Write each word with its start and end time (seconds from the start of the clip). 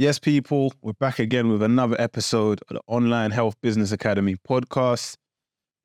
Yes, 0.00 0.20
people, 0.20 0.72
we're 0.80 0.92
back 0.92 1.18
again 1.18 1.48
with 1.48 1.60
another 1.60 2.00
episode 2.00 2.60
of 2.68 2.76
the 2.76 2.82
Online 2.86 3.32
Health 3.32 3.60
Business 3.60 3.90
Academy 3.90 4.36
podcast, 4.48 5.16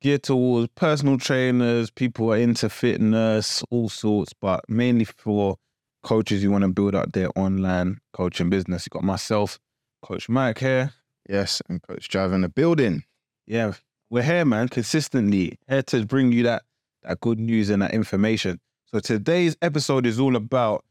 geared 0.00 0.22
towards 0.22 0.68
personal 0.76 1.18
trainers, 1.18 1.90
people 1.90 2.26
who 2.26 2.32
are 2.32 2.36
into 2.36 2.68
fitness, 2.68 3.64
all 3.72 3.88
sorts, 3.88 4.32
but 4.32 4.60
mainly 4.68 5.04
for 5.04 5.56
coaches 6.04 6.44
who 6.44 6.52
want 6.52 6.62
to 6.62 6.68
build 6.68 6.94
up 6.94 7.10
their 7.10 7.28
online 7.34 7.98
coaching 8.12 8.50
business. 8.50 8.86
You 8.86 8.90
got 8.90 9.02
myself, 9.02 9.58
Coach 10.00 10.28
Mike 10.28 10.60
here. 10.60 10.92
Yes, 11.28 11.60
and 11.68 11.82
Coach 11.82 12.08
Jav 12.08 12.32
in 12.32 12.42
the 12.42 12.48
building. 12.48 13.02
Yeah, 13.48 13.72
we're 14.10 14.22
here, 14.22 14.44
man, 14.44 14.68
consistently 14.68 15.58
here 15.68 15.82
to 15.82 16.06
bring 16.06 16.30
you 16.30 16.44
that 16.44 16.62
that 17.02 17.18
good 17.18 17.40
news 17.40 17.68
and 17.68 17.82
that 17.82 17.92
information. 17.92 18.60
So 18.92 19.00
today's 19.00 19.56
episode 19.60 20.06
is 20.06 20.20
all 20.20 20.36
about 20.36 20.84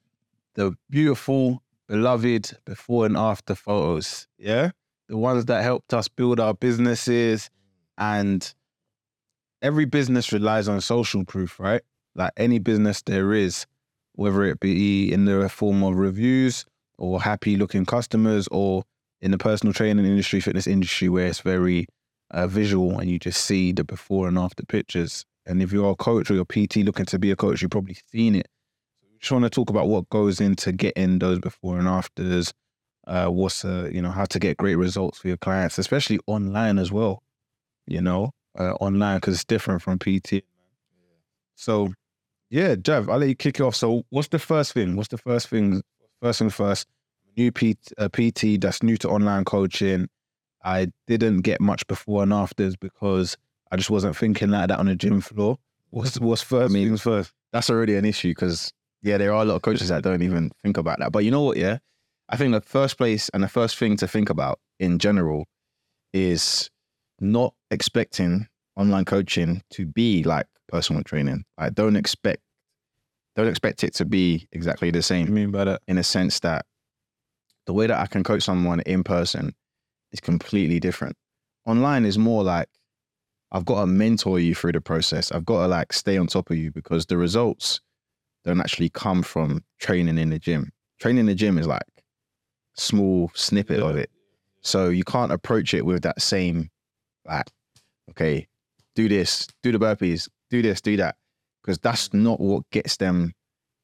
the 0.55 0.75
beautiful, 0.89 1.62
beloved 1.87 2.57
before 2.65 3.05
and 3.05 3.17
after 3.17 3.55
photos. 3.55 4.27
Yeah, 4.37 4.71
the 5.07 5.17
ones 5.17 5.45
that 5.45 5.63
helped 5.63 5.93
us 5.93 6.07
build 6.07 6.39
our 6.39 6.53
businesses, 6.53 7.49
and 7.97 8.53
every 9.61 9.85
business 9.85 10.31
relies 10.31 10.67
on 10.67 10.81
social 10.81 11.23
proof, 11.25 11.59
right? 11.59 11.81
Like 12.15 12.31
any 12.37 12.59
business 12.59 13.01
there 13.01 13.33
is, 13.33 13.65
whether 14.13 14.43
it 14.43 14.59
be 14.59 15.11
in 15.11 15.25
the 15.25 15.49
form 15.49 15.83
of 15.83 15.95
reviews 15.95 16.65
or 16.97 17.21
happy 17.21 17.55
looking 17.57 17.85
customers 17.85 18.47
or 18.51 18.83
in 19.21 19.31
the 19.31 19.37
personal 19.37 19.73
training 19.73 20.05
industry, 20.05 20.39
fitness 20.39 20.67
industry, 20.67 21.09
where 21.09 21.27
it's 21.27 21.39
very 21.39 21.87
uh, 22.31 22.45
visual 22.47 22.99
and 22.99 23.09
you 23.09 23.17
just 23.17 23.45
see 23.45 23.71
the 23.71 23.83
before 23.83 24.27
and 24.27 24.37
after 24.37 24.63
pictures. 24.65 25.25
And 25.45 25.61
if 25.61 25.71
you're 25.71 25.91
a 25.91 25.95
coach 25.95 26.29
or 26.29 26.35
you're 26.35 26.45
PT 26.45 26.77
looking 26.77 27.05
to 27.05 27.19
be 27.19 27.31
a 27.31 27.35
coach, 27.35 27.61
you've 27.61 27.71
probably 27.71 27.97
seen 28.11 28.35
it. 28.35 28.47
Just 29.23 29.31
want 29.31 29.43
to 29.45 29.49
talk 29.49 29.69
about 29.69 29.87
what 29.87 30.09
goes 30.09 30.41
into 30.41 30.73
getting 30.73 31.17
those 31.17 31.39
before 31.39 31.79
and 31.79 31.87
afters. 31.87 32.53
Uh, 33.07 33.27
what's 33.27 33.63
uh, 33.63 33.89
you 33.89 34.01
know 34.01 34.11
how 34.11 34.25
to 34.25 34.37
get 34.37 34.57
great 34.57 34.75
results 34.75 35.19
for 35.19 35.29
your 35.29 35.37
clients, 35.37 35.77
especially 35.77 36.19
online 36.27 36.77
as 36.77 36.91
well. 36.91 37.23
You 37.87 38.01
know, 38.01 38.31
uh, 38.59 38.73
online 38.81 39.19
because 39.19 39.35
it's 39.35 39.45
different 39.45 39.81
from 39.81 39.97
PT. 39.97 40.43
So, 41.55 41.93
yeah, 42.49 42.75
Jav, 42.75 43.09
I'll 43.09 43.17
let 43.17 43.29
you 43.29 43.35
kick 43.35 43.61
it 43.61 43.63
off. 43.63 43.75
So, 43.75 44.03
what's 44.09 44.27
the 44.27 44.39
first 44.39 44.73
thing? 44.73 44.97
What's 44.97 45.07
the 45.07 45.17
first 45.17 45.47
thing? 45.47 45.83
First 46.21 46.39
thing 46.39 46.49
first. 46.49 46.89
New 47.37 47.49
PT, 47.49 47.93
uh, 47.97 48.09
PT 48.09 48.59
that's 48.59 48.83
new 48.83 48.97
to 48.97 49.07
online 49.07 49.45
coaching. 49.45 50.09
I 50.65 50.91
didn't 51.07 51.43
get 51.43 51.61
much 51.61 51.87
before 51.87 52.23
and 52.23 52.33
afters 52.33 52.75
because 52.75 53.37
I 53.71 53.77
just 53.77 53.89
wasn't 53.89 54.17
thinking 54.17 54.49
like 54.49 54.67
that 54.67 54.79
on 54.79 54.87
the 54.87 54.97
gym 54.97 55.21
floor. 55.21 55.59
What's 55.91 56.19
what's 56.19 56.41
first 56.41 56.71
I 56.71 56.73
mean, 56.73 56.89
things 56.89 57.01
first? 57.03 57.31
That's 57.53 57.69
already 57.69 57.95
an 57.95 58.03
issue 58.03 58.31
because 58.31 58.73
yeah, 59.03 59.17
there 59.17 59.33
are 59.33 59.41
a 59.43 59.45
lot 59.45 59.55
of 59.55 59.61
coaches 59.61 59.89
that 59.89 60.01
don't 60.03 60.23
even 60.23 60.51
think 60.63 60.77
about 60.77 60.99
that. 60.99 61.11
But 61.11 61.25
you 61.25 61.31
know 61.31 61.41
what? 61.43 61.57
Yeah, 61.57 61.77
I 62.29 62.37
think 62.37 62.53
the 62.53 62.61
first 62.61 62.97
place 62.97 63.29
and 63.33 63.43
the 63.43 63.49
first 63.49 63.77
thing 63.77 63.97
to 63.97 64.07
think 64.07 64.29
about 64.29 64.59
in 64.79 64.97
general 64.97 65.45
is 66.13 66.69
not 67.19 67.53
expecting 67.69 68.47
online 68.75 69.05
coaching 69.05 69.61
to 69.71 69.85
be 69.85 70.23
like 70.23 70.47
personal 70.69 71.03
training. 71.03 71.43
Like, 71.59 71.75
don't 71.75 71.95
expect 71.95 72.41
don't 73.35 73.47
expect 73.47 73.83
it 73.83 73.93
to 73.95 74.05
be 74.05 74.47
exactly 74.51 74.91
the 74.91 74.99
What 74.99 75.05
same. 75.05 75.25
do 75.25 75.31
you 75.31 75.35
mean 75.35 75.51
by 75.51 75.65
that? 75.65 75.81
in 75.87 75.97
a 75.97 76.03
sense 76.03 76.39
that 76.41 76.65
the 77.65 77.73
way 77.73 77.87
that 77.87 77.99
I 77.99 78.05
can 78.05 78.23
coach 78.23 78.43
someone 78.43 78.81
in 78.81 79.03
person 79.03 79.53
is 80.11 80.19
completely 80.19 80.79
different. 80.79 81.15
Online 81.65 82.05
is 82.05 82.17
more 82.17 82.43
like 82.43 82.69
I've 83.51 83.65
got 83.65 83.81
to 83.81 83.87
mentor 83.87 84.39
you 84.39 84.55
through 84.55 84.73
the 84.73 84.81
process. 84.81 85.31
I've 85.31 85.45
got 85.45 85.61
to 85.61 85.67
like 85.67 85.93
stay 85.93 86.17
on 86.17 86.27
top 86.27 86.49
of 86.49 86.57
you 86.57 86.71
because 86.71 87.05
the 87.05 87.17
results 87.17 87.81
don't 88.43 88.59
actually 88.59 88.89
come 88.89 89.23
from 89.23 89.63
training 89.79 90.17
in 90.17 90.29
the 90.29 90.39
gym. 90.39 90.71
Training 90.99 91.21
in 91.21 91.25
the 91.27 91.35
gym 91.35 91.57
is 91.57 91.67
like 91.67 91.83
small 92.75 93.31
snippet 93.33 93.79
of 93.79 93.95
it. 93.95 94.09
So 94.61 94.89
you 94.89 95.03
can't 95.03 95.31
approach 95.31 95.73
it 95.73 95.85
with 95.85 96.03
that 96.03 96.21
same 96.21 96.69
like, 97.25 97.49
okay, 98.11 98.47
do 98.95 99.09
this, 99.09 99.47
do 99.61 99.71
the 99.71 99.79
burpees, 99.79 100.29
do 100.49 100.61
this, 100.61 100.81
do 100.81 100.97
that. 100.97 101.15
Because 101.61 101.77
that's 101.79 102.13
not 102.13 102.39
what 102.39 102.69
gets 102.71 102.97
them 102.97 103.33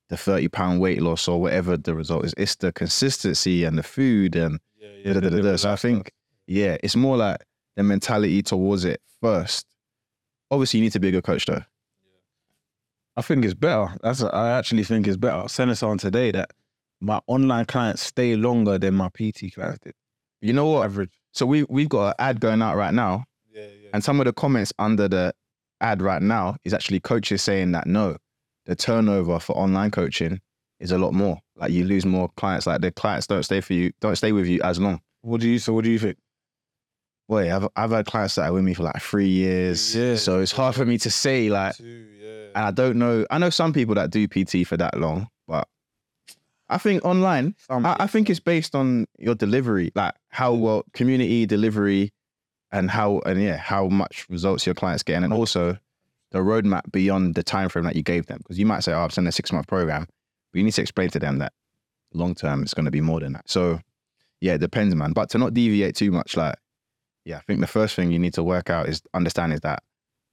the 0.10 0.18
30 0.18 0.50
pound 0.50 0.82
weight 0.82 1.02
loss 1.02 1.28
or 1.28 1.40
whatever 1.40 1.78
the 1.78 1.96
result 1.96 2.26
is. 2.26 2.34
It's 2.38 2.56
the 2.56 2.72
consistency 2.72 3.64
and 3.64 3.78
the 3.78 3.84
food 3.84 4.36
and 4.36 4.60
da, 5.06 5.14
da, 5.14 5.20
da, 5.22 5.30
da, 5.30 5.42
da. 5.42 5.56
So 5.56 5.72
I 5.72 5.76
think, 5.76 6.12
yeah, 6.48 6.78
it's 6.84 6.96
more 6.96 7.16
like 7.16 7.44
the 7.76 7.84
mentality 7.84 8.42
towards 8.42 8.86
it 8.86 9.02
first. 9.22 9.66
Obviously, 10.52 10.80
you 10.80 10.86
need 10.86 10.94
to 10.94 11.00
be 11.00 11.10
a 11.10 11.12
good 11.12 11.24
coach 11.24 11.46
though. 11.46 11.64
I 13.20 13.22
think 13.22 13.44
it's 13.44 13.54
better. 13.54 13.90
That's 14.02 14.24
I 14.24 14.52
actually 14.58 14.86
think 14.86 15.06
it's 15.06 15.18
better. 15.18 15.44
I 15.44 15.48
saying 15.48 15.68
this 15.70 15.84
on 15.84 15.98
today 15.98 16.32
that 16.32 16.52
my 17.02 17.20
online 17.28 17.66
clients 17.66 18.02
stay 18.02 18.38
longer 18.38 18.78
than 18.78 18.96
my 18.96 19.10
PT 19.10 19.54
clients 19.54 19.80
did. 19.84 19.94
You 20.42 20.54
know 20.54 20.66
what? 20.68 20.86
Average. 20.86 21.12
So 21.34 21.46
we 21.46 21.64
we've 21.64 21.90
got 21.90 22.08
an 22.08 22.14
ad 22.18 22.40
going 22.40 22.62
out 22.62 22.78
right 22.78 22.94
now, 22.94 23.26
Yeah, 23.54 23.64
yeah. 23.64 23.90
and 23.94 24.02
some 24.02 24.22
of 24.22 24.26
the 24.26 24.32
comments 24.32 24.72
under 24.80 25.10
the 25.10 25.34
ad 25.82 26.02
right 26.02 26.22
now 26.22 26.56
is 26.64 26.74
actually 26.74 27.02
coaches 27.02 27.42
saying 27.42 27.74
that 27.74 27.88
no, 27.88 28.16
the 28.66 28.76
turnover 28.76 29.38
for 29.42 29.52
online 29.58 29.92
coaching 29.92 30.40
is 30.80 30.94
a 30.94 30.98
lot 30.98 31.14
more. 31.14 31.40
Like 31.58 31.72
you 31.72 31.84
lose 31.84 32.06
more 32.06 32.30
clients. 32.38 32.68
Like 32.68 32.80
the 32.80 32.92
clients 32.92 33.28
don't 33.28 33.44
stay 33.44 33.60
for 33.60 33.74
you, 33.74 33.92
don't 34.00 34.16
stay 34.16 34.32
with 34.32 34.48
you 34.48 34.62
as 34.64 34.80
long. 34.80 35.02
What 35.24 35.42
do 35.42 35.50
you? 35.50 35.60
So 35.60 35.74
what 35.74 35.84
do 35.84 35.92
you 35.92 36.00
think? 36.00 36.18
Boy, 37.30 37.56
I've 37.56 37.68
I've 37.76 37.92
had 37.92 38.08
clients 38.08 38.36
that 38.36 38.50
are 38.50 38.54
with 38.54 38.64
me 38.64 38.74
for 38.74 38.84
like 38.84 39.00
three 39.02 39.30
years. 39.30 39.96
Yeah. 39.96 40.16
So 40.16 40.42
it's 40.42 40.52
hard 40.52 40.74
for 40.76 40.84
me 40.84 40.98
to 40.98 41.12
say 41.12 41.50
like 41.50 41.76
and 41.80 42.66
I 42.66 42.72
don't 42.72 42.98
know. 42.98 43.26
I 43.30 43.38
know 43.38 43.52
some 43.52 43.72
people 43.72 43.96
that 43.96 44.10
do 44.10 44.28
PT 44.28 44.68
for 44.68 44.76
that 44.78 44.98
long, 44.98 45.30
but 45.48 45.68
I 46.70 46.78
think 46.78 47.06
online, 47.06 47.56
I, 47.70 47.96
I 48.02 48.08
think 48.08 48.30
it's 48.30 48.40
based 48.40 48.76
on 48.76 49.06
your 49.18 49.36
delivery, 49.36 49.92
like 49.96 50.16
how 50.30 50.54
well 50.54 50.84
community 50.94 51.46
delivery, 51.46 52.12
and 52.72 52.90
how 52.90 53.20
and 53.28 53.42
yeah, 53.42 53.58
how 53.58 53.88
much 53.88 54.26
results 54.30 54.66
your 54.66 54.76
clients 54.76 55.04
get, 55.04 55.22
and 55.22 55.32
also 55.32 55.78
the 56.32 56.40
roadmap 56.40 56.92
beyond 56.92 57.36
the 57.36 57.44
time 57.44 57.70
frame 57.70 57.86
that 57.86 57.96
you 57.96 58.04
gave 58.04 58.26
them. 58.26 58.40
Because 58.40 58.58
you 58.58 58.66
might 58.66 58.84
say, 58.84 58.94
"Oh, 58.94 59.02
I've 59.02 59.14
sent 59.14 59.28
a 59.28 59.32
six 59.32 59.52
month 59.52 59.68
program," 59.68 60.08
but 60.52 60.58
you 60.58 60.64
need 60.64 60.74
to 60.74 60.82
explain 60.82 61.10
to 61.12 61.20
them 61.20 61.38
that 61.40 61.54
long 62.14 62.34
term 62.34 62.64
it's 62.64 62.74
going 62.74 62.86
to 62.86 62.92
be 62.92 63.02
more 63.02 63.20
than 63.20 63.34
that. 63.34 63.50
So 63.50 63.80
yeah, 64.42 64.54
it 64.54 64.62
depends, 64.62 64.96
man. 64.96 65.14
But 65.14 65.30
to 65.32 65.38
not 65.38 65.54
deviate 65.54 65.96
too 65.96 66.12
much, 66.12 66.36
like 66.36 66.56
yeah, 67.30 67.38
I 67.38 67.42
think 67.42 67.62
the 67.62 67.68
first 67.68 67.96
thing 67.96 68.12
you 68.12 68.18
need 68.18 68.34
to 68.34 68.44
work 68.44 68.72
out 68.72 68.90
is 68.90 69.04
understand 69.14 69.54
is 69.54 69.60
that 69.62 69.84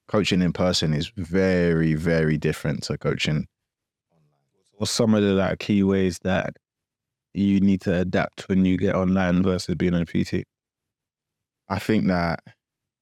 coaching 0.09 0.41
in 0.41 0.55
person 0.55 0.95
is 0.95 1.12
very, 1.15 1.93
very 1.93 2.39
different 2.39 2.84
to 2.84 2.97
coaching. 2.97 3.47
What's 4.73 4.93
some 4.93 5.15
of 5.15 5.23
the 5.23 5.34
like 5.34 5.59
key 5.59 5.83
ways 5.83 6.19
that 6.21 6.57
you 7.34 7.61
need 7.61 7.83
to 7.83 8.01
adapt 8.01 8.49
when 8.49 8.65
you 8.65 8.79
get 8.79 8.95
online 8.95 9.43
versus 9.43 9.75
being 9.75 9.93
on 9.93 10.07
PT? 10.07 10.45
I 11.69 11.79
think 11.79 12.07
that 12.07 12.41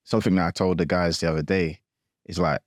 something 0.03 0.35
that 0.35 0.49
I 0.49 0.51
told 0.51 0.79
the 0.79 0.87
guys 0.87 1.21
the 1.21 1.31
other 1.31 1.43
day 1.43 1.79
is 2.27 2.41
like 2.41 2.63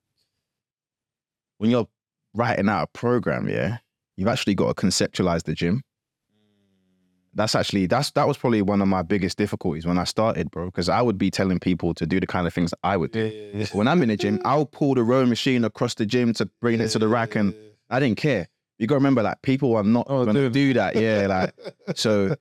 when 1.57 1.71
you're 1.71 1.89
writing 2.33 2.69
out 2.69 2.83
a 2.83 2.97
program, 2.97 3.49
yeah, 3.49 3.79
you've 4.15 4.29
actually 4.29 4.55
got 4.55 4.77
to 4.77 4.85
conceptualize 4.85 5.43
the 5.43 5.55
gym. 5.55 5.81
That's 7.37 7.55
actually 7.55 7.85
that's 7.85 8.11
that 8.11 8.27
was 8.27 8.37
probably 8.37 8.61
one 8.61 8.81
of 8.81 8.87
my 8.87 9.01
biggest 9.03 9.37
difficulties 9.37 9.85
when 9.85 9.97
I 9.97 10.03
started, 10.03 10.51
bro. 10.51 10.65
Because 10.65 10.89
I 10.89 11.01
would 11.01 11.17
be 11.17 11.29
telling 11.31 11.59
people 11.59 11.93
to 11.93 12.05
do 12.05 12.19
the 12.19 12.27
kind 12.27 12.45
of 12.47 12.53
things 12.53 12.71
that 12.71 12.79
I 12.83 12.97
would 12.97 13.11
do. 13.11 13.65
When 13.71 13.87
I'm 13.87 14.01
in 14.01 14.09
the 14.09 14.17
gym, 14.17 14.41
I'll 14.43 14.65
pull 14.65 14.95
the 14.95 15.03
rowing 15.03 15.29
machine 15.29 15.63
across 15.63 15.93
the 15.93 16.05
gym 16.05 16.33
to 16.33 16.47
bring 16.61 16.81
it 16.81 16.87
to 16.89 16.99
the 16.99 17.07
rack, 17.07 17.35
and 17.35 17.53
I 17.89 17.99
didn't 17.99 18.17
care. 18.17 18.47
You 18.79 18.87
got 18.87 18.95
to 18.95 18.99
remember, 18.99 19.23
like 19.23 19.41
people 19.43 19.75
are 19.75 19.83
not 19.83 20.07
Oh, 20.09 20.25
gonna 20.25 20.41
dude. 20.49 20.53
do 20.53 20.73
that. 20.73 20.95
Yeah, 20.95 21.27
like 21.27 21.53
so. 21.95 22.35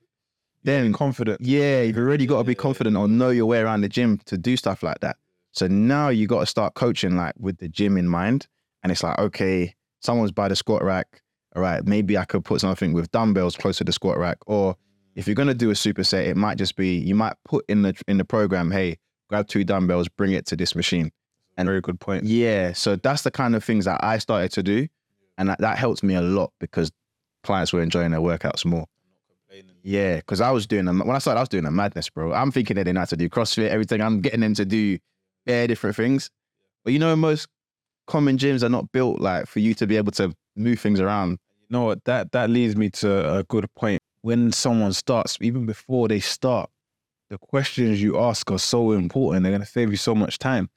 Then 0.64 0.92
confident. 0.92 1.40
yeah, 1.40 1.82
you've 1.82 1.96
already 1.96 2.26
got 2.26 2.38
to 2.38 2.44
be 2.44 2.56
confident 2.56 2.96
or 2.96 3.06
know 3.06 3.30
your 3.30 3.46
way 3.46 3.60
around 3.60 3.82
the 3.82 3.88
gym 3.88 4.18
to 4.26 4.36
do 4.36 4.56
stuff 4.56 4.82
like 4.82 4.98
that. 4.98 5.16
So 5.52 5.68
now 5.68 6.08
you 6.08 6.26
got 6.26 6.40
to 6.40 6.46
start 6.46 6.74
coaching 6.74 7.16
like 7.16 7.34
with 7.38 7.58
the 7.58 7.68
gym 7.68 7.96
in 7.96 8.08
mind. 8.08 8.48
And 8.82 8.90
it's 8.90 9.04
like, 9.04 9.16
okay, 9.18 9.76
someone's 10.00 10.32
by 10.32 10.48
the 10.48 10.56
squat 10.56 10.82
rack. 10.82 11.22
All 11.54 11.62
right, 11.62 11.84
maybe 11.86 12.18
I 12.18 12.24
could 12.24 12.44
put 12.44 12.60
something 12.60 12.92
with 12.92 13.12
dumbbells 13.12 13.56
close 13.56 13.78
to 13.78 13.84
the 13.84 13.92
squat 13.92 14.18
rack. 14.18 14.38
Or 14.46 14.74
if 15.16 15.26
you're 15.26 15.34
gonna 15.34 15.54
do 15.54 15.70
a 15.70 15.74
superset, 15.74 16.26
it 16.26 16.36
might 16.36 16.58
just 16.58 16.76
be 16.76 16.96
you 16.98 17.14
might 17.16 17.34
put 17.44 17.64
in 17.68 17.82
the 17.82 17.94
in 18.06 18.18
the 18.18 18.24
program, 18.24 18.70
hey, 18.70 18.98
grab 19.28 19.48
two 19.48 19.64
dumbbells, 19.64 20.08
bring 20.08 20.32
it 20.32 20.46
to 20.46 20.56
this 20.56 20.76
machine. 20.76 21.10
And- 21.56 21.66
Very 21.66 21.80
good 21.80 21.98
point. 21.98 22.24
Yeah, 22.24 22.72
so 22.74 22.96
that's 22.96 23.22
the 23.22 23.30
kind 23.30 23.56
of 23.56 23.64
things 23.64 23.86
that 23.86 24.04
I 24.04 24.18
started 24.18 24.52
to 24.52 24.62
do, 24.62 24.86
and 25.38 25.48
that, 25.48 25.58
that 25.60 25.78
helped 25.78 26.02
me 26.04 26.14
a 26.14 26.22
lot 26.22 26.52
because 26.60 26.92
clients 27.42 27.72
were 27.72 27.82
enjoying 27.82 28.10
their 28.12 28.20
workouts 28.20 28.64
more. 28.64 28.86
Yeah, 29.82 30.16
because 30.16 30.40
I 30.40 30.50
was 30.50 30.66
doing 30.66 30.86
a, 30.88 30.92
when 30.92 31.14
I 31.16 31.18
started, 31.18 31.38
I 31.38 31.42
was 31.42 31.48
doing 31.48 31.64
a 31.64 31.70
madness, 31.70 32.10
bro. 32.10 32.32
I'm 32.32 32.50
thinking 32.52 32.74
that 32.76 32.84
they 32.84 32.92
know 32.92 33.00
how 33.00 33.06
to 33.06 33.16
do 33.16 33.28
CrossFit, 33.28 33.68
everything. 33.68 34.00
I'm 34.02 34.20
getting 34.20 34.40
them 34.40 34.52
to 34.54 34.64
do 34.64 34.98
bare 35.46 35.66
different 35.66 35.96
things, 35.96 36.28
but 36.84 36.92
you 36.92 36.98
know, 36.98 37.14
most 37.16 37.46
common 38.06 38.36
gyms 38.36 38.62
are 38.62 38.68
not 38.68 38.92
built 38.92 39.20
like 39.20 39.46
for 39.46 39.60
you 39.60 39.74
to 39.74 39.86
be 39.86 39.96
able 39.96 40.12
to 40.12 40.34
move 40.56 40.78
things 40.80 41.00
around. 41.00 41.30
You 41.30 41.66
know 41.70 41.84
what? 41.84 42.04
That 42.04 42.32
that 42.32 42.50
leads 42.50 42.76
me 42.76 42.90
to 42.90 43.38
a 43.38 43.44
good 43.44 43.72
point. 43.76 44.02
When 44.26 44.50
someone 44.50 44.92
starts, 44.92 45.38
even 45.40 45.66
before 45.66 46.08
they 46.08 46.18
start, 46.18 46.68
the 47.30 47.38
questions 47.38 48.02
you 48.02 48.18
ask 48.18 48.50
are 48.50 48.58
so 48.58 48.90
important. 48.90 49.44
They're 49.44 49.52
going 49.52 49.62
to 49.62 49.68
save 49.68 49.92
you 49.92 49.96
so 49.96 50.16
much 50.16 50.40
time. 50.40 50.68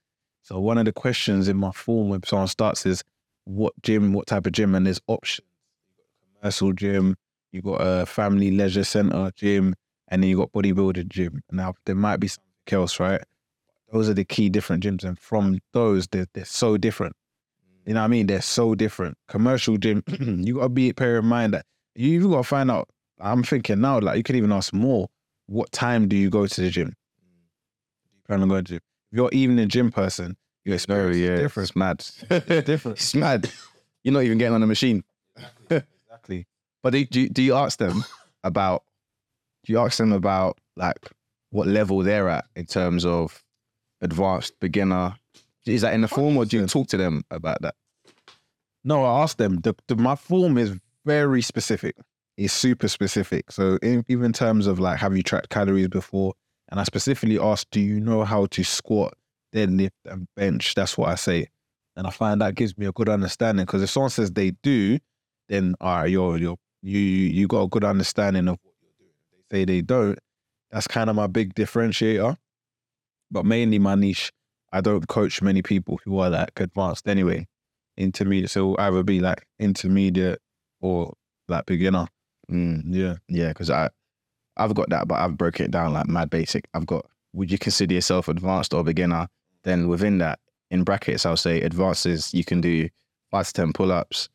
So 0.43 0.59
one 0.59 0.77
of 0.77 0.85
the 0.85 0.93
questions 0.93 1.47
in 1.47 1.57
my 1.57 1.71
form 1.71 2.09
when 2.09 2.21
someone 2.21 2.47
starts 2.47 2.85
is, 2.85 3.03
"What 3.45 3.73
gym? 3.81 4.13
What 4.13 4.27
type 4.27 4.45
of 4.45 4.51
gym?" 4.51 4.75
And 4.75 4.85
there's 4.85 5.01
options. 5.07 5.47
You 5.87 5.95
got 5.97 6.05
a 6.11 6.41
commercial 6.41 6.73
gym. 6.73 7.15
You 7.51 7.61
got 7.63 7.81
a 7.81 8.05
family 8.05 8.51
leisure 8.51 8.83
center 8.83 9.31
gym, 9.35 9.73
and 10.09 10.21
then 10.21 10.29
you 10.29 10.37
got 10.37 10.51
bodybuilder 10.51 11.07
gym. 11.07 11.41
Now 11.51 11.73
there 11.85 11.95
might 11.95 12.17
be 12.17 12.27
something 12.27 12.79
else, 12.79 12.99
right? 12.99 13.23
Those 13.91 14.09
are 14.09 14.13
the 14.13 14.25
key 14.25 14.49
different 14.49 14.83
gyms, 14.83 15.03
and 15.03 15.17
from 15.17 15.57
those, 15.73 16.07
they're 16.09 16.27
they're 16.35 16.45
so 16.45 16.77
different. 16.77 17.15
You 17.87 17.95
know 17.95 18.01
what 18.01 18.05
I 18.05 18.09
mean? 18.09 18.27
They're 18.27 18.43
so 18.43 18.75
different. 18.75 19.17
Commercial 19.27 19.77
gym, 19.77 20.03
you 20.19 20.57
gotta 20.57 20.69
be 20.69 20.89
a 20.89 20.93
bear 20.93 21.17
in 21.17 21.25
mind 21.25 21.55
that 21.55 21.65
you 21.95 22.09
even 22.09 22.29
gotta 22.29 22.43
find 22.43 22.69
out. 22.69 22.87
I'm 23.19 23.43
thinking 23.43 23.81
now, 23.81 23.99
like 23.99 24.17
you 24.17 24.23
could 24.23 24.35
even 24.35 24.51
ask 24.51 24.73
more. 24.73 25.09
What 25.47 25.71
time 25.71 26.07
do 26.07 26.15
you 26.15 26.29
go 26.29 26.45
to 26.45 26.61
the 26.61 26.69
gym? 26.69 26.89
Do 26.89 26.93
you 28.15 28.21
plan 28.27 28.41
on 28.41 28.49
going 28.49 28.65
to 28.65 28.73
the 28.73 28.75
gym? 28.77 28.83
If 29.11 29.17
you're 29.17 29.29
even 29.31 29.57
a 29.59 29.65
gym 29.65 29.91
person, 29.91 30.37
your 30.65 30.75
experience 30.75 31.17
Very, 31.17 31.25
yeah. 31.25 31.33
is 31.33 31.41
different. 31.41 31.69
It's 31.69 31.75
mad. 31.75 32.05
It's 32.29 32.67
different. 32.67 32.97
It's 32.97 33.15
mad. 33.15 33.49
You're 34.03 34.13
not 34.13 34.23
even 34.23 34.37
getting 34.37 34.53
on 34.55 34.61
the 34.61 34.67
machine. 34.67 35.03
Exactly. 36.11 36.47
But 36.83 36.91
do, 36.93 37.05
do, 37.05 37.29
do 37.29 37.41
you 37.41 37.55
ask 37.55 37.79
them 37.79 38.03
about, 38.43 38.83
do 39.63 39.73
you 39.73 39.79
ask 39.79 39.97
them 39.97 40.11
about 40.11 40.57
like 40.75 40.97
what 41.51 41.67
level 41.67 41.99
they're 41.99 42.27
at 42.29 42.45
in 42.55 42.65
terms 42.65 43.05
of 43.05 43.43
advanced, 44.01 44.59
beginner? 44.59 45.15
Is 45.65 45.81
that 45.81 45.93
in 45.93 46.01
the 46.01 46.07
form 46.07 46.35
or 46.35 46.45
do 46.45 46.57
you 46.59 46.67
talk 46.67 46.87
to 46.87 46.97
them 46.97 47.23
about 47.31 47.61
that? 47.61 47.75
No, 48.83 49.05
I 49.05 49.21
asked 49.23 49.37
them. 49.37 49.57
The, 49.61 49.75
the 49.87 49.95
my 49.95 50.15
form 50.15 50.57
is 50.57 50.75
very 51.05 51.41
specific. 51.41 51.95
It's 52.39 52.53
super 52.53 52.87
specific. 52.87 53.51
So 53.51 53.77
in, 53.81 54.05
even 54.07 54.27
in 54.27 54.33
terms 54.33 54.65
of 54.65 54.79
like, 54.79 54.97
have 54.99 55.15
you 55.15 55.23
tracked 55.23 55.49
calories 55.49 55.89
before? 55.89 56.33
And 56.69 56.79
I 56.79 56.83
specifically 56.83 57.37
asked, 57.37 57.69
do 57.71 57.81
you 57.81 57.99
know 57.99 58.23
how 58.23 58.45
to 58.45 58.63
squat, 58.63 59.13
deadlift, 59.53 59.91
and 60.05 60.25
bench? 60.37 60.73
That's 60.73 60.97
what 60.97 61.09
I 61.09 61.15
say. 61.15 61.47
And 61.97 62.07
I 62.07 62.11
find 62.11 62.39
that 62.39 62.55
gives 62.55 62.77
me 62.77 62.85
a 62.85 62.93
good 62.93 63.09
understanding 63.09 63.65
because 63.65 63.83
if 63.83 63.89
someone 63.89 64.09
says 64.09 64.31
they 64.31 64.51
do, 64.63 64.99
then 65.49 65.75
all 65.81 65.97
right, 65.97 66.05
you're 66.05 66.37
you're 66.37 66.55
you 66.81 66.97
you 66.99 67.29
you 67.29 67.47
got 67.47 67.63
a 67.63 67.67
good 67.67 67.83
understanding 67.83 68.47
of 68.47 68.57
what 68.63 68.73
you're 68.81 69.07
doing. 69.07 69.11
If 69.33 69.49
they 69.49 69.59
say 69.59 69.65
they 69.65 69.81
don't, 69.81 70.17
that's 70.71 70.87
kind 70.87 71.09
of 71.09 71.17
my 71.17 71.27
big 71.27 71.55
differentiator. 71.55 72.37
But 73.29 73.45
mainly 73.45 73.79
my 73.79 73.95
niche, 73.95 74.31
I 74.71 74.79
don't 74.79 75.07
coach 75.07 75.41
many 75.41 75.61
people 75.61 75.99
who 76.05 76.19
are 76.19 76.29
like 76.29 76.57
advanced 76.59 77.07
anyway 77.07 77.47
intermediate. 77.97 78.49
So 78.49 78.75
either 78.79 79.03
be 79.03 79.19
like 79.19 79.45
intermediate 79.59 80.39
or 80.79 81.13
like 81.49 81.65
beginner. 81.65 82.07
Mm, 82.49 82.83
Yeah. 82.87 83.15
yeah, 83.27 83.49
because 83.49 83.69
I, 83.69 83.89
I've 84.57 84.73
got 84.75 84.89
that, 84.89 85.07
but 85.07 85.19
I've 85.19 85.37
broken 85.37 85.65
it 85.65 85.71
down 85.71 85.93
like 85.93 86.07
mad 86.07 86.29
basic. 86.29 86.67
I've 86.73 86.85
got, 86.85 87.05
would 87.33 87.51
you 87.51 87.57
consider 87.57 87.93
yourself 87.93 88.27
advanced 88.27 88.73
or 88.73 88.83
beginner? 88.83 89.27
Then 89.63 89.87
within 89.87 90.17
that, 90.19 90.39
in 90.71 90.83
brackets, 90.83 91.25
I'll 91.25 91.37
say 91.37 91.61
advanced 91.61 92.05
is 92.05 92.33
you 92.33 92.43
can 92.43 92.61
do 92.61 92.89
five 93.31 93.47
to 93.47 93.53
10 93.53 93.73
pull 93.73 93.91
ups, 93.91 94.29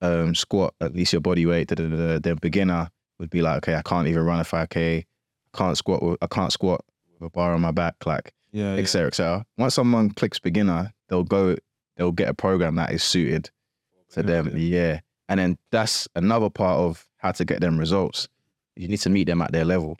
um, 0.00 0.34
squat 0.34 0.74
at 0.80 0.94
least 0.94 1.12
your 1.12 1.20
body 1.20 1.46
weight. 1.46 1.68
Da, 1.68 1.74
da, 1.74 1.88
da. 1.88 2.18
Then 2.18 2.36
beginner 2.40 2.90
would 3.18 3.30
be 3.30 3.42
like, 3.42 3.58
okay, 3.58 3.74
I 3.76 3.82
can't 3.82 4.06
even 4.08 4.22
run 4.24 4.40
a 4.40 4.44
5K. 4.44 4.98
I 5.54 5.56
can't 5.56 5.76
squat. 5.76 6.18
I 6.22 6.26
can't 6.26 6.52
squat 6.52 6.84
with 7.18 7.26
a 7.26 7.30
bar 7.30 7.52
on 7.54 7.60
my 7.60 7.70
back, 7.72 7.94
like, 8.06 8.32
Yeah. 8.52 8.74
et 8.74 8.86
cetera, 8.86 9.08
et 9.08 9.14
cetera. 9.14 9.44
Once 9.56 9.74
someone 9.74 10.10
clicks 10.10 10.38
beginner, 10.38 10.92
they'll 11.08 11.24
go, 11.24 11.56
they'll 11.96 12.12
get 12.12 12.28
a 12.28 12.34
program 12.34 12.76
that 12.76 12.92
is 12.92 13.02
suited 13.02 13.50
to 14.10 14.22
them. 14.22 14.52
Yeah. 14.56 15.00
And 15.28 15.40
then 15.40 15.58
that's 15.70 16.08
another 16.16 16.50
part 16.50 16.78
of 16.78 17.06
how 17.18 17.32
to 17.32 17.44
get 17.44 17.60
them 17.60 17.78
results. 17.78 18.28
You 18.76 18.88
need 18.88 18.98
to 18.98 19.10
meet 19.10 19.24
them 19.24 19.42
at 19.42 19.52
their 19.52 19.64
level. 19.64 19.98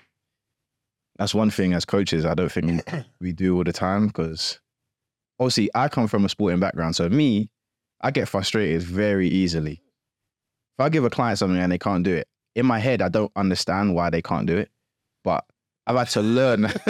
That's 1.16 1.34
one 1.34 1.50
thing 1.50 1.74
as 1.74 1.84
coaches, 1.84 2.24
I 2.24 2.34
don't 2.34 2.50
think 2.50 2.88
we 3.20 3.32
do 3.34 3.56
all 3.56 3.64
the 3.64 3.72
time 3.72 4.06
because 4.06 4.60
obviously 5.38 5.68
I 5.74 5.88
come 5.88 6.06
from 6.06 6.24
a 6.24 6.28
sporting 6.28 6.60
background. 6.60 6.96
So 6.96 7.08
me, 7.08 7.50
I 8.00 8.10
get 8.10 8.28
frustrated 8.28 8.82
very 8.82 9.28
easily. 9.28 9.82
If 10.78 10.84
I 10.84 10.88
give 10.88 11.04
a 11.04 11.10
client 11.10 11.38
something 11.38 11.60
and 11.60 11.72
they 11.72 11.78
can't 11.78 12.04
do 12.04 12.14
it, 12.14 12.28
in 12.54 12.66
my 12.66 12.78
head, 12.78 13.02
I 13.02 13.08
don't 13.08 13.32
understand 13.36 13.94
why 13.94 14.10
they 14.10 14.22
can't 14.22 14.46
do 14.46 14.56
it. 14.56 14.70
But 15.24 15.44
I've 15.86 15.96
had 15.96 16.08
to 16.10 16.22
learn. 16.22 16.66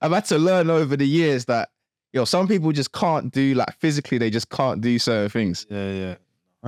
I've 0.00 0.12
had 0.12 0.26
to 0.26 0.38
learn 0.38 0.68
over 0.68 0.96
the 0.96 1.06
years 1.06 1.46
that, 1.46 1.70
yo, 2.12 2.26
some 2.26 2.46
people 2.46 2.72
just 2.72 2.92
can't 2.92 3.32
do, 3.32 3.54
like 3.54 3.74
physically, 3.78 4.18
they 4.18 4.30
just 4.30 4.50
can't 4.50 4.82
do 4.82 4.98
certain 4.98 5.30
things. 5.30 5.66
Yeah. 5.70 5.92
Yeah. 5.92 6.14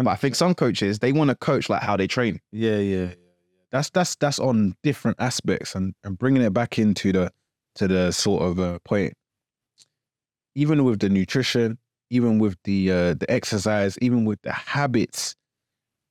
But 0.04 0.12
I 0.12 0.16
think 0.16 0.34
some 0.34 0.54
coaches 0.54 1.00
they 1.00 1.12
want 1.12 1.30
to 1.30 1.36
coach 1.36 1.68
like 1.68 1.82
how 1.82 1.96
they 1.96 2.06
train. 2.06 2.40
Yeah. 2.52 2.78
Yeah. 2.78 3.14
That's 3.70 3.90
that's 3.90 4.16
that's 4.16 4.38
on 4.38 4.74
different 4.82 5.18
aspects 5.20 5.74
and, 5.74 5.94
and 6.04 6.16
bringing 6.16 6.42
it 6.42 6.52
back 6.52 6.78
into 6.78 7.12
the 7.12 7.30
to 7.74 7.88
the 7.88 8.12
sort 8.12 8.42
of 8.42 8.58
uh, 8.58 8.78
point. 8.84 9.14
Even 10.54 10.84
with 10.84 11.00
the 11.00 11.08
nutrition, 11.08 11.78
even 12.10 12.38
with 12.38 12.56
the 12.64 12.90
uh, 12.90 13.14
the 13.14 13.26
exercise, 13.28 13.98
even 14.00 14.24
with 14.24 14.40
the 14.42 14.52
habits, 14.52 15.36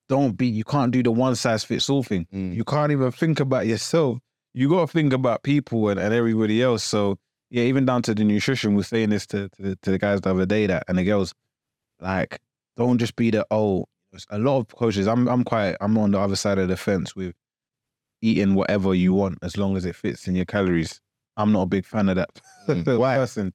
don't 0.08 0.38
be 0.38 0.48
you 0.48 0.64
can't 0.64 0.92
do 0.92 1.02
the 1.02 1.12
one 1.12 1.36
size 1.36 1.64
fits 1.64 1.90
all 1.90 2.04
thing. 2.04 2.28
You 2.32 2.64
can't 2.64 2.92
even 2.92 3.12
think 3.12 3.40
about 3.40 3.68
yourself. 3.68 4.20
You 4.54 4.70
got 4.70 4.88
to 4.88 4.94
think 4.94 5.14
about 5.14 5.44
people 5.44 5.90
and, 5.90 6.00
and 6.00 6.14
everybody 6.14 6.62
else. 6.62 6.84
So 6.84 7.18
yeah, 7.50 7.64
even 7.64 7.86
down 7.86 8.02
to 8.04 8.14
the 8.14 8.24
nutrition. 8.24 8.76
We're 8.76 8.84
saying 8.84 9.10
this 9.10 9.26
to 9.28 9.50
to 9.62 9.76
to 9.76 9.92
the 9.92 9.98
guys 9.98 10.22
the 10.22 10.30
other 10.30 10.46
day 10.46 10.68
that 10.68 10.84
and 10.88 10.98
the 10.98 11.04
girls, 11.04 11.34
like 12.00 12.40
don't 12.78 12.98
just 12.98 13.16
be 13.16 13.32
the 13.32 13.46
oh. 13.52 13.86
A 14.30 14.40
lot 14.40 14.58
of 14.60 14.68
coaches, 14.70 15.06
I'm 15.06 15.28
I'm 15.28 15.44
quite 15.44 15.76
I'm 15.82 15.98
on 15.98 16.12
the 16.12 16.20
other 16.20 16.38
side 16.38 16.58
of 16.58 16.70
the 16.70 16.78
fence 16.78 17.16
with 17.16 17.36
eating 18.22 18.56
whatever 18.56 18.96
you 18.96 19.14
want 19.14 19.38
as 19.44 19.58
long 19.58 19.76
as 19.78 19.86
it 19.86 19.96
fits 19.96 20.28
in 20.28 20.36
your 20.36 20.46
calories. 20.46 21.02
I'm 21.36 21.52
not 21.52 21.64
a 21.64 21.68
big 21.68 21.86
fan 21.86 22.10
of 22.10 22.16
that 22.16 22.30
Mm. 22.68 22.98
Why? 22.98 23.16
person 23.18 23.54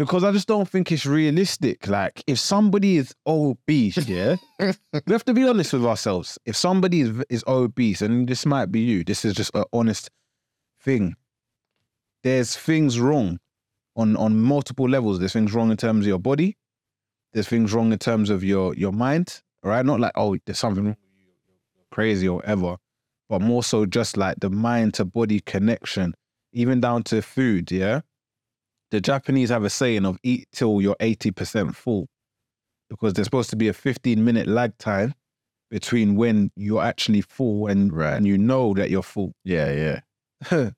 because 0.00 0.24
I 0.24 0.32
just 0.32 0.48
don't 0.48 0.68
think 0.68 0.90
it's 0.92 1.04
realistic. 1.04 1.86
Like 1.86 2.22
if 2.26 2.38
somebody 2.38 2.96
is 2.96 3.14
obese, 3.26 3.98
yeah, 4.08 4.36
we 4.58 5.12
have 5.12 5.24
to 5.26 5.34
be 5.34 5.46
honest 5.46 5.74
with 5.74 5.84
ourselves. 5.84 6.38
If 6.46 6.56
somebody 6.56 7.02
is 7.02 7.22
is 7.28 7.44
obese, 7.46 8.00
and 8.00 8.26
this 8.26 8.46
might 8.46 8.72
be 8.72 8.80
you, 8.80 9.04
this 9.04 9.26
is 9.26 9.34
just 9.34 9.50
an 9.54 9.64
honest 9.74 10.10
thing. 10.80 11.16
There's 12.22 12.56
things 12.56 12.98
wrong 12.98 13.40
on 13.94 14.16
on 14.16 14.40
multiple 14.40 14.88
levels. 14.88 15.18
There's 15.18 15.34
things 15.34 15.52
wrong 15.52 15.70
in 15.70 15.76
terms 15.76 16.04
of 16.04 16.08
your 16.08 16.18
body. 16.18 16.56
There's 17.32 17.48
things 17.48 17.72
wrong 17.72 17.92
in 17.92 17.98
terms 17.98 18.30
of 18.30 18.42
your 18.44 18.74
your 18.74 18.92
mind. 18.92 19.42
Right? 19.62 19.84
Not 19.84 20.00
like 20.00 20.12
oh, 20.14 20.36
there's 20.46 20.58
something 20.58 20.84
wrong 20.84 20.96
with 21.00 21.18
you, 21.18 21.54
you're 21.76 21.84
crazy 21.90 22.28
or 22.28 22.36
whatever, 22.36 22.76
but 23.28 23.40
more 23.42 23.62
so 23.62 23.86
just 23.86 24.16
like 24.16 24.40
the 24.40 24.50
mind 24.50 24.94
to 24.94 25.04
body 25.04 25.40
connection, 25.40 26.14
even 26.52 26.80
down 26.80 27.02
to 27.04 27.20
food. 27.22 27.70
Yeah. 27.70 28.00
The 28.90 29.00
Japanese 29.00 29.50
have 29.50 29.64
a 29.64 29.70
saying 29.70 30.04
of 30.04 30.18
eat 30.24 30.48
till 30.52 30.80
you're 30.80 30.96
80% 30.96 31.76
full 31.76 32.08
because 32.88 33.12
there's 33.12 33.26
supposed 33.26 33.50
to 33.50 33.56
be 33.56 33.68
a 33.68 33.72
15 33.72 34.24
minute 34.24 34.48
lag 34.48 34.76
time 34.78 35.14
between 35.70 36.16
when 36.16 36.50
you're 36.56 36.82
actually 36.82 37.20
full 37.20 37.68
and, 37.68 37.92
Right. 37.92 38.14
and 38.16 38.26
you 38.26 38.36
know 38.36 38.74
that 38.74 38.90
you're 38.90 39.04
full. 39.04 39.32
Yeah, 39.44 39.70
yeah. 39.70 40.00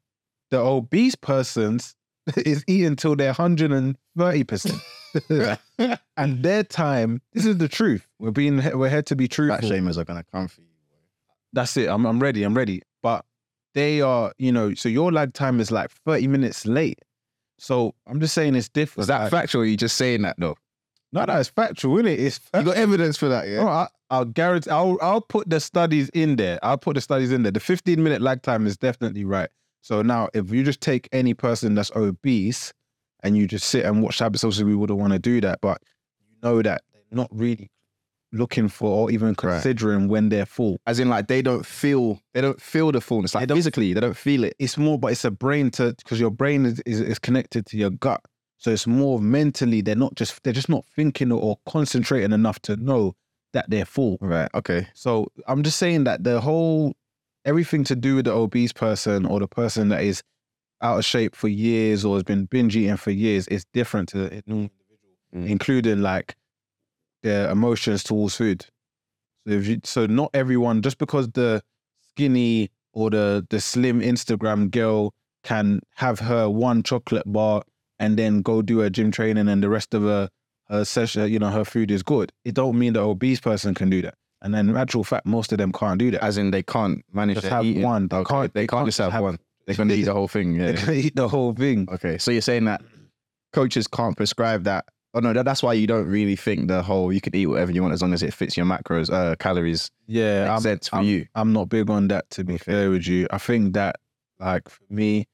the 0.51 0.59
obese 0.59 1.15
persons 1.15 1.95
is 2.37 2.65
eating 2.67 2.97
till 2.97 3.17
they're 3.17 3.33
130%. 3.35 4.81
and 6.17 6.43
their 6.43 6.65
time, 6.65 7.21
this 7.33 7.45
is 7.45 7.59
the 7.59 7.69
truth. 7.69 8.07
We're 8.19 8.31
being 8.31 8.63
we're 8.79 8.89
here 8.89 9.03
to 9.03 9.17
be 9.17 9.25
Fat 9.27 9.31
truthful. 9.33 9.71
shamers 9.71 9.99
are 9.99 10.05
gonna 10.05 10.25
come 10.33 10.49
for 10.49 10.61
you. 10.63 10.67
That's 11.53 11.77
it. 11.77 11.89
I'm 11.89 12.07
I'm 12.07 12.21
ready. 12.21 12.43
I'm 12.45 12.55
ready. 12.55 12.83
But 13.03 13.25
they 13.75 14.01
are, 14.01 14.33
you 14.39 14.53
know, 14.53 14.75
so 14.75 14.89
your 14.89 15.13
lag 15.13 15.35
time 15.35 15.61
is 15.61 15.71
like 15.71 15.91
30 16.07 16.29
minutes 16.29 16.67
late. 16.67 16.99
So 17.59 17.95
I'm 18.07 18.21
just 18.21 18.35
saying 18.35 18.55
it's 18.55 18.69
different. 18.69 18.99
Was 18.99 19.07
that 19.09 19.23
Like, 19.23 19.31
factual? 19.31 19.65
You 19.65 19.77
just 19.77 19.97
saying 19.97 20.23
that 20.23 20.37
though? 20.39 20.57
No, 21.13 21.27
that 21.27 21.41
is 21.41 21.49
factual, 21.49 21.97
isn't 21.99 22.07
it? 22.07 22.21
It's 22.21 22.41
You 22.55 22.63
got 22.63 22.77
evidence 22.77 23.19
for 23.19 23.29
that, 23.29 23.45
Oh, 23.45 23.49
yeah? 23.49 23.65
I, 23.67 23.89
I'll 24.11 24.25
guarantee. 24.25 24.71
I'll 24.71 24.99
I'll 25.03 25.21
put 25.21 25.49
the 25.51 25.61
studies 25.61 26.09
in 26.11 26.37
there. 26.37 26.59
I'll 26.63 26.79
put 26.79 26.95
the 26.95 27.01
studies 27.03 27.33
in 27.33 27.43
there. 27.43 27.53
The 27.53 27.61
15 27.61 28.03
minute 28.03 28.23
lag 28.23 28.41
time 28.43 28.67
is 28.67 28.77
definitely 28.79 29.25
right. 29.25 29.51
So 29.83 30.01
now, 30.03 30.29
if 30.33 30.51
you 30.51 30.65
just 30.65 30.81
take 30.81 31.09
any 31.13 31.35
person 31.35 31.75
that's 31.75 31.91
obese 31.95 32.73
and 33.23 33.37
you 33.37 33.47
just 33.47 33.67
sit 33.69 33.85
and 33.85 34.03
watch 34.03 34.19
the 34.19 34.25
obviously 34.25 34.65
we 34.65 34.75
wouldn't 34.75 34.99
want 34.99 35.13
to 35.13 35.19
do 35.19 35.41
that. 35.43 35.61
But 35.61 35.83
you 36.31 36.37
know 36.43 36.63
that 36.63 36.83
they're 36.93 37.17
not 37.17 37.29
really 37.33 37.71
looking 38.33 38.69
for 38.69 38.89
or 38.89 39.11
even 39.11 39.29
Right. 39.29 39.37
considering 39.37 40.09
when 40.09 40.29
they're 40.31 40.47
full. 40.47 40.79
As 40.87 40.99
in, 40.99 41.09
like 41.11 41.29
they 41.29 41.43
don't 41.43 41.67
feel 41.67 42.21
they 42.33 42.41
don't 42.41 42.61
feel 42.61 42.91
the 42.93 43.01
fullness. 43.01 43.35
Like 43.35 43.49
don't- 43.49 43.59
physically, 43.59 43.93
they 43.93 44.01
don't 44.01 44.17
feel 44.17 44.45
it. 44.45 44.55
It's 44.59 44.79
more, 44.79 44.99
but 44.99 45.13
it's 45.13 45.25
a 45.25 45.31
brain 45.31 45.71
to 45.73 45.95
because 45.99 46.19
your 46.19 46.31
brain 46.31 46.65
is, 46.65 46.81
is 46.87 47.01
is 47.01 47.19
connected 47.19 47.67
to 47.67 47.77
your 47.77 47.91
gut. 47.91 48.21
So 48.59 48.71
it's 48.71 48.87
more 48.87 49.19
mentally. 49.21 49.81
They're 49.83 49.97
not 49.97 50.15
just 50.15 50.43
they're 50.45 50.53
just 50.53 50.69
not 50.69 50.85
thinking 50.97 51.33
or 51.33 51.59
concentrating 51.67 52.33
enough 52.33 52.61
to 52.63 52.77
know 52.77 53.15
that 53.53 53.69
they're 53.69 53.85
full. 53.85 54.17
Right. 54.21 54.49
Okay. 54.55 54.87
So 54.95 55.27
I'm 55.47 55.63
just 55.63 55.79
saying 55.79 56.05
that 56.05 56.25
the 56.25 56.41
whole 56.41 56.95
everything 57.45 57.85
to 57.85 57.97
do 57.97 58.17
with 58.17 58.25
the 58.27 58.33
obese 58.33 58.73
person 58.73 59.27
or 59.27 59.41
the 59.41 59.49
person 59.49 59.89
that 59.89 60.03
is 60.03 60.23
out 60.81 60.99
of 60.99 61.05
shape 61.05 61.35
for 61.37 61.49
years 61.49 62.05
or 62.05 62.17
has 62.17 62.23
been 62.25 62.45
binge 62.47 62.77
eating 62.77 62.97
for 62.97 63.11
years 63.11 63.47
is 63.49 63.65
different 63.73 64.09
to 64.11 64.25
a 64.27 64.43
normal 64.47 64.71
individual, 64.81 65.17
Mm. 65.35 65.49
including 65.49 66.03
like 66.03 66.37
their 67.23 67.51
emotions 67.51 68.03
towards 68.03 68.37
food. 68.37 68.67
So 69.47 69.53
if 69.55 69.67
you, 69.67 69.81
so 69.85 70.07
not 70.07 70.31
everyone 70.35 70.83
just 70.83 70.99
because 70.99 71.29
the 71.31 71.63
skinny 72.11 72.71
or 72.93 73.11
the 73.11 73.47
the 73.49 73.61
slim 73.61 74.01
Instagram 74.01 74.71
girl 74.71 75.15
can 75.45 75.81
have 75.97 76.19
her 76.21 76.49
one 76.51 76.83
chocolate 76.83 77.25
bar 77.27 77.63
and 77.99 78.19
then 78.19 78.43
go 78.43 78.61
do 78.63 78.81
her 78.81 78.91
gym 78.91 79.11
training 79.11 79.49
and 79.49 79.63
the 79.63 79.69
rest 79.69 79.95
of 79.95 80.03
her 80.03 80.29
her 80.69 80.85
session, 80.85 81.31
you 81.31 81.39
know, 81.39 81.51
her 81.51 81.65
food 81.65 81.91
is 81.91 82.03
good. 82.03 82.33
It 82.45 82.55
don't 82.55 82.79
mean 82.79 82.93
the 82.95 83.01
obese 83.01 83.41
person 83.41 83.75
can 83.75 83.91
do 83.91 84.03
that. 84.03 84.15
And 84.43 84.53
then 84.53 84.69
in 84.69 84.77
actual 84.77 85.05
fact, 85.05 85.25
most 85.25 85.53
of 85.53 85.59
them 85.59 85.73
can't 85.73 85.99
do 85.99 86.11
that. 86.11 86.23
As 86.23 86.37
in, 86.37 86.51
they 86.51 86.63
can't 86.63 87.05
manage 87.13 87.37
Just 87.37 87.47
to 87.47 87.55
have 87.55 87.65
eat 87.65 87.83
one. 87.83 88.09
They 88.09 88.25
can't- 88.25 88.53
They 88.55 88.61
they 88.63 88.67
can't 88.67 88.71
can't 88.81 88.87
just 88.89 88.99
have, 88.99 89.13
have- 89.13 89.23
one. 89.23 89.39
They're 89.67 89.77
gonna 89.77 89.95
eat 89.95 90.05
the 90.05 90.13
whole 90.15 90.29
thing. 90.29 90.59
They 90.59 90.73
Yeah. 90.73 90.77
can 90.85 90.95
eat 90.95 91.15
the 91.17 91.29
whole 91.29 91.55
thing. 91.55 91.89
Okay, 91.93 92.19
so 92.19 92.31
you're 92.33 92.41
saying 92.43 92.65
that 92.65 92.83
coaches 93.53 93.87
can't 93.87 94.17
prescribe 94.17 94.65
that. 94.65 94.85
Oh 95.15 95.21
no, 95.21 95.33
that, 95.33 95.45
that's 95.45 95.63
why 95.63 95.75
you 95.75 95.87
don't 95.87 96.07
really 96.09 96.37
think 96.37 96.69
the 96.69 96.83
whole 96.83 97.13
you 97.13 97.21
can 97.21 97.37
eat 97.37 97.47
whatever 97.47 97.71
you 97.71 97.83
want 97.83 97.93
as 97.95 98.01
long 98.03 98.13
as 98.15 98.23
it 98.23 98.33
fits 98.35 98.57
your 98.57 98.65
macros, 98.67 99.13
uh, 99.13 99.37
calories. 99.37 99.91
Yeah, 100.07 100.53
I'm, 100.55 100.61
sense 100.63 100.89
for 100.89 100.97
I'm- 100.97 101.05
you. 101.05 101.27
I'm 101.35 101.53
not 101.53 101.69
big 101.69 101.89
on 101.91 102.09
that. 102.09 102.29
To 102.31 102.45
be 102.45 102.55
Okay. 102.55 102.65
fair 102.73 102.91
with 102.91 103.07
you, 103.07 103.27
I 103.31 103.39
think 103.39 103.75
that 103.75 103.97
like 104.41 104.69
for 104.69 104.81
me, 104.91 105.27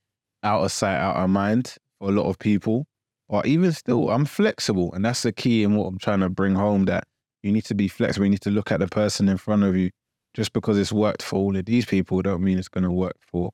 out 0.43 0.63
of 0.65 0.73
sight, 0.73 0.97
out 0.99 1.17
of 1.17 1.31
mind 1.31 1.77
for 1.99 2.09
a 2.09 2.13
lot 2.13 2.29
of 2.29 2.39
people. 2.39 2.87
or 3.31 3.47
even 3.47 3.71
still, 3.73 4.09
I'm 4.11 4.25
flexible, 4.25 4.91
and 4.95 5.05
that's 5.05 5.23
the 5.23 5.33
key 5.33 5.63
in 5.63 5.77
what 5.77 5.87
I'm 5.87 5.99
trying 5.99 6.21
to 6.21 6.31
bring 6.31 6.55
home. 6.55 6.87
That 6.87 7.05
you 7.43 7.53
need 7.53 7.65
to 7.67 7.75
be 7.75 7.89
flexible. 7.89 8.27
You 8.27 8.31
need 8.31 8.43
to 8.43 8.51
look 8.51 8.73
at 8.73 8.81
the 8.81 8.89
person 8.89 9.29
in 9.29 9.39
front 9.39 9.63
of 9.65 9.77
you. 9.77 9.91
Just 10.35 10.53
because 10.53 10.79
it's 10.79 10.93
worked 10.93 11.23
for 11.23 11.37
all 11.37 11.57
of 11.57 11.65
these 11.65 11.87
people, 11.87 12.21
don't 12.23 12.43
mean 12.43 12.59
it's 12.59 12.69
going 12.69 12.85
to 12.85 12.91
work 12.91 13.17
for. 13.21 13.51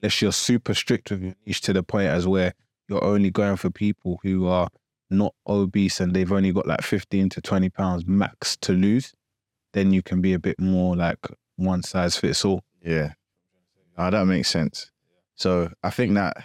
Unless 0.00 0.22
you're 0.22 0.32
super 0.32 0.72
strict 0.72 1.10
with 1.10 1.22
your 1.22 1.34
niche 1.46 1.60
to 1.62 1.72
the 1.72 1.82
point 1.82 2.08
as 2.08 2.26
where 2.26 2.54
you're 2.88 3.04
only 3.04 3.30
going 3.30 3.56
for 3.56 3.70
people 3.70 4.18
who 4.22 4.46
are 4.46 4.68
not 5.10 5.34
obese 5.46 6.00
and 6.00 6.14
they've 6.14 6.32
only 6.32 6.52
got 6.52 6.66
like 6.66 6.82
15 6.82 7.28
to 7.30 7.40
20 7.40 7.70
pounds 7.70 8.06
max 8.06 8.56
to 8.58 8.72
lose, 8.72 9.12
then 9.72 9.92
you 9.92 10.02
can 10.02 10.20
be 10.20 10.32
a 10.32 10.38
bit 10.38 10.60
more 10.60 10.96
like 10.96 11.18
one 11.56 11.82
size 11.82 12.16
fits 12.16 12.44
all. 12.44 12.62
Yeah, 12.84 13.12
oh, 13.98 14.10
that 14.10 14.24
makes 14.26 14.48
sense. 14.48 14.90
So 15.36 15.70
I 15.82 15.90
think 15.90 16.14
that, 16.14 16.36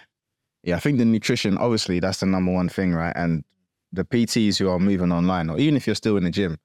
yeah, 0.63 0.75
I 0.75 0.79
think 0.79 0.97
the 0.97 1.05
nutrition, 1.05 1.57
obviously, 1.57 1.99
that's 1.99 2.19
the 2.19 2.25
number 2.25 2.51
one 2.51 2.69
thing, 2.69 2.93
right? 2.93 3.15
And 3.15 3.43
the 3.91 4.03
PTs 4.03 4.57
who 4.59 4.69
are 4.69 4.79
moving 4.79 5.11
online, 5.11 5.49
or 5.49 5.57
even 5.57 5.77
if 5.77 5.87
you're 5.87 5.95
still 5.95 6.17
in 6.17 6.23
the 6.23 6.31
gym, 6.31 6.57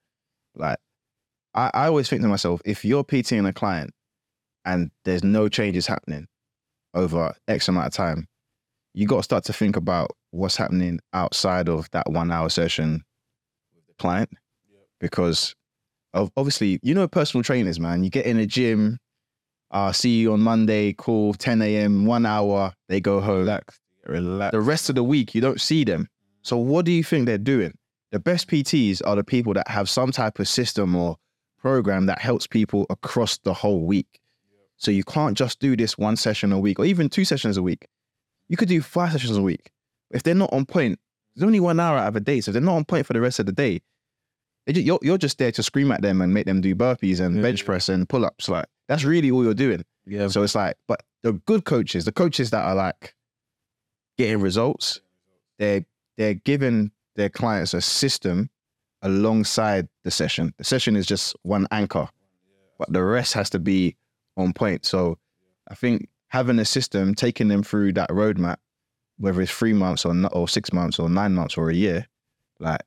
like 0.55 0.77
I, 1.53 1.71
I 1.73 1.85
always 1.87 2.09
think 2.09 2.21
to 2.21 2.27
myself, 2.27 2.61
if 2.65 2.83
you're 2.83 3.03
PTing 3.03 3.47
a 3.47 3.53
client 3.53 3.93
and 4.65 4.91
there's 5.05 5.23
no 5.23 5.49
changes 5.49 5.87
happening 5.87 6.27
over 6.93 7.33
X 7.47 7.67
amount 7.67 7.87
of 7.87 7.93
time, 7.93 8.27
you 8.93 9.07
got 9.07 9.17
to 9.17 9.23
start 9.23 9.43
to 9.45 9.53
think 9.53 9.75
about 9.75 10.11
what's 10.31 10.55
happening 10.55 10.99
outside 11.13 11.69
of 11.69 11.89
that 11.91 12.09
one 12.09 12.31
hour 12.31 12.49
session 12.49 13.03
with 13.75 13.85
the 13.87 13.93
client. 13.95 14.29
Because 14.99 15.55
of 16.13 16.31
obviously, 16.37 16.79
you 16.81 16.93
know, 16.93 17.07
personal 17.07 17.43
trainers, 17.43 17.79
man, 17.79 18.03
you 18.03 18.09
get 18.09 18.25
in 18.25 18.37
a 18.37 18.45
gym, 18.45 18.99
uh, 19.71 19.91
see 19.91 20.19
you 20.19 20.33
on 20.33 20.39
Monday, 20.39 20.93
call 20.93 21.33
10 21.33 21.61
a.m., 21.61 22.05
one 22.05 22.25
hour, 22.25 22.73
they 22.87 23.01
go 23.01 23.19
home. 23.19 23.39
Relax, 23.39 23.79
relax. 24.05 24.51
The 24.51 24.61
rest 24.61 24.89
of 24.89 24.95
the 24.95 25.03
week, 25.03 25.35
you 25.35 25.41
don't 25.41 25.59
see 25.59 25.83
them. 25.83 26.07
So 26.43 26.57
what 26.57 26.85
do 26.85 26.91
you 26.91 27.03
think 27.03 27.25
they're 27.25 27.37
doing? 27.37 27.73
The 28.13 28.19
best 28.19 28.47
PTs 28.47 29.01
are 29.05 29.15
the 29.15 29.23
people 29.23 29.53
that 29.55 29.67
have 29.67 29.89
some 29.89 30.11
type 30.11 30.37
of 30.39 30.47
system 30.47 30.95
or 30.95 31.17
program 31.59 32.05
that 32.05 32.19
helps 32.19 32.45
people 32.45 32.85
across 32.91 33.39
the 33.39 33.53
whole 33.55 33.81
week. 33.85 34.21
So 34.77 34.91
you 34.91 35.03
can't 35.03 35.35
just 35.35 35.59
do 35.59 35.75
this 35.75 35.97
one 35.97 36.15
session 36.15 36.51
a 36.51 36.59
week 36.59 36.77
or 36.79 36.85
even 36.85 37.09
two 37.09 37.25
sessions 37.25 37.57
a 37.57 37.63
week. 37.63 37.87
You 38.49 38.55
could 38.57 38.69
do 38.69 38.81
five 38.81 39.13
sessions 39.13 39.35
a 39.35 39.41
week. 39.41 39.71
If 40.11 40.21
they're 40.21 40.35
not 40.35 40.53
on 40.53 40.65
point, 40.65 40.99
there's 41.35 41.45
only 41.45 41.59
one 41.59 41.79
hour 41.79 41.97
out 41.97 42.07
of 42.07 42.15
a 42.15 42.19
day. 42.19 42.39
So 42.41 42.49
if 42.49 42.53
they're 42.53 42.61
not 42.61 42.75
on 42.75 42.85
point 42.85 43.07
for 43.07 43.13
the 43.13 43.21
rest 43.21 43.39
of 43.39 43.47
the 43.47 43.51
day, 43.51 43.81
they 44.67 44.73
ju- 44.73 44.81
you're, 44.81 44.99
you're 45.01 45.17
just 45.17 45.39
there 45.39 45.51
to 45.51 45.63
scream 45.63 45.91
at 45.91 46.03
them 46.03 46.21
and 46.21 46.33
make 46.33 46.45
them 46.45 46.61
do 46.61 46.75
burpees 46.75 47.19
and 47.19 47.37
Yeah, 47.37 47.41
bench 47.41 47.61
yeah. 47.61 47.65
press 47.65 47.89
and 47.89 48.07
pull 48.07 48.25
ups. 48.25 48.47
Like 48.47 48.65
that's 48.87 49.03
really 49.03 49.31
all 49.31 49.43
you're 49.43 49.55
doing. 49.55 49.83
yeah, 50.05 50.27
So 50.27 50.43
it's 50.43 50.53
like, 50.53 50.75
but 50.87 51.01
the 51.23 51.33
good 51.33 51.65
coaches, 51.65 52.05
the 52.05 52.11
coaches 52.11 52.51
that 52.51 52.63
are 52.63 52.75
like 52.75 53.15
getting 54.19 54.39
results, 54.39 55.01
they're 55.57 55.83
they're 56.17 56.35
giving 56.35 56.91
their 57.15 57.29
clients 57.29 57.73
a 57.73 57.81
system 57.81 58.49
alongside 59.01 59.87
the 60.03 60.11
session. 60.11 60.53
The 60.57 60.63
session 60.63 60.95
is 60.95 61.05
just 61.05 61.35
one 61.43 61.67
anchor, 61.71 62.07
but 62.79 62.91
the 62.91 63.03
rest 63.03 63.33
has 63.33 63.49
to 63.51 63.59
be 63.59 63.97
on 64.37 64.53
point. 64.53 64.85
So 64.85 65.17
I 65.67 65.75
think 65.75 66.09
having 66.29 66.59
a 66.59 66.65
system, 66.65 67.13
taking 67.13 67.47
them 67.47 67.63
through 67.63 67.93
that 67.93 68.09
roadmap, 68.09 68.57
whether 69.17 69.41
it's 69.41 69.51
three 69.51 69.73
months 69.73 70.05
or 70.05 70.13
not, 70.13 70.33
or 70.35 70.47
six 70.47 70.73
months 70.73 70.99
or 70.99 71.09
nine 71.09 71.33
months 71.33 71.57
or 71.57 71.69
a 71.69 71.75
year, 71.75 72.07
like 72.59 72.81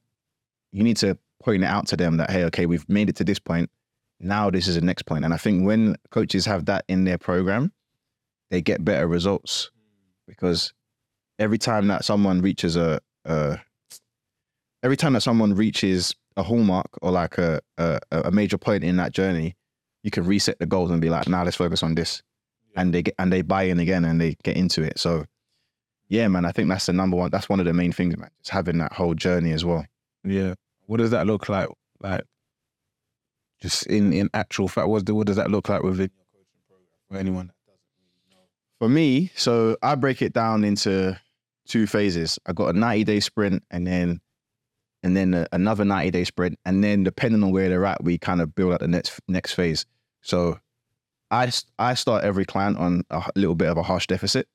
you 0.73 0.83
need 0.83 0.97
to 0.99 1.17
point 1.43 1.63
it 1.63 1.67
out 1.67 1.87
to 1.89 1.97
them 1.97 2.17
that 2.17 2.31
hey, 2.31 2.45
okay, 2.45 2.67
we've 2.67 2.89
made 2.89 3.09
it 3.09 3.17
to 3.17 3.25
this 3.25 3.39
point. 3.39 3.71
Now 4.19 4.51
this 4.51 4.67
is 4.67 4.75
the 4.75 4.81
next 4.81 5.03
point. 5.03 5.25
And 5.25 5.33
I 5.33 5.37
think 5.37 5.65
when 5.65 5.97
coaches 6.11 6.47
have 6.47 6.65
that 6.65 6.85
in 6.89 7.05
their 7.05 7.19
program, 7.19 7.73
they 8.51 8.63
get 8.63 8.85
better 8.85 9.07
results 9.07 9.71
because 10.27 10.73
every 11.39 11.59
time 11.59 11.87
that 11.89 12.05
someone 12.05 12.41
reaches 12.41 12.77
a, 12.77 13.01
a 13.25 13.59
every 14.83 14.97
time 14.97 15.13
that 15.15 15.23
someone 15.23 15.55
reaches 15.55 16.15
a 16.37 16.43
hallmark 16.43 16.89
or 17.03 17.11
like 17.11 17.39
a, 17.39 17.61
a 17.79 17.99
a 18.11 18.31
major 18.31 18.59
point 18.59 18.85
in 18.85 18.97
that 18.97 19.13
journey, 19.13 19.57
you 20.03 20.11
can 20.11 20.25
reset 20.25 20.59
the 20.59 20.67
goals 20.67 20.91
and 20.91 21.01
be 21.01 21.11
like, 21.11 21.29
now 21.29 21.45
let's 21.45 21.57
focus 21.57 21.83
on 21.83 21.95
this. 21.95 22.23
And 22.77 22.93
they 22.93 23.03
get 23.03 23.15
and 23.19 23.33
they 23.33 23.43
buy 23.43 23.65
in 23.65 23.79
again 23.81 24.05
and 24.05 24.21
they 24.21 24.37
get 24.43 24.57
into 24.57 24.83
it. 24.83 24.99
So 24.99 25.25
yeah, 26.09 26.29
man, 26.29 26.45
I 26.45 26.53
think 26.53 26.69
that's 26.69 26.87
the 26.87 26.93
number 26.93 27.17
one. 27.17 27.31
That's 27.31 27.49
one 27.49 27.59
of 27.59 27.67
the 27.67 27.73
main 27.73 27.93
things, 27.93 28.17
man. 28.17 28.31
Just 28.39 28.51
having 28.51 28.79
that 28.79 28.93
whole 28.93 29.15
journey 29.15 29.53
as 29.53 29.65
well. 29.65 29.85
yeah. 30.25 30.55
What 30.87 30.99
does 30.99 31.11
that 31.11 31.27
look 31.27 31.49
like? 31.49 31.69
Like, 32.01 32.23
just 33.61 33.87
in 33.87 34.13
in 34.13 34.31
actual 34.35 34.69
fact, 34.69 34.87
what, 34.87 35.09
what 35.11 35.27
does 35.27 35.37
that 35.37 35.51
look 35.51 35.69
like 35.69 35.83
within 35.83 36.11
your 36.15 36.27
coaching 36.33 36.63
program 36.69 36.87
for 37.11 37.17
anyone? 37.17 37.53
For 38.79 38.89
me, 38.89 39.33
so 39.35 39.77
I 39.83 39.95
break 39.97 40.23
it 40.23 40.33
down 40.33 40.63
into 40.63 41.19
two 41.67 41.87
phases. 41.87 42.39
I 42.47 42.53
got 42.53 42.75
a 42.75 42.79
90 42.79 43.05
day 43.05 43.21
sprint 43.21 43.65
and 43.71 43.87
then 43.87 44.21
and 45.07 45.17
then 45.17 45.33
a, 45.35 45.47
another 45.53 45.85
90 45.85 46.11
day 46.11 46.25
sprint. 46.25 46.59
And 46.65 46.83
then 46.83 47.05
depending 47.05 47.43
on 47.45 47.53
where 47.53 47.69
they're 47.69 47.87
at, 47.87 48.03
we 48.03 48.19
kind 48.19 48.41
of 48.41 48.55
build 48.55 48.73
out 48.75 48.81
the 48.81 48.89
next 48.89 49.21
next 49.29 49.53
phase. 49.55 49.87
So 50.23 50.59
I, 51.31 51.51
I 51.79 51.95
start 51.95 52.25
every 52.25 52.45
client 52.45 52.77
on 52.79 53.05
a 53.11 53.23
little 53.37 53.55
bit 53.55 53.69
of 53.69 53.77
a 53.79 53.83
harsh 53.83 54.07
deficit. 54.09 54.49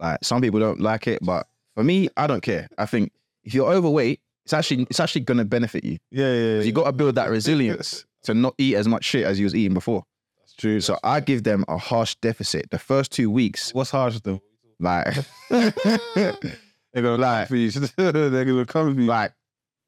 Like 0.00 0.18
some 0.22 0.40
people 0.40 0.58
don't 0.60 0.80
like 0.80 1.06
it, 1.06 1.20
but 1.22 1.46
for 1.74 1.84
me, 1.84 2.08
I 2.16 2.26
don't 2.26 2.42
care. 2.42 2.68
I 2.78 2.86
think 2.86 3.12
if 3.44 3.54
you're 3.54 3.70
overweight, 3.72 4.20
it's 4.44 4.52
actually 4.52 4.86
it's 4.90 4.98
actually 5.00 5.20
gonna 5.22 5.44
benefit 5.44 5.84
you. 5.84 5.98
Yeah, 6.10 6.32
yeah. 6.32 6.56
'Cause 6.58 6.66
You 6.66 6.72
got 6.72 6.84
to 6.86 6.92
build 6.92 7.14
that 7.14 7.30
resilience 7.30 8.04
to 8.24 8.34
not 8.34 8.54
eat 8.58 8.74
as 8.76 8.88
much 8.88 9.04
shit 9.04 9.24
as 9.24 9.38
you 9.38 9.44
was 9.46 9.54
eating 9.54 9.74
before. 9.74 10.02
That's 10.40 10.54
true. 10.54 10.80
So 10.80 10.98
I 11.04 11.20
give 11.20 11.44
them 11.44 11.64
a 11.68 11.78
harsh 11.78 12.16
deficit. 12.22 12.70
The 12.70 12.78
first 12.78 13.12
two 13.12 13.30
weeks, 13.30 13.72
what's 13.74 13.90
harsh 13.90 14.18
though? 14.24 14.40
like 14.80 15.14
They're 15.50 17.02
gonna 17.02 17.16
Like- 17.18 17.48
for 17.48 17.56
you. 17.56 17.70
They're 17.96 18.44
gonna 18.44 18.66
come 18.66 18.94
for 18.94 19.00
you. 19.00 19.06
like 19.06 19.32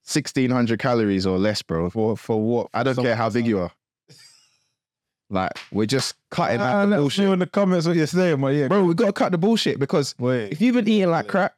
sixteen 0.05 0.51
hundred 0.51 0.79
calories 0.79 1.27
or 1.27 1.39
less, 1.39 1.63
bro. 1.63 1.91
For 1.91 2.17
for 2.17 2.41
what? 2.41 2.69
I 2.73 2.83
don't 2.83 2.97
care 2.97 3.17
how 3.17 3.31
big 3.31 3.47
you 3.47 3.59
are. 3.61 3.73
Like 5.31 5.53
we're 5.73 5.87
just 5.87 6.15
cutting 6.31 6.61
out 6.61 6.87
the 6.87 6.93
see 6.93 7.01
bullshit, 7.01 7.29
in 7.31 7.39
the 7.39 7.47
comments 7.47 7.87
what 7.87 7.97
you're 7.97 8.07
saying, 8.07 8.41
but 8.41 8.49
yeah. 8.49 8.69
bro. 8.69 8.85
We 8.85 8.95
gotta 8.95 9.13
cut 9.13 9.33
the 9.33 9.39
bullshit 9.39 9.81
because 9.81 10.15
Wait. 10.19 10.53
if 10.53 10.61
you've 10.61 10.75
been 10.75 10.87
eating 10.87 11.11
like 11.11 11.29
crap, 11.29 11.55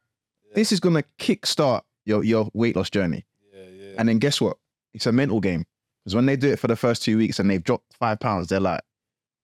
this 0.54 0.70
is 0.70 0.78
gonna 0.78 1.02
kickstart 1.18 1.82
your 2.04 2.22
your 2.22 2.48
weight 2.54 2.76
loss 2.76 2.88
journey. 2.88 3.26
Yeah, 3.52 3.64
yeah. 3.64 3.94
And 3.98 4.08
then 4.08 4.18
guess 4.18 4.40
what? 4.40 4.56
It's 4.94 5.06
a 5.06 5.12
mental 5.12 5.40
game 5.40 5.64
because 6.04 6.14
when 6.14 6.26
they 6.26 6.36
do 6.36 6.52
it 6.52 6.60
for 6.60 6.68
the 6.68 6.76
first 6.76 7.02
two 7.02 7.18
weeks 7.18 7.40
and 7.40 7.50
they've 7.50 7.62
dropped 7.62 7.92
five 7.98 8.20
pounds, 8.20 8.46
they're 8.48 8.60
like, 8.60 8.80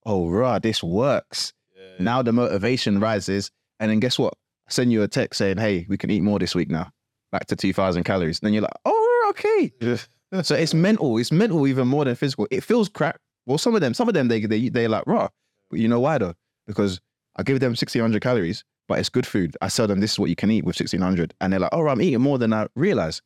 "Oh, 0.06 0.30
rah, 0.30 0.60
this 0.60 0.82
works." 0.82 1.52
yeah. 1.76 2.02
Now 2.02 2.22
the 2.22 2.32
motivation 2.32 3.00
rises, 3.00 3.50
and 3.80 3.90
then 3.90 3.98
guess 3.98 4.18
what? 4.18 4.34
I 4.68 4.70
send 4.70 4.92
you 4.92 5.02
a 5.02 5.08
text 5.08 5.38
saying, 5.38 5.58
"Hey, 5.58 5.84
we 5.88 5.98
can 5.98 6.10
eat 6.10 6.22
more 6.22 6.38
this 6.38 6.54
week 6.54 6.70
now, 6.70 6.90
back 7.32 7.46
to 7.46 7.56
two 7.56 7.72
thousand 7.72 8.04
calories." 8.04 8.38
And 8.38 8.46
then 8.46 8.52
you're 8.54 8.62
like, 8.62 8.80
"Oh, 8.84 9.26
okay." 9.30 9.72
So 10.40 10.54
it's 10.54 10.72
mental. 10.72 11.18
It's 11.18 11.30
mental 11.30 11.66
even 11.66 11.88
more 11.88 12.06
than 12.06 12.14
physical. 12.14 12.48
It 12.50 12.62
feels 12.64 12.88
crap. 12.88 13.20
Well, 13.44 13.58
some 13.58 13.74
of 13.74 13.82
them, 13.82 13.92
some 13.92 14.08
of 14.08 14.14
them, 14.14 14.28
they 14.28 14.40
they 14.46 14.70
they're 14.70 14.88
like 14.88 15.06
raw. 15.06 15.28
But 15.68 15.78
you 15.78 15.88
know 15.88 16.00
why 16.00 16.16
though? 16.16 16.32
Because 16.66 17.02
I 17.36 17.42
give 17.42 17.60
them 17.60 17.76
sixteen 17.76 18.00
hundred 18.00 18.22
calories, 18.22 18.64
but 18.88 18.98
it's 18.98 19.10
good 19.10 19.26
food. 19.26 19.54
I 19.60 19.68
tell 19.68 19.86
them 19.86 20.00
this 20.00 20.12
is 20.12 20.18
what 20.18 20.30
you 20.30 20.36
can 20.36 20.50
eat 20.50 20.64
with 20.64 20.76
sixteen 20.76 21.02
hundred, 21.02 21.34
and 21.42 21.52
they're 21.52 21.60
like, 21.60 21.68
"Oh, 21.74 21.86
I'm 21.86 22.00
eating 22.00 22.22
more 22.22 22.38
than 22.38 22.54
I 22.54 22.66
realize." 22.76 23.20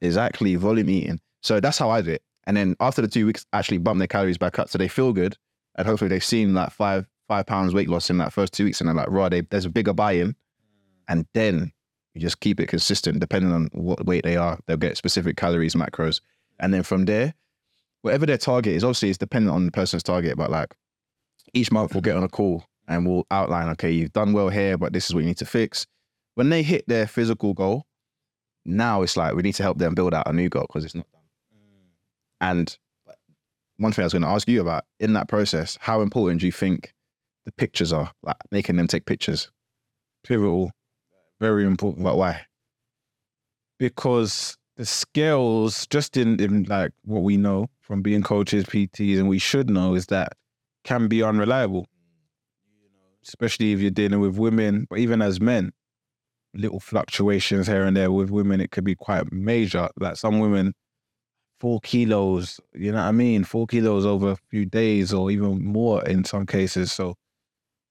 Exactly, 0.00 0.54
volume 0.56 0.88
eating. 0.88 1.20
So 1.42 1.60
that's 1.60 1.76
how 1.76 1.90
I 1.90 2.00
do 2.00 2.12
it. 2.12 2.22
And 2.46 2.56
then 2.56 2.76
after 2.80 3.02
the 3.02 3.08
two 3.08 3.26
weeks, 3.26 3.44
actually 3.52 3.76
bump 3.76 3.98
their 3.98 4.06
calories 4.06 4.38
back 4.38 4.58
up 4.58 4.70
so 4.70 4.78
they 4.78 4.88
feel 4.88 5.12
good, 5.12 5.36
and 5.76 5.86
hopefully 5.86 6.08
they've 6.08 6.24
seen 6.24 6.54
like 6.54 6.70
five 6.72 7.06
five 7.28 7.44
pounds 7.44 7.74
weight 7.74 7.90
loss 7.90 8.08
in 8.08 8.16
that 8.18 8.32
first 8.32 8.54
two 8.54 8.64
weeks, 8.64 8.80
and 8.80 8.88
they're 8.88 8.96
like, 8.96 9.10
"Raw, 9.10 9.28
they, 9.28 9.42
there's 9.42 9.66
a 9.66 9.70
bigger 9.70 9.92
buy-in." 9.92 10.34
And 11.08 11.26
then 11.34 11.72
you 12.14 12.20
just 12.20 12.40
keep 12.40 12.60
it 12.60 12.68
consistent, 12.68 13.20
depending 13.20 13.52
on 13.52 13.68
what 13.72 14.06
weight 14.06 14.24
they 14.24 14.36
are. 14.36 14.58
They'll 14.66 14.76
get 14.76 14.96
specific 14.96 15.36
calories, 15.36 15.74
macros, 15.74 16.20
and 16.60 16.72
then 16.72 16.82
from 16.82 17.04
there, 17.04 17.34
whatever 18.02 18.26
their 18.26 18.38
target 18.38 18.74
is, 18.74 18.84
obviously 18.84 19.08
it's 19.08 19.18
dependent 19.18 19.54
on 19.54 19.66
the 19.66 19.72
person's 19.72 20.02
target. 20.02 20.36
But 20.36 20.50
like 20.50 20.74
each 21.52 21.72
month, 21.72 21.94
we'll 21.94 22.02
get 22.02 22.16
on 22.16 22.22
a 22.22 22.28
call 22.28 22.64
and 22.86 23.06
we'll 23.06 23.26
outline, 23.30 23.68
okay, 23.70 23.90
you've 23.90 24.12
done 24.12 24.32
well 24.32 24.48
here, 24.48 24.78
but 24.78 24.92
this 24.92 25.06
is 25.06 25.14
what 25.14 25.20
you 25.20 25.26
need 25.26 25.38
to 25.38 25.46
fix. 25.46 25.86
When 26.34 26.50
they 26.50 26.62
hit 26.62 26.86
their 26.86 27.06
physical 27.06 27.54
goal, 27.54 27.86
now 28.64 29.02
it's 29.02 29.16
like 29.16 29.34
we 29.34 29.42
need 29.42 29.54
to 29.54 29.62
help 29.62 29.78
them 29.78 29.94
build 29.94 30.14
out 30.14 30.28
a 30.28 30.32
new 30.32 30.48
goal 30.48 30.66
because 30.68 30.84
it's 30.84 30.94
not 30.94 31.10
done. 31.12 31.22
Mm. 31.54 31.88
And 32.40 32.78
one 33.78 33.92
thing 33.92 34.02
I 34.02 34.06
was 34.06 34.12
going 34.12 34.22
to 34.22 34.28
ask 34.28 34.48
you 34.48 34.60
about 34.60 34.84
in 35.00 35.14
that 35.14 35.28
process, 35.28 35.78
how 35.80 36.00
important 36.00 36.40
do 36.40 36.46
you 36.46 36.52
think 36.52 36.94
the 37.44 37.52
pictures 37.52 37.92
are? 37.92 38.12
Like 38.22 38.36
making 38.50 38.76
them 38.76 38.86
take 38.86 39.06
pictures. 39.06 39.50
Pivotal. 40.22 40.70
Very 41.40 41.64
important. 41.64 42.04
But 42.04 42.16
why? 42.16 42.46
because 43.78 44.56
the 44.76 44.86
scales, 44.86 45.86
just 45.88 46.16
in, 46.16 46.40
in 46.40 46.64
like 46.64 46.92
what 47.04 47.22
we 47.22 47.36
know 47.36 47.68
from 47.80 48.02
being 48.02 48.22
coaches, 48.22 48.64
PTs, 48.64 49.18
and 49.18 49.28
we 49.28 49.38
should 49.38 49.70
know 49.70 49.94
is 49.94 50.06
that 50.06 50.32
can 50.84 51.08
be 51.08 51.22
unreliable. 51.22 51.86
Especially 53.26 53.72
if 53.72 53.80
you're 53.80 53.90
dealing 53.90 54.20
with 54.20 54.36
women, 54.36 54.86
but 54.90 54.98
even 54.98 55.22
as 55.22 55.40
men, 55.40 55.72
little 56.54 56.80
fluctuations 56.80 57.66
here 57.66 57.84
and 57.84 57.96
there 57.96 58.12
with 58.12 58.30
women, 58.30 58.60
it 58.60 58.70
could 58.70 58.84
be 58.84 58.94
quite 58.94 59.32
major. 59.32 59.88
Like 59.98 60.16
some 60.16 60.40
women, 60.40 60.74
four 61.58 61.80
kilos, 61.80 62.60
you 62.74 62.92
know 62.92 62.98
what 62.98 63.08
I 63.08 63.12
mean? 63.12 63.44
Four 63.44 63.66
kilos 63.66 64.04
over 64.04 64.32
a 64.32 64.36
few 64.50 64.66
days 64.66 65.12
or 65.12 65.30
even 65.30 65.64
more 65.64 66.04
in 66.04 66.24
some 66.24 66.44
cases. 66.44 66.92
So 66.92 67.14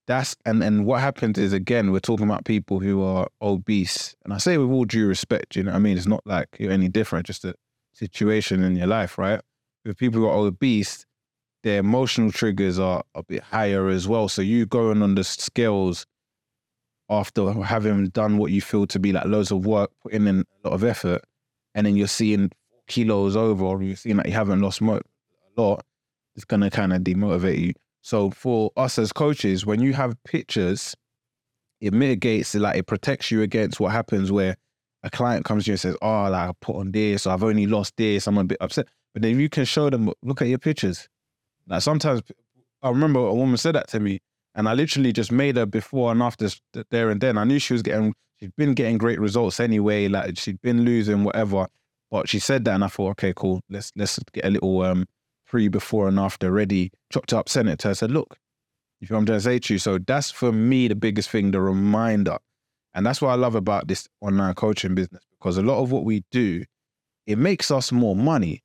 that's 0.07 0.35
and 0.45 0.63
and 0.63 0.85
what 0.85 1.01
happens 1.01 1.37
is 1.37 1.53
again, 1.53 1.91
we're 1.91 1.99
talking 1.99 2.25
about 2.25 2.45
people 2.45 2.79
who 2.79 3.03
are 3.03 3.27
obese. 3.41 4.15
And 4.23 4.33
I 4.33 4.37
say 4.37 4.57
with 4.57 4.69
all 4.69 4.85
due 4.85 5.07
respect, 5.07 5.55
you 5.55 5.63
know 5.63 5.71
what 5.71 5.77
I 5.77 5.79
mean? 5.79 5.97
It's 5.97 6.07
not 6.07 6.21
like 6.25 6.49
you're 6.59 6.71
any 6.71 6.89
different, 6.89 7.25
just 7.25 7.45
a 7.45 7.55
situation 7.93 8.63
in 8.63 8.75
your 8.75 8.87
life, 8.87 9.17
right? 9.17 9.41
With 9.85 9.97
people 9.97 10.21
who 10.21 10.27
are 10.27 10.37
obese, 10.37 11.05
their 11.63 11.79
emotional 11.79 12.31
triggers 12.31 12.79
are 12.79 13.03
a 13.15 13.23
bit 13.23 13.43
higher 13.43 13.87
as 13.87 14.07
well. 14.07 14.27
So 14.27 14.41
you 14.41 14.65
going 14.65 15.01
on 15.01 15.15
the 15.15 15.23
scales 15.23 16.05
after 17.09 17.51
having 17.63 18.07
done 18.07 18.37
what 18.37 18.51
you 18.51 18.61
feel 18.61 18.87
to 18.87 18.99
be 18.99 19.11
like 19.11 19.25
loads 19.25 19.51
of 19.51 19.65
work, 19.65 19.91
putting 20.01 20.27
in 20.27 20.39
a 20.41 20.67
lot 20.67 20.73
of 20.73 20.83
effort, 20.83 21.21
and 21.75 21.85
then 21.85 21.95
you're 21.95 22.07
seeing 22.07 22.51
kilos 22.87 23.35
over, 23.35 23.63
or 23.63 23.81
you're 23.81 23.95
seeing 23.95 24.17
that 24.17 24.25
you 24.25 24.33
haven't 24.33 24.61
lost 24.61 24.81
mo- 24.81 24.97
a 24.97 25.61
lot, 25.61 25.85
it's 26.35 26.45
gonna 26.45 26.69
kind 26.69 26.93
of 26.93 27.01
demotivate 27.01 27.59
you. 27.59 27.73
So 28.03 28.29
for 28.29 28.71
us 28.75 28.99
as 28.99 29.13
coaches, 29.13 29.65
when 29.65 29.81
you 29.81 29.93
have 29.93 30.21
pictures, 30.25 30.93
it 31.79 31.93
mitigates, 31.93 32.53
like 32.53 32.77
it 32.77 32.85
protects 32.85 33.31
you 33.31 33.41
against 33.41 33.79
what 33.79 33.93
happens 33.93 34.29
where 34.29 34.57
a 35.03 35.09
client 35.09 35.45
comes 35.45 35.63
to 35.63 35.71
you 35.71 35.73
and 35.73 35.79
says, 35.79 35.97
"Oh, 36.01 36.29
like 36.29 36.49
I 36.49 36.51
put 36.61 36.75
on 36.75 36.91
this, 36.91 37.25
I've 37.25 37.43
only 37.43 37.65
lost 37.65 37.95
this, 37.97 38.27
I'm 38.27 38.37
a 38.37 38.43
bit 38.43 38.57
upset." 38.59 38.87
But 39.13 39.21
then 39.21 39.39
you 39.39 39.47
can 39.49 39.63
show 39.63 39.89
them, 39.89 40.11
look 40.21 40.41
at 40.41 40.49
your 40.49 40.59
pictures. 40.59 41.07
Like 41.67 41.81
sometimes, 41.81 42.21
I 42.81 42.89
remember 42.89 43.19
a 43.19 43.33
woman 43.33 43.55
said 43.57 43.75
that 43.75 43.87
to 43.89 44.01
me, 44.01 44.19
and 44.53 44.67
I 44.67 44.73
literally 44.73 45.13
just 45.13 45.31
made 45.31 45.55
her 45.55 45.65
before 45.65 46.11
and 46.11 46.21
after 46.21 46.49
there 46.91 47.09
and 47.09 47.21
then. 47.21 47.37
I 47.37 47.45
knew 47.45 47.57
she 47.59 47.73
was 47.73 47.81
getting, 47.81 48.13
she'd 48.39 48.55
been 48.57 48.73
getting 48.73 48.97
great 48.97 49.19
results 49.19 49.61
anyway. 49.61 50.09
Like 50.09 50.37
she'd 50.37 50.61
been 50.61 50.83
losing 50.83 51.23
whatever, 51.23 51.67
but 52.11 52.27
she 52.27 52.39
said 52.39 52.65
that, 52.65 52.75
and 52.75 52.83
I 52.83 52.87
thought, 52.87 53.11
okay, 53.11 53.33
cool. 53.33 53.61
Let's 53.69 53.93
let's 53.95 54.19
get 54.33 54.45
a 54.45 54.49
little 54.49 54.81
um 54.81 55.05
pre, 55.53 55.67
before, 55.67 56.07
and 56.07 56.17
after 56.17 56.51
ready. 56.51 56.91
Chopped 57.11 57.31
up, 57.31 57.45
to 57.45 57.63
her. 57.63 57.93
Said, 57.93 58.09
look, 58.09 58.37
you 58.99 59.05
feel 59.05 59.19
I'm 59.19 59.25
trying 59.27 59.37
to 59.37 59.43
say 59.43 59.59
to 59.59 59.73
you. 59.75 59.77
So 59.77 59.99
that's 59.99 60.31
for 60.31 60.51
me 60.51 60.87
the 60.87 60.95
biggest 60.95 61.29
thing, 61.29 61.51
the 61.51 61.61
reminder, 61.61 62.39
and 62.95 63.05
that's 63.05 63.21
what 63.21 63.29
I 63.29 63.35
love 63.35 63.53
about 63.53 63.87
this 63.87 64.07
online 64.19 64.55
coaching 64.55 64.95
business 64.95 65.23
because 65.37 65.57
a 65.57 65.61
lot 65.61 65.79
of 65.79 65.91
what 65.91 66.05
we 66.05 66.23
do, 66.31 66.63
it 67.27 67.37
makes 67.37 67.69
us 67.69 67.91
more 67.91 68.15
money, 68.15 68.63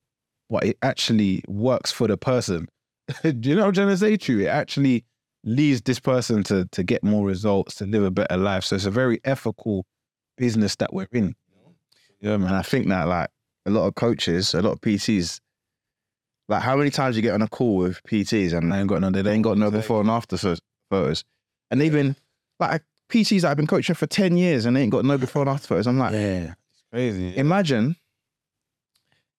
but 0.48 0.64
it 0.64 0.78
actually 0.80 1.42
works 1.46 1.92
for 1.92 2.08
the 2.08 2.16
person. 2.16 2.68
do 3.22 3.36
you 3.42 3.54
know 3.54 3.62
what 3.62 3.68
I'm 3.68 3.74
trying 3.74 3.88
to 3.88 3.98
say 3.98 4.16
to 4.16 4.32
you? 4.32 4.46
It 4.46 4.50
actually 4.50 5.04
leads 5.44 5.82
this 5.82 6.00
person 6.00 6.42
to 6.44 6.64
to 6.72 6.82
get 6.82 7.04
more 7.04 7.26
results, 7.26 7.74
to 7.76 7.84
live 7.84 8.04
a 8.04 8.10
better 8.10 8.38
life. 8.38 8.64
So 8.64 8.76
it's 8.76 8.86
a 8.86 8.90
very 8.90 9.20
ethical 9.24 9.84
business 10.38 10.74
that 10.76 10.94
we're 10.94 11.08
in. 11.12 11.34
Yeah, 12.22 12.38
man. 12.38 12.54
I 12.54 12.62
think 12.62 12.88
that 12.88 13.08
like 13.08 13.28
a 13.66 13.70
lot 13.70 13.86
of 13.86 13.94
coaches, 13.94 14.54
a 14.54 14.62
lot 14.62 14.72
of 14.72 14.80
PTs, 14.80 15.40
like 16.48 16.62
how 16.62 16.76
many 16.76 16.90
times 16.90 17.14
you 17.16 17.22
get 17.22 17.34
on 17.34 17.42
a 17.42 17.48
call 17.48 17.76
with 17.76 18.02
PTs 18.04 18.52
and 18.52 18.72
I 18.72 18.80
ain't 18.80 18.88
got 18.88 19.00
no, 19.00 19.10
they 19.10 19.30
ain't 19.30 19.42
got 19.44 19.58
no 19.58 19.70
before 19.70 20.00
and 20.00 20.10
after 20.10 20.36
photos, 20.90 21.24
and 21.70 21.82
even 21.82 22.16
like 22.58 22.82
PTs 23.10 23.42
that 23.42 23.50
I've 23.50 23.56
been 23.56 23.66
coaching 23.66 23.94
for 23.94 24.06
ten 24.06 24.36
years 24.36 24.64
and 24.66 24.76
they 24.76 24.82
ain't 24.82 24.92
got 24.92 25.04
no 25.04 25.18
before 25.18 25.42
and 25.42 25.50
after 25.50 25.68
photos. 25.68 25.86
I'm 25.86 25.98
like, 25.98 26.12
Yeah, 26.12 26.54
it's 26.72 26.82
crazy. 26.92 27.36
imagine, 27.36 27.96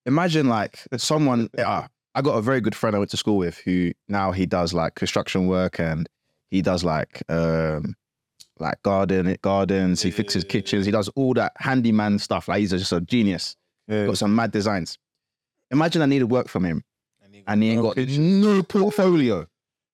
imagine 0.05 0.47
like 0.47 0.79
someone. 0.97 1.49
Uh, 1.59 1.87
I 2.15 2.21
got 2.23 2.37
a 2.37 2.41
very 2.41 2.59
good 2.59 2.73
friend 2.75 2.95
I 2.95 2.99
went 2.99 3.11
to 3.11 3.17
school 3.17 3.37
with 3.37 3.59
who 3.59 3.91
now 4.07 4.31
he 4.31 4.47
does 4.47 4.73
like 4.73 4.95
construction 4.95 5.45
work 5.45 5.79
and 5.79 6.09
he 6.49 6.61
does 6.63 6.83
like 6.83 7.21
um 7.29 7.95
like 8.57 8.81
garden 8.81 9.37
gardens. 9.41 10.01
He 10.01 10.09
fixes 10.09 10.43
kitchens. 10.43 10.85
He 10.87 10.91
does 10.91 11.07
all 11.09 11.35
that 11.35 11.53
handyman 11.57 12.17
stuff. 12.17 12.47
Like 12.47 12.59
he's 12.61 12.71
just 12.71 12.91
a 12.91 12.99
genius. 12.99 13.55
Yeah. 13.87 14.07
Got 14.07 14.17
some 14.17 14.35
mad 14.35 14.51
designs. 14.51 14.97
Imagine 15.69 16.01
I 16.01 16.07
needed 16.07 16.25
work 16.31 16.47
from 16.49 16.65
him 16.65 16.83
and 17.49 17.61
he 17.63 17.71
ain't 17.71 17.81
got 17.81 17.97
Okay. 17.97 18.17
no 18.17 18.63
portfolio. 18.63 19.45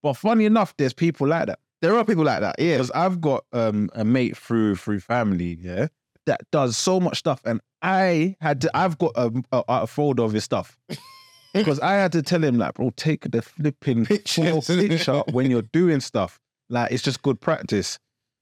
But 0.04 0.14
funny 0.14 0.46
enough, 0.46 0.76
there's 0.78 0.94
people 0.94 1.28
like 1.28 1.48
that. 1.48 1.60
There 1.82 1.96
are 1.98 2.06
people 2.06 2.24
like 2.24 2.42
that. 2.42 2.56
Yeah. 2.60 2.76
Because 2.76 2.92
I've 2.92 3.20
got 3.20 3.46
um, 3.54 3.90
a 3.94 4.06
mate 4.06 4.38
through 4.38 4.76
through 4.76 5.00
family, 5.00 5.58
yeah, 5.60 5.88
that 6.28 6.42
does 6.52 6.78
so 6.78 7.00
much 7.00 7.18
stuff, 7.18 7.42
and 7.46 7.60
I 7.82 8.36
had 8.42 8.62
to, 8.62 8.72
I've 8.78 8.98
got 8.98 9.12
a, 9.16 9.32
a, 9.52 9.64
a 9.68 9.88
folder 9.88 10.24
of 10.24 10.34
his 10.34 10.44
stuff 10.44 10.78
because 11.54 11.80
I 11.80 11.94
had 11.94 12.12
to 12.14 12.22
tell 12.24 12.44
him 12.44 12.58
like, 12.58 12.74
bro, 12.76 12.92
take 12.96 13.30
the 13.32 13.42
flipping 13.42 14.06
picture, 14.08 14.60
picture 14.62 15.24
when 15.32 15.50
you're 15.52 15.62
doing 15.62 16.00
stuff. 16.00 16.40
Like 16.70 16.92
it's 16.92 17.04
just 17.04 17.22
good 17.22 17.40
practice. 17.42 18.00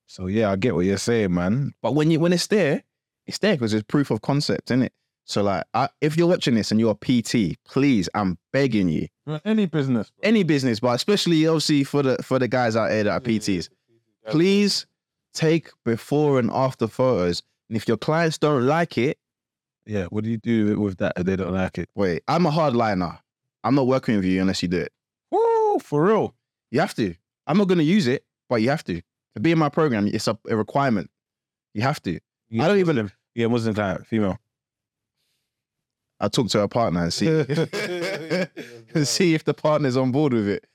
So 0.08 0.28
yeah, 0.28 0.52
I 0.52 0.56
get 0.56 0.76
what 0.76 0.86
you're 0.86 0.98
saying, 0.98 1.34
man. 1.34 1.74
But 1.82 1.94
when 1.96 2.10
you 2.12 2.20
when 2.20 2.34
it's 2.34 2.48
there, 2.48 2.84
it's 3.26 3.40
there 3.40 3.54
because 3.56 3.74
it's 3.74 3.84
proof 3.84 4.12
of 4.12 4.22
concept, 4.22 4.72
isn't 4.72 4.84
it? 4.84 4.94
So 5.26 5.42
like, 5.42 5.64
I, 5.74 5.88
if 6.02 6.18
you're 6.18 6.28
watching 6.28 6.56
this 6.56 6.72
and 6.72 6.80
you're 6.80 6.98
a 7.02 7.22
PT, 7.22 7.58
please, 7.66 8.10
I'm 8.14 8.38
begging 8.52 8.90
you, 8.90 9.08
Any 9.46 9.66
business, 9.66 10.12
any 10.22 10.44
business, 10.44 10.80
but 10.82 10.90
especially 10.96 11.48
obviously 11.48 11.84
for 11.86 12.04
the 12.04 12.18
for 12.24 12.40
the 12.40 12.48
guys 12.48 12.76
out 12.76 12.90
there 12.90 13.04
that 13.06 13.12
are 13.12 13.20
PTs, 13.22 13.70
please 14.30 14.86
take 15.34 15.70
before 15.86 16.40
and 16.40 16.50
after 16.52 16.88
photos. 16.88 17.42
And 17.70 17.78
if 17.78 17.88
your 17.88 17.98
clients 17.98 18.38
don't 18.38 18.66
like 18.68 18.98
it, 18.98 19.18
Yeah, 19.86 20.06
what 20.06 20.24
do 20.24 20.30
you 20.30 20.38
do 20.38 20.80
with 20.80 20.98
that 20.98 21.14
if 21.18 21.26
they 21.26 21.36
don't 21.36 21.54
like 21.54 21.78
it? 21.78 21.90
wait, 21.96 22.24
I'm 22.28 22.46
a 22.46 22.52
hardliner. 22.52 23.20
I'm 23.64 23.76
not 23.76 23.88
working 23.88 24.16
with 24.18 24.26
you 24.26 24.42
unless 24.42 24.62
you 24.62 24.68
do 24.68 24.80
it. 24.80 24.92
Woo, 25.32 25.80
for 25.80 26.06
real. 26.06 26.36
You 26.72 26.82
have 26.82 26.94
to. 26.96 27.16
I'm 27.48 27.58
not 27.58 27.68
going 27.70 27.78
to 27.78 27.84
use 27.84 28.08
it, 28.08 28.26
but 28.50 28.62
you 28.62 28.70
have 28.70 28.84
to. 28.86 29.02
To 29.36 29.40
be 29.40 29.52
in 29.52 29.58
my 29.58 29.70
program, 29.70 30.08
it's 30.08 30.28
a, 30.28 30.38
a 30.50 30.56
requirement. 30.58 31.10
You 31.74 31.82
have 31.84 32.02
to. 32.04 32.20
I 32.54 32.68
don't 32.68 32.78
even- 32.80 32.96
Muslim. 32.98 33.12
Yeah, 33.36 33.48
Muslim 33.48 33.74
client, 33.74 34.06
female. 34.06 34.38
I'll 36.20 36.30
talk 36.30 36.50
to 36.50 36.60
her 36.60 36.68
partner 36.68 37.04
and 37.04 37.14
see 37.14 37.28
and 37.28 37.48
see 39.08 39.34
if 39.34 39.44
the 39.44 39.54
partner's 39.54 39.98
on 39.98 40.12
board 40.12 40.34
with 40.34 40.48
it. 40.48 40.66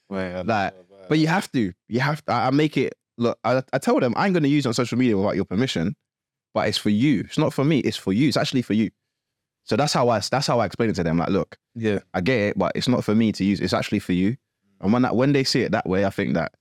Like, 0.42 0.74
But 1.08 1.18
you 1.18 1.26
have 1.26 1.50
to. 1.52 1.72
You 1.88 2.00
have 2.00 2.24
to. 2.26 2.32
I, 2.32 2.46
I 2.48 2.50
make 2.50 2.76
it 2.76 2.94
look. 3.16 3.38
I, 3.44 3.62
I 3.72 3.78
tell 3.78 3.98
them 4.00 4.12
I'm 4.16 4.32
going 4.32 4.42
to 4.42 4.48
use 4.48 4.66
it 4.66 4.68
on 4.68 4.74
social 4.74 4.98
media 4.98 5.16
without 5.16 5.36
your 5.36 5.44
permission, 5.44 5.96
but 6.54 6.68
it's 6.68 6.78
for 6.78 6.90
you. 6.90 7.20
It's 7.20 7.38
not 7.38 7.52
for 7.54 7.64
me. 7.64 7.78
It's 7.80 7.96
for 7.96 8.12
you. 8.12 8.28
It's 8.28 8.36
actually 8.36 8.62
for 8.62 8.74
you. 8.74 8.90
So 9.64 9.76
that's 9.76 9.92
how 9.92 10.08
I. 10.08 10.20
That's 10.20 10.46
how 10.46 10.60
I 10.60 10.66
explain 10.66 10.90
it 10.90 10.94
to 10.96 11.02
them. 11.04 11.18
Like, 11.18 11.28
look, 11.30 11.56
yeah, 11.74 12.00
I 12.14 12.20
get 12.20 12.38
it, 12.40 12.58
but 12.58 12.72
it's 12.74 12.88
not 12.88 13.04
for 13.04 13.14
me 13.14 13.32
to 13.32 13.44
use. 13.44 13.60
It's 13.60 13.74
actually 13.74 13.98
for 14.00 14.12
you. 14.12 14.36
And 14.80 14.92
when 14.92 15.02
that, 15.02 15.16
when 15.16 15.32
they 15.32 15.44
see 15.44 15.62
it 15.62 15.72
that 15.72 15.86
way, 15.88 16.04
I 16.04 16.10
think 16.10 16.34
that 16.34 16.52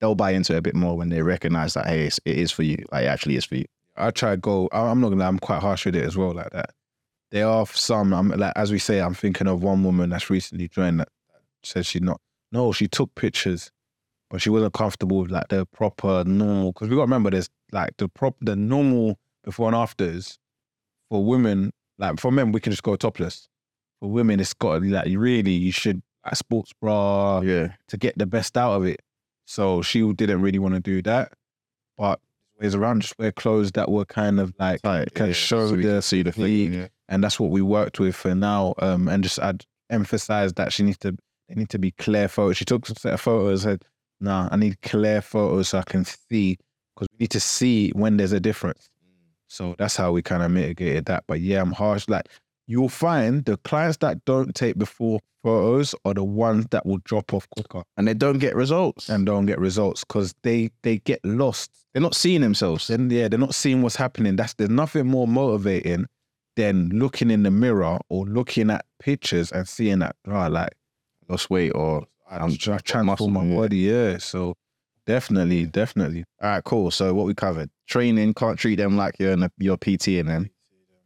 they'll 0.00 0.14
buy 0.14 0.32
into 0.32 0.54
it 0.54 0.58
a 0.58 0.62
bit 0.62 0.74
more 0.74 0.96
when 0.96 1.08
they 1.08 1.22
recognize 1.22 1.74
that 1.74 1.86
hey, 1.86 2.06
it's, 2.06 2.20
it 2.24 2.36
is 2.36 2.50
for 2.50 2.62
you. 2.64 2.84
Like, 2.92 3.04
it 3.04 3.08
actually 3.08 3.36
is 3.36 3.44
for 3.44 3.56
you. 3.56 3.64
I 3.96 4.10
try 4.10 4.30
to 4.32 4.36
go. 4.36 4.68
I- 4.72 4.80
I'm 4.88 5.00
not 5.00 5.10
gonna. 5.10 5.24
I'm 5.26 5.38
quite 5.38 5.60
harsh 5.60 5.86
with 5.86 5.96
it 5.96 6.04
as 6.04 6.16
well, 6.16 6.32
like 6.32 6.50
that. 6.50 6.70
There 7.34 7.48
are 7.48 7.66
some. 7.66 8.14
I'm 8.14 8.28
like 8.28 8.52
as 8.54 8.70
we 8.70 8.78
say. 8.78 9.00
I'm 9.00 9.12
thinking 9.12 9.48
of 9.48 9.60
one 9.60 9.82
woman 9.82 10.10
that's 10.10 10.30
recently 10.30 10.68
joined 10.68 11.00
that 11.00 11.08
said 11.64 11.84
she 11.84 11.98
not. 11.98 12.20
No, 12.52 12.70
she 12.70 12.86
took 12.86 13.12
pictures, 13.16 13.72
but 14.30 14.40
she 14.40 14.50
wasn't 14.50 14.72
comfortable 14.72 15.18
with 15.18 15.32
like 15.32 15.48
the 15.48 15.66
proper 15.66 16.22
normal. 16.24 16.70
Because 16.72 16.88
we 16.88 16.94
got 16.94 17.02
to 17.02 17.06
remember, 17.06 17.30
there's 17.30 17.50
like 17.72 17.96
the 17.96 18.06
prop, 18.06 18.36
the 18.40 18.54
normal 18.54 19.18
before 19.42 19.66
and 19.66 19.74
afters 19.74 20.38
for 21.10 21.24
women. 21.24 21.72
Like 21.98 22.20
for 22.20 22.30
men, 22.30 22.52
we 22.52 22.60
can 22.60 22.70
just 22.70 22.84
go 22.84 22.94
topless. 22.94 23.48
For 23.98 24.08
women, 24.08 24.38
it's 24.38 24.54
got 24.54 24.74
to 24.74 24.80
be 24.80 24.90
like 24.90 25.06
really. 25.06 25.50
You 25.54 25.72
should 25.72 26.02
like 26.24 26.36
sports 26.36 26.72
bra 26.80 27.40
Yeah. 27.40 27.72
to 27.88 27.96
get 27.96 28.16
the 28.16 28.26
best 28.26 28.56
out 28.56 28.74
of 28.74 28.86
it. 28.86 29.00
So 29.44 29.82
she 29.82 30.12
didn't 30.12 30.40
really 30.40 30.60
want 30.60 30.74
to 30.74 30.80
do 30.80 31.02
that, 31.02 31.32
but 31.98 32.20
ways 32.60 32.76
around 32.76 33.02
just 33.02 33.18
wear 33.18 33.32
clothes 33.32 33.72
that 33.72 33.90
were 33.90 34.04
kind 34.04 34.38
of 34.38 34.54
like 34.60 34.82
Tight, 34.82 35.12
can 35.14 35.26
yeah, 35.26 35.32
show 35.32 35.68
so 35.68 35.74
the 35.76 36.00
see 36.00 36.22
the 36.22 36.30
thing. 36.30 36.74
Yeah. 36.74 36.86
And 37.08 37.22
that's 37.22 37.38
what 37.38 37.50
we 37.50 37.62
worked 37.62 38.00
with 38.00 38.16
for 38.16 38.34
now. 38.34 38.74
Um, 38.78 39.08
and 39.08 39.22
just 39.22 39.38
I'd 39.40 39.64
emphasize 39.90 40.52
that 40.54 40.72
she 40.72 40.82
needs 40.82 40.98
to 40.98 41.16
they 41.48 41.54
need 41.56 41.68
to 41.70 41.78
be 41.78 41.90
clear 41.92 42.28
photos. 42.28 42.56
She 42.56 42.64
took 42.64 42.86
some 42.86 42.96
set 42.96 43.14
of 43.14 43.20
photos, 43.20 43.62
said, 43.62 43.82
"Nah, 44.20 44.48
I 44.50 44.56
need 44.56 44.80
clear 44.82 45.20
photos 45.20 45.68
so 45.68 45.78
I 45.78 45.82
can 45.82 46.04
see 46.04 46.56
because 46.94 47.08
we 47.12 47.24
need 47.24 47.30
to 47.32 47.40
see 47.40 47.90
when 47.90 48.16
there's 48.16 48.32
a 48.32 48.40
difference." 48.40 48.88
So 49.48 49.74
that's 49.78 49.96
how 49.96 50.10
we 50.12 50.22
kind 50.22 50.42
of 50.42 50.50
mitigated 50.50 51.04
that. 51.06 51.24
But 51.28 51.40
yeah, 51.40 51.60
I'm 51.60 51.72
harsh. 51.72 52.08
Like 52.08 52.28
you'll 52.66 52.88
find 52.88 53.44
the 53.44 53.56
clients 53.58 53.98
that 53.98 54.24
don't 54.24 54.54
take 54.54 54.78
before 54.78 55.20
photos 55.42 55.94
are 56.06 56.14
the 56.14 56.24
ones 56.24 56.64
that 56.70 56.86
will 56.86 56.96
drop 57.04 57.34
off 57.34 57.46
quicker 57.50 57.82
And 57.98 58.08
they 58.08 58.14
don't 58.14 58.38
get 58.38 58.56
results. 58.56 59.10
and 59.10 59.26
don't 59.26 59.44
get 59.44 59.58
results 59.60 60.02
because 60.02 60.34
they 60.42 60.70
they 60.82 60.98
get 61.00 61.20
lost. 61.24 61.70
they're 61.92 62.00
not 62.02 62.14
seeing 62.14 62.40
themselves. 62.40 62.88
and 62.88 63.12
yeah, 63.12 63.28
they're 63.28 63.38
not 63.38 63.54
seeing 63.54 63.82
what's 63.82 63.96
happening. 63.96 64.36
That's 64.36 64.54
there's 64.54 64.70
nothing 64.70 65.06
more 65.06 65.28
motivating 65.28 66.06
than 66.56 66.90
looking 66.90 67.30
in 67.30 67.42
the 67.42 67.50
mirror 67.50 67.98
or 68.08 68.26
looking 68.26 68.70
at 68.70 68.84
pictures 68.98 69.50
and 69.50 69.68
seeing 69.68 69.98
that 70.00 70.16
oh, 70.28 70.48
like 70.48 70.72
Lost 71.28 71.50
weight 71.50 71.70
or 71.70 72.06
I'm 72.30 72.42
I'm 72.42 72.56
trying 72.56 72.78
to 72.78 72.84
transform 72.84 73.32
my 73.32 73.44
yeah. 73.44 73.56
body. 73.56 73.76
Yeah, 73.78 74.18
so 74.18 74.56
definitely, 75.06 75.66
definitely. 75.66 76.24
All 76.42 76.50
right, 76.50 76.64
cool. 76.64 76.90
So 76.90 77.14
what 77.14 77.26
we 77.26 77.34
covered: 77.34 77.70
training, 77.86 78.34
can't 78.34 78.58
treat 78.58 78.76
them 78.76 78.96
like 78.96 79.16
you're 79.18 79.32
in 79.32 79.42
a, 79.42 79.50
you're 79.58 79.76
PT, 79.76 80.08
and 80.08 80.28
then 80.28 80.50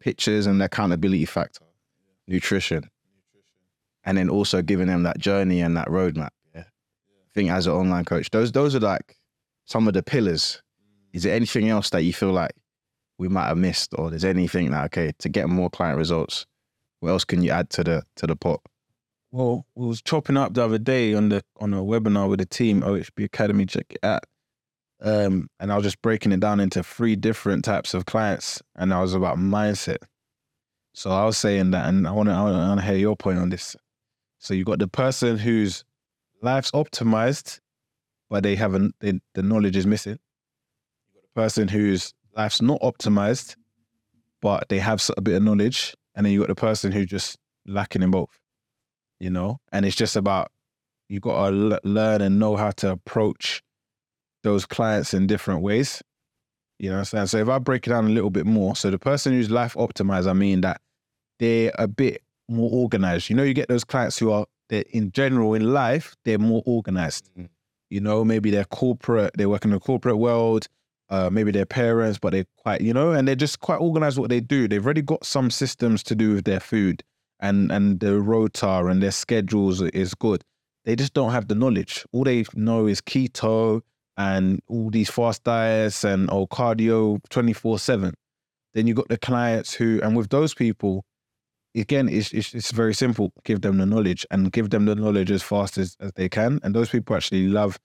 pictures 0.01 0.47
and 0.47 0.61
the 0.61 0.65
accountability 0.65 1.25
factor, 1.25 1.65
nutrition, 2.27 2.89
and 4.05 4.19
then 4.19 4.29
also 4.29 4.63
giving 4.63 4.89
them 4.89 5.05
that 5.05 5.19
journey 5.19 5.61
and 5.61 5.77
that 5.77 5.89
roadmap. 5.89 6.31
Yeah. 6.55 6.63
I 6.63 7.35
think 7.35 7.51
as 7.51 7.67
an 7.67 7.75
online 7.75 8.05
coach, 8.05 8.31
those 8.31 8.51
those 8.51 8.75
are 8.75 8.81
like 8.81 9.17
some 9.67 9.87
of 9.87 9.95
the 9.95 10.03
pillars. 10.03 10.63
Mm. 10.83 11.17
Is 11.17 11.23
there 11.23 11.35
anything 11.35 11.69
else 11.69 11.91
that 11.91 12.03
you 12.03 12.13
feel 12.13 12.33
like 12.33 12.53
we 13.19 13.29
might 13.29 13.49
have 13.49 13.59
missed, 13.59 13.95
or 13.99 14.11
there's 14.11 14.25
anything 14.25 14.71
that 14.71 14.85
okay 14.87 15.13
to 15.19 15.29
get 15.29 15.49
more 15.49 15.69
client 15.69 15.99
results? 15.99 16.47
What 17.01 17.11
else 17.11 17.25
can 17.25 17.43
you 17.43 17.51
add 17.51 17.71
to 17.71 17.85
the 17.85 18.03
to 18.17 18.27
the 18.27 18.37
pot? 18.37 18.61
Well, 19.31 19.67
we 19.75 19.87
was 19.87 20.01
chopping 20.01 20.37
up 20.37 20.55
the 20.55 20.65
other 20.65 20.79
day 20.79 21.15
on 21.15 21.29
the 21.29 21.45
on 21.61 21.75
a 21.75 21.83
webinar 21.83 22.29
with 22.29 22.39
the 22.39 22.47
team, 22.47 22.83
OHB 22.83 23.25
Academy, 23.25 23.67
check 23.67 23.87
it 23.91 24.01
out. 24.03 24.25
Um, 25.01 25.49
and 25.61 25.71
I 25.73 25.77
was 25.77 25.85
just 25.85 26.03
breaking 26.03 26.33
it 26.33 26.41
down 26.41 26.59
into 26.59 26.83
three 26.83 27.15
different 27.15 27.65
types 27.65 27.95
of 27.95 28.07
clients, 28.07 28.63
and 28.75 28.93
I 28.93 29.01
was 29.01 29.15
about 29.15 29.39
mindset. 29.39 29.99
So 30.95 31.11
I 31.11 31.25
was 31.25 31.39
saying 31.39 31.71
that, 31.73 31.87
and 31.89 32.09
I 32.09 32.13
want 32.13 32.29
to 32.29 32.35
I 32.35 32.43
want 32.43 32.81
to 32.81 32.87
hear 32.87 32.97
your 32.97 33.17
point 33.17 33.39
on 33.39 33.51
this. 33.51 33.77
So 34.39 34.55
you've 34.55 34.67
got 34.67 34.79
the 34.79 34.89
person 34.89 35.39
whose 35.39 35.85
life's 36.43 36.71
optimized, 36.73 37.61
but 38.31 38.43
they 38.43 38.57
haven't 38.57 38.95
they, 39.01 39.21
the 39.35 39.43
knowledge 39.43 39.77
is 39.77 39.87
missing. 39.87 40.19
Person 41.35 41.69
whose 41.69 42.15
life's 42.38 42.62
not 42.62 42.81
optimized, 42.81 43.57
but 44.40 44.68
they 44.68 44.79
have 44.79 45.03
a 45.16 45.20
bit 45.20 45.35
of 45.35 45.42
knowledge, 45.42 45.94
and 46.14 46.24
then 46.24 46.33
you 46.33 46.38
got 46.40 46.48
the 46.48 46.55
person 46.55 46.92
who's 46.92 47.07
just 47.09 47.37
lacking 47.66 48.03
in 48.03 48.11
both. 48.11 48.38
You 49.20 49.31
know, 49.31 49.59
and 49.72 49.85
it's 49.85 49.96
just 49.96 50.14
about 50.14 50.51
you 51.09 51.18
got 51.18 51.51
to 51.51 51.72
l- 51.72 51.81
learn 51.83 52.20
and 52.20 52.38
know 52.38 52.57
how 52.57 52.70
to 52.70 52.92
approach 52.92 53.62
those 54.44 54.64
clients 54.64 55.12
in 55.12 55.27
different 55.27 55.62
ways. 55.62 56.01
You 56.79 56.90
know 56.90 56.96
what 56.96 57.01
I'm 57.01 57.05
saying? 57.07 57.27
So 57.27 57.38
if 57.38 57.48
I 57.48 57.59
break 57.59 57.87
it 57.88 57.90
down 57.90 58.07
a 58.07 58.11
little 58.11 58.31
bit 58.31 58.46
more, 58.46 58.77
so 58.77 58.90
the 58.90 58.98
person 58.98 59.33
who's 59.33 59.51
life 59.51 59.74
optimized, 59.74 60.29
I 60.29 60.35
mean 60.35 60.61
that 60.61 60.81
they're 61.40 61.72
a 61.77 61.88
bit 61.88 62.22
more 62.48 62.70
organized. 62.72 63.29
You 63.29 63.35
know, 63.35 63.42
you 63.42 63.55
get 63.55 63.68
those 63.68 63.83
clients 63.83 64.16
who 64.18 64.31
are 64.31 64.46
they're 64.68 64.85
in 64.90 65.11
general 65.11 65.55
in 65.55 65.72
life, 65.72 66.14
they're 66.24 66.38
more 66.38 66.62
organized. 66.66 67.29
Mhm. 67.37 67.48
You 67.90 68.01
know, 68.01 68.24
maybe 68.24 68.51
they're 68.51 68.64
corporate, 68.64 69.33
they 69.37 69.46
work 69.46 69.64
in 69.64 69.72
the 69.72 69.81
corporate 69.81 70.18
world, 70.18 70.68
uh, 71.11 71.31
maybe 71.31 71.51
they're 71.51 71.66
parents, 71.66 72.18
but 72.18 72.33
they're 72.33 72.47
quite, 72.59 72.81
you 72.81 72.92
know, 72.92 73.12
and 73.12 73.27
they're 73.27 73.35
just 73.35 73.61
quite 73.61 73.77
organized 73.77 74.18
what 74.18 74.31
they 74.31 74.40
do. 74.40 74.68
They've 74.68 74.85
already 74.85 75.03
got 75.03 75.25
some 75.25 75.51
systems 75.51 76.03
to 76.05 76.14
do 76.14 76.35
with 76.35 76.44
their 76.44 76.61
food 76.61 77.03
and 77.40 77.71
and 77.71 78.01
the 78.01 78.21
rotar 78.21 78.90
and 78.90 79.03
their 79.03 79.11
schedules 79.11 79.81
is 79.81 80.14
good. 80.14 80.42
They 80.85 80.97
just 80.97 81.14
don't 81.14 81.33
have 81.33 81.49
the 81.49 81.55
knowledge. 81.55 82.05
All 82.12 82.25
they 82.25 82.44
know 82.55 82.87
is 82.87 83.01
keto 83.01 83.83
and 84.16 84.61
all 84.68 84.90
these 84.90 85.11
fast 85.11 85.44
diets 85.44 86.05
and 86.05 86.29
oh 86.31 86.47
cardio 86.47 87.21
24-7. 87.31 88.12
Then 88.75 88.87
you 88.87 88.94
got 88.94 89.09
the 89.09 89.18
clients 89.18 89.75
who, 89.75 90.01
and 90.03 90.16
with 90.16 90.31
those 90.31 90.55
people, 90.55 91.05
again, 91.75 92.09
it's, 92.09 92.33
it's, 92.33 92.55
it's 92.55 92.71
very 92.73 92.94
simple. 92.94 93.33
Give 93.44 93.61
them 93.61 93.79
the 93.79 93.87
knowledge 93.87 94.27
and 94.31 94.51
give 94.51 94.71
them 94.71 94.87
the 94.87 94.94
knowledge 94.94 95.31
as 95.31 95.42
fast 95.42 95.79
as, 95.79 95.97
as 96.01 96.12
they 96.14 96.29
can. 96.29 96.59
And 96.62 96.75
those 96.75 96.90
people 96.90 97.16
actually 97.16 97.49
love 97.49 97.79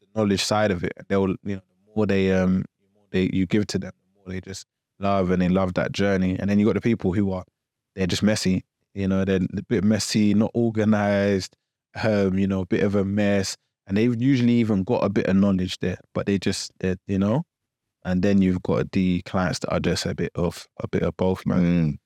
the 0.00 0.06
knowledge 0.18 0.44
side 0.44 0.70
of 0.70 0.84
it. 0.84 0.92
They'll, 1.08 1.30
you 1.44 1.56
know, 1.56 1.62
more 1.94 2.06
they 2.06 2.32
um 2.32 2.64
they 3.10 3.30
you 3.32 3.46
give 3.46 3.66
to 3.68 3.78
them, 3.78 3.92
the 4.14 4.18
more 4.18 4.32
they 4.32 4.40
just 4.40 4.66
love 4.98 5.30
and 5.30 5.40
they 5.42 5.48
love 5.48 5.74
that 5.74 5.92
journey. 5.92 6.36
And 6.38 6.48
then 6.48 6.58
you 6.58 6.66
got 6.66 6.74
the 6.74 6.80
people 6.80 7.12
who 7.12 7.32
are 7.32 7.44
they're 7.94 8.06
just 8.06 8.22
messy. 8.22 8.64
You 8.94 9.08
know, 9.08 9.24
they're 9.24 9.40
a 9.56 9.62
bit 9.68 9.82
messy, 9.82 10.34
not 10.34 10.52
organized, 10.54 11.56
um, 12.02 12.38
you 12.38 12.46
know, 12.46 12.60
a 12.60 12.66
bit 12.66 12.82
of 12.82 12.94
a 12.94 13.04
mess. 13.04 13.56
And 13.86 13.96
they've 13.96 14.20
usually 14.20 14.54
even 14.54 14.84
got 14.84 15.04
a 15.04 15.08
bit 15.08 15.26
of 15.26 15.36
knowledge 15.36 15.78
there, 15.78 15.98
but 16.14 16.26
they 16.26 16.38
just 16.38 16.72
they're, 16.80 16.96
you 17.06 17.18
know. 17.18 17.44
And 18.04 18.22
then 18.22 18.42
you've 18.42 18.62
got 18.62 18.92
the 18.92 19.22
clients 19.22 19.60
that 19.60 19.72
are 19.72 19.80
just 19.80 20.06
a 20.06 20.14
bit 20.14 20.32
of 20.34 20.68
a 20.80 20.88
bit 20.88 21.02
of 21.02 21.16
both, 21.16 21.44
man. 21.46 21.62
Mm. 21.62 21.98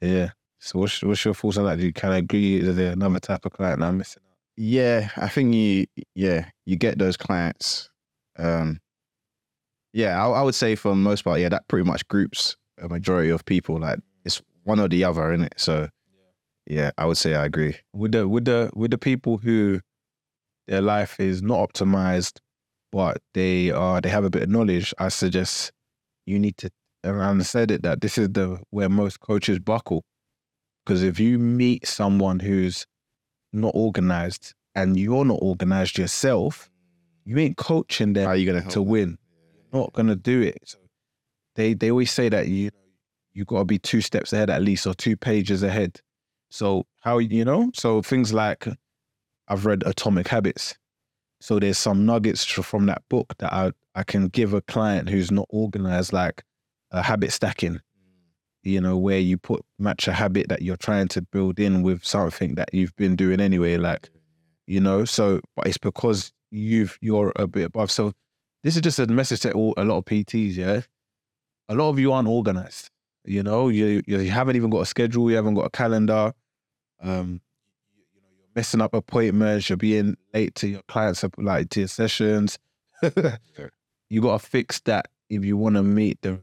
Yeah. 0.00 0.30
So 0.60 0.80
what's 0.80 1.02
what's 1.02 1.24
your 1.24 1.34
thoughts 1.34 1.56
on 1.56 1.64
that? 1.66 1.78
Do 1.78 1.86
you 1.86 1.92
kind 1.92 2.14
of 2.14 2.18
agree? 2.18 2.60
Is 2.60 2.76
there 2.76 2.92
another 2.92 3.20
type 3.20 3.44
of 3.44 3.52
client 3.52 3.82
I'm 3.82 3.98
missing 3.98 4.22
out? 4.26 4.36
Yeah, 4.56 5.10
I 5.16 5.28
think 5.28 5.54
you 5.54 5.86
yeah, 6.14 6.50
you 6.66 6.76
get 6.76 6.98
those 6.98 7.16
clients. 7.16 7.90
Um 8.38 8.80
yeah, 9.92 10.24
I, 10.24 10.28
I 10.28 10.42
would 10.42 10.54
say 10.54 10.74
for 10.74 10.90
the 10.90 10.96
most 10.96 11.22
part, 11.22 11.40
yeah, 11.40 11.48
that 11.48 11.68
pretty 11.68 11.88
much 11.88 12.06
groups 12.08 12.56
a 12.80 12.88
majority 12.88 13.30
of 13.30 13.44
people. 13.44 13.78
Like 13.78 13.98
it's 14.24 14.42
one 14.64 14.80
or 14.80 14.88
the 14.88 15.04
other, 15.04 15.32
in 15.32 15.42
it? 15.42 15.54
So 15.56 15.88
yeah, 16.66 16.90
I 16.98 17.06
would 17.06 17.16
say 17.16 17.34
I 17.34 17.44
agree. 17.44 17.76
With 17.92 18.12
the 18.12 18.28
with 18.28 18.44
the 18.44 18.70
with 18.74 18.90
the 18.90 18.98
people 18.98 19.38
who 19.38 19.80
their 20.66 20.82
life 20.82 21.18
is 21.18 21.42
not 21.42 21.70
optimized, 21.70 22.38
but 22.92 23.18
they 23.34 23.70
are 23.70 24.00
they 24.00 24.08
have 24.08 24.24
a 24.24 24.30
bit 24.30 24.42
of 24.42 24.48
knowledge, 24.50 24.92
I 24.98 25.08
suggest 25.08 25.72
you 26.26 26.38
need 26.38 26.56
to 26.58 26.70
and 27.04 27.22
I 27.22 27.38
said 27.42 27.70
it 27.70 27.82
that 27.82 28.00
this 28.00 28.18
is 28.18 28.28
the 28.30 28.60
where 28.70 28.88
most 28.88 29.20
coaches 29.20 29.58
buckle. 29.58 30.04
Because 30.84 31.02
if 31.02 31.20
you 31.20 31.38
meet 31.38 31.86
someone 31.86 32.40
who's 32.40 32.86
not 33.52 33.72
organized 33.74 34.54
and 34.74 34.98
you're 34.98 35.24
not 35.24 35.38
organized 35.40 35.98
yourself, 35.98 36.70
you 37.24 37.38
ain't 37.38 37.56
coaching 37.56 38.14
them 38.14 38.24
How 38.24 38.30
are 38.30 38.36
you 38.36 38.50
gonna 38.50 38.68
to 38.70 38.82
win. 38.82 39.18
Not 39.72 39.92
gonna 39.92 40.16
do 40.16 40.42
it. 40.42 40.58
So 40.64 40.78
they 41.54 41.74
they 41.74 41.90
always 41.90 42.10
say 42.10 42.28
that 42.28 42.48
you 42.48 42.70
you 43.38 43.44
got 43.44 43.58
to 43.58 43.64
be 43.64 43.78
two 43.78 44.00
steps 44.00 44.32
ahead 44.32 44.50
at 44.50 44.62
least 44.62 44.86
or 44.86 44.94
two 44.94 45.16
pages 45.16 45.62
ahead. 45.62 46.00
So 46.50 46.86
how 47.00 47.18
you 47.18 47.44
know? 47.44 47.70
So 47.74 48.02
things 48.02 48.32
like 48.32 48.66
I've 49.46 49.64
read 49.64 49.84
Atomic 49.86 50.28
Habits. 50.28 50.76
So 51.40 51.60
there's 51.60 51.78
some 51.78 52.04
nuggets 52.04 52.44
from 52.44 52.86
that 52.86 53.02
book 53.08 53.34
that 53.38 53.52
I 53.52 53.72
I 53.94 54.02
can 54.02 54.28
give 54.28 54.54
a 54.54 54.60
client 54.62 55.08
who's 55.08 55.30
not 55.30 55.46
organized, 55.50 56.12
like 56.12 56.42
a 56.90 57.02
habit 57.02 57.32
stacking. 57.32 57.74
Mm. 57.74 57.80
You 58.62 58.80
know, 58.80 58.96
where 58.96 59.20
you 59.20 59.38
put 59.38 59.64
match 59.78 60.08
a 60.08 60.12
habit 60.12 60.48
that 60.48 60.62
you're 60.62 60.76
trying 60.76 61.08
to 61.08 61.22
build 61.22 61.60
in 61.60 61.82
with 61.82 62.04
something 62.04 62.54
that 62.56 62.70
you've 62.72 62.96
been 62.96 63.14
doing 63.14 63.40
anyway. 63.40 63.76
Like, 63.76 64.10
you 64.66 64.80
know, 64.80 65.04
so 65.04 65.40
but 65.54 65.66
it's 65.66 65.78
because 65.78 66.32
you've 66.50 66.98
you're 67.00 67.32
a 67.36 67.46
bit 67.46 67.66
above. 67.66 67.90
So 67.90 68.12
this 68.62 68.76
is 68.76 68.82
just 68.82 68.98
a 68.98 69.06
message 69.06 69.40
to 69.40 69.52
all, 69.52 69.74
a 69.76 69.84
lot 69.84 69.98
of 69.98 70.04
PTs. 70.04 70.56
Yeah, 70.56 70.80
a 71.68 71.74
lot 71.74 71.90
of 71.90 71.98
you 71.98 72.12
aren't 72.12 72.28
organized. 72.28 72.90
You 73.24 73.42
know, 73.42 73.68
you 73.68 74.02
you 74.06 74.30
haven't 74.30 74.56
even 74.56 74.70
got 74.70 74.80
a 74.80 74.86
schedule. 74.86 75.30
You 75.30 75.36
haven't 75.36 75.54
got 75.54 75.66
a 75.66 75.70
calendar. 75.70 76.32
Um, 77.00 77.40
you, 77.94 78.02
you 78.14 78.20
know, 78.20 78.28
you're 78.36 78.48
messing 78.56 78.80
up 78.80 78.94
appointments. 78.94 79.68
You're 79.68 79.76
being 79.76 80.16
late 80.32 80.54
to 80.56 80.68
your 80.68 80.82
clients, 80.88 81.24
like 81.36 81.68
to 81.70 81.80
your 81.80 81.88
sessions. 81.88 82.58
you 84.10 84.20
got 84.20 84.40
to 84.40 84.46
fix 84.46 84.80
that 84.80 85.08
if 85.28 85.44
you 85.44 85.56
want 85.56 85.76
to 85.76 85.82
meet 85.82 86.20
the, 86.22 86.30
the 86.30 86.34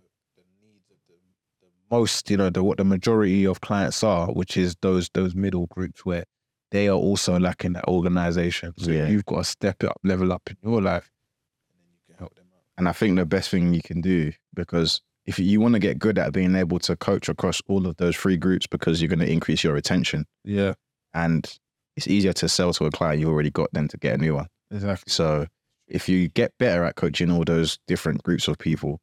needs 0.61 0.89
of 0.91 0.97
the, 1.07 1.15
the 1.61 1.67
most. 1.95 2.29
You 2.29 2.37
know, 2.37 2.49
the 2.49 2.63
what 2.63 2.77
the 2.77 2.85
majority 2.85 3.45
of 3.45 3.61
clients 3.61 4.03
are, 4.03 4.27
which 4.27 4.55
is 4.57 4.75
those 4.81 5.09
those 5.13 5.33
middle 5.35 5.65
groups 5.67 6.05
where 6.05 6.25
they 6.71 6.87
are 6.87 6.97
also 6.97 7.39
lacking 7.39 7.73
that 7.73 7.85
organization. 7.87 8.73
So 8.77 8.91
Yeah. 8.91 9.07
you've 9.07 9.25
got 9.25 9.37
to 9.37 9.43
step 9.43 9.83
it 9.83 9.89
up, 9.89 9.99
level 10.03 10.31
up 10.33 10.49
in 10.49 10.57
your 10.63 10.81
life, 10.81 11.09
and 11.71 11.79
then 11.81 11.87
you 11.93 11.99
can 12.07 12.15
help 12.19 12.35
them 12.35 12.45
out. 12.53 12.64
And 12.77 12.89
I 12.89 12.91
think 12.91 13.15
the 13.17 13.25
best 13.25 13.49
thing 13.49 13.73
you 13.73 13.81
can 13.81 14.01
do, 14.01 14.33
because 14.53 15.01
if 15.25 15.39
you 15.39 15.59
want 15.61 15.73
to 15.73 15.79
get 15.79 15.97
good 15.99 16.17
at 16.19 16.33
being 16.33 16.55
able 16.55 16.77
to 16.79 16.95
coach 16.95 17.29
across 17.29 17.61
all 17.67 17.87
of 17.87 17.97
those 17.97 18.15
three 18.15 18.37
groups, 18.37 18.67
because 18.67 19.01
you're 19.01 19.09
going 19.09 19.19
to 19.19 19.31
increase 19.31 19.63
your 19.63 19.73
retention, 19.73 20.25
Yeah, 20.43 20.73
and 21.13 21.51
it's 21.95 22.07
easier 22.07 22.33
to 22.33 22.49
sell 22.49 22.73
to 22.73 22.85
a 22.85 22.91
client 22.91 23.19
you 23.21 23.29
already 23.29 23.49
got 23.51 23.71
than 23.73 23.87
to 23.87 23.97
get 23.97 24.15
a 24.15 24.17
new 24.17 24.35
one. 24.35 24.47
exactly. 24.71 25.09
So 25.11 25.47
if 25.87 26.09
you 26.09 26.27
get 26.27 26.51
better 26.59 26.83
at 26.83 26.95
coaching 26.95 27.31
all 27.31 27.43
those 27.45 27.79
different 27.87 28.23
groups 28.23 28.47
of 28.49 28.57
people, 28.57 28.99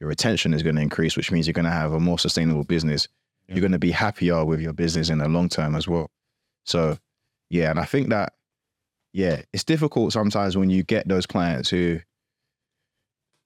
your 0.00 0.08
retention 0.08 0.54
is 0.54 0.62
going 0.62 0.76
to 0.76 0.82
increase, 0.82 1.16
which 1.16 1.32
means 1.32 1.46
you're 1.46 1.54
going 1.54 1.64
to 1.64 1.70
have 1.70 1.92
a 1.92 1.98
more 2.00 2.18
sustainable 2.18 2.62
business. 2.64 3.08
Yeah. 3.48 3.54
You're 3.56 3.62
going 3.62 3.72
to 3.72 3.78
be 3.78 3.90
happier 3.90 4.44
with 4.44 4.60
your 4.60 4.72
business 4.72 5.08
in 5.10 5.18
the 5.18 5.28
long 5.28 5.48
term 5.48 5.74
as 5.74 5.88
well. 5.88 6.10
So, 6.64 6.98
yeah, 7.50 7.70
and 7.70 7.80
I 7.80 7.84
think 7.86 8.10
that, 8.10 8.34
yeah, 9.12 9.42
it's 9.52 9.64
difficult 9.64 10.12
sometimes 10.12 10.56
when 10.56 10.68
you 10.70 10.82
get 10.82 11.08
those 11.08 11.26
clients 11.26 11.70
who, 11.70 12.00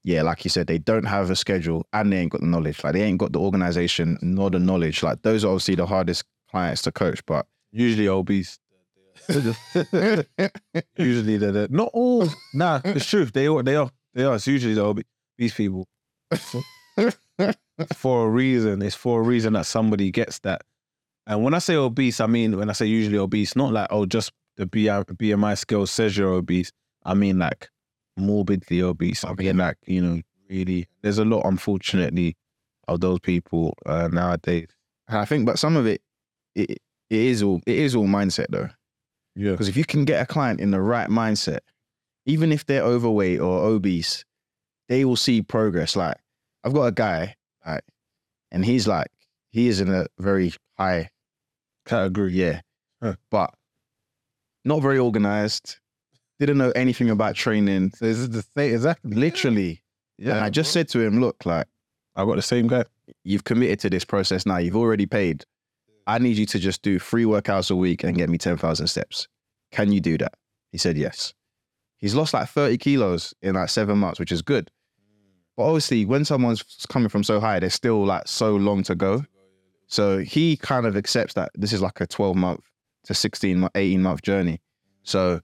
yeah, 0.03 0.23
like 0.23 0.43
you 0.43 0.49
said, 0.49 0.67
they 0.67 0.77
don't 0.77 1.05
have 1.05 1.29
a 1.29 1.35
schedule 1.35 1.85
and 1.93 2.11
they 2.11 2.17
ain't 2.17 2.31
got 2.31 2.41
the 2.41 2.47
knowledge. 2.47 2.83
Like 2.83 2.93
they 2.93 3.03
ain't 3.03 3.19
got 3.19 3.33
the 3.33 3.39
organization 3.39 4.17
nor 4.21 4.49
the 4.49 4.59
knowledge. 4.59 5.03
Like 5.03 5.21
those 5.21 5.45
are 5.45 5.49
obviously 5.49 5.75
the 5.75 5.85
hardest 5.85 6.23
clients 6.49 6.81
to 6.83 6.91
coach, 6.91 7.25
but 7.25 7.45
Usually 7.71 8.07
obese. 8.07 8.59
usually 9.29 10.25
they're 11.37 11.51
the, 11.51 11.67
not 11.69 11.89
all. 11.93 12.27
Nah, 12.53 12.81
it's 12.83 13.05
truth. 13.05 13.31
They 13.31 13.47
are. 13.47 13.63
They 13.63 13.75
are. 13.75 13.89
They 14.13 14.23
are. 14.23 14.35
It's 14.35 14.47
usually 14.47 14.73
the 14.73 14.81
obe- 14.83 15.03
obese 15.39 15.53
people. 15.53 15.87
for 17.95 18.27
a 18.27 18.29
reason. 18.29 18.81
It's 18.81 18.95
for 18.95 19.21
a 19.21 19.23
reason 19.23 19.53
that 19.53 19.65
somebody 19.65 20.11
gets 20.11 20.39
that. 20.39 20.63
And 21.27 21.43
when 21.43 21.53
I 21.53 21.59
say 21.59 21.75
obese, 21.75 22.19
I 22.19 22.27
mean 22.27 22.57
when 22.57 22.69
I 22.69 22.73
say 22.73 22.87
usually 22.87 23.17
obese, 23.17 23.55
not 23.55 23.71
like 23.71 23.87
oh 23.89 24.05
just 24.05 24.33
the 24.57 24.65
BMI 24.65 25.57
scale 25.57 25.87
says 25.87 26.17
you're 26.17 26.33
obese. 26.33 26.71
I 27.05 27.13
mean 27.13 27.39
like 27.39 27.69
morbidly 28.21 28.81
obese. 28.81 29.23
I 29.25 29.33
mean 29.33 29.57
like 29.57 29.77
you 29.85 30.01
know 30.01 30.21
really. 30.49 30.87
There's 31.01 31.17
a 31.17 31.25
lot, 31.25 31.45
unfortunately, 31.45 32.35
of 32.87 32.99
those 32.99 33.19
people 33.19 33.73
uh, 33.85 34.09
nowadays. 34.11 34.67
And 35.07 35.17
I 35.17 35.25
think, 35.25 35.45
but 35.45 35.57
some 35.59 35.75
of 35.77 35.85
it, 35.87 36.01
it, 36.55 36.71
it 36.71 36.79
is 37.09 37.41
all 37.41 37.61
it 37.65 37.77
is 37.77 37.95
all 37.95 38.05
mindset 38.07 38.47
though. 38.49 38.69
Yeah. 39.35 39.51
Because 39.51 39.69
if 39.69 39.77
you 39.77 39.85
can 39.85 40.05
get 40.05 40.21
a 40.21 40.25
client 40.25 40.59
in 40.59 40.71
the 40.71 40.81
right 40.81 41.09
mindset, 41.09 41.59
even 42.25 42.51
if 42.51 42.65
they're 42.65 42.83
overweight 42.83 43.39
or 43.39 43.63
obese, 43.65 44.25
they 44.89 45.05
will 45.05 45.15
see 45.15 45.41
progress. 45.41 45.95
Like 45.95 46.17
I've 46.63 46.73
got 46.73 46.83
a 46.83 46.91
guy, 46.91 47.35
like, 47.65 47.83
and 48.51 48.63
he's 48.65 48.87
like, 48.87 49.07
he 49.51 49.67
is 49.67 49.79
in 49.81 49.89
a 49.93 50.05
very 50.19 50.53
high 50.77 51.09
Category. 51.85 52.33
yeah, 52.33 52.61
Huh. 53.01 53.15
but 53.31 53.53
not 54.63 54.81
very 54.81 54.99
organized. 54.99 55.77
Didn't 56.41 56.57
know 56.57 56.71
anything 56.71 57.11
about 57.11 57.35
training. 57.35 57.91
So 57.95 58.05
this 58.05 58.17
is 58.17 58.31
the 58.31 58.41
same 58.57 58.73
exactly? 58.73 59.11
Literally, 59.13 59.83
Yeah. 60.17 60.37
and 60.37 60.39
I 60.43 60.49
just 60.49 60.71
said 60.71 60.89
to 60.89 60.99
him, 60.99 61.21
"Look, 61.21 61.45
like 61.45 61.67
I 62.15 62.25
got 62.25 62.35
the 62.35 62.41
same 62.41 62.65
guy. 62.65 62.85
you've 63.23 63.43
committed 63.43 63.79
to 63.81 63.89
this 63.91 64.03
process 64.03 64.43
now. 64.47 64.57
You've 64.57 64.75
already 64.75 65.05
paid. 65.05 65.45
I 66.07 66.17
need 66.17 66.37
you 66.37 66.47
to 66.47 66.57
just 66.57 66.81
do 66.81 66.97
three 66.97 67.25
workouts 67.25 67.69
a 67.69 67.75
week 67.75 68.03
and 68.03 68.17
get 68.17 68.27
me 68.27 68.39
ten 68.39 68.57
thousand 68.57 68.87
steps. 68.87 69.27
Can 69.71 69.91
you 69.91 70.01
do 70.01 70.17
that?" 70.17 70.33
He 70.71 70.79
said 70.79 70.97
yes. 70.97 71.35
He's 71.99 72.15
lost 72.15 72.33
like 72.33 72.49
thirty 72.49 72.79
kilos 72.79 73.35
in 73.43 73.53
like 73.53 73.69
seven 73.69 73.99
months, 73.99 74.19
which 74.19 74.31
is 74.31 74.41
good. 74.41 74.71
But 75.55 75.65
obviously, 75.65 76.05
when 76.05 76.25
someone's 76.25 76.63
coming 76.89 77.09
from 77.09 77.23
so 77.23 77.39
high, 77.39 77.59
there's 77.59 77.75
still 77.75 78.03
like 78.03 78.27
so 78.27 78.55
long 78.55 78.81
to 78.85 78.95
go. 78.95 79.25
So 79.85 80.17
he 80.17 80.57
kind 80.57 80.87
of 80.87 80.97
accepts 80.97 81.35
that 81.35 81.51
this 81.53 81.71
is 81.71 81.83
like 81.83 82.01
a 82.01 82.07
12 82.07 82.35
month 82.35 82.61
to 83.03 83.13
16, 83.13 83.69
18 83.75 84.01
month 84.01 84.23
journey. 84.23 84.59
So, 85.03 85.41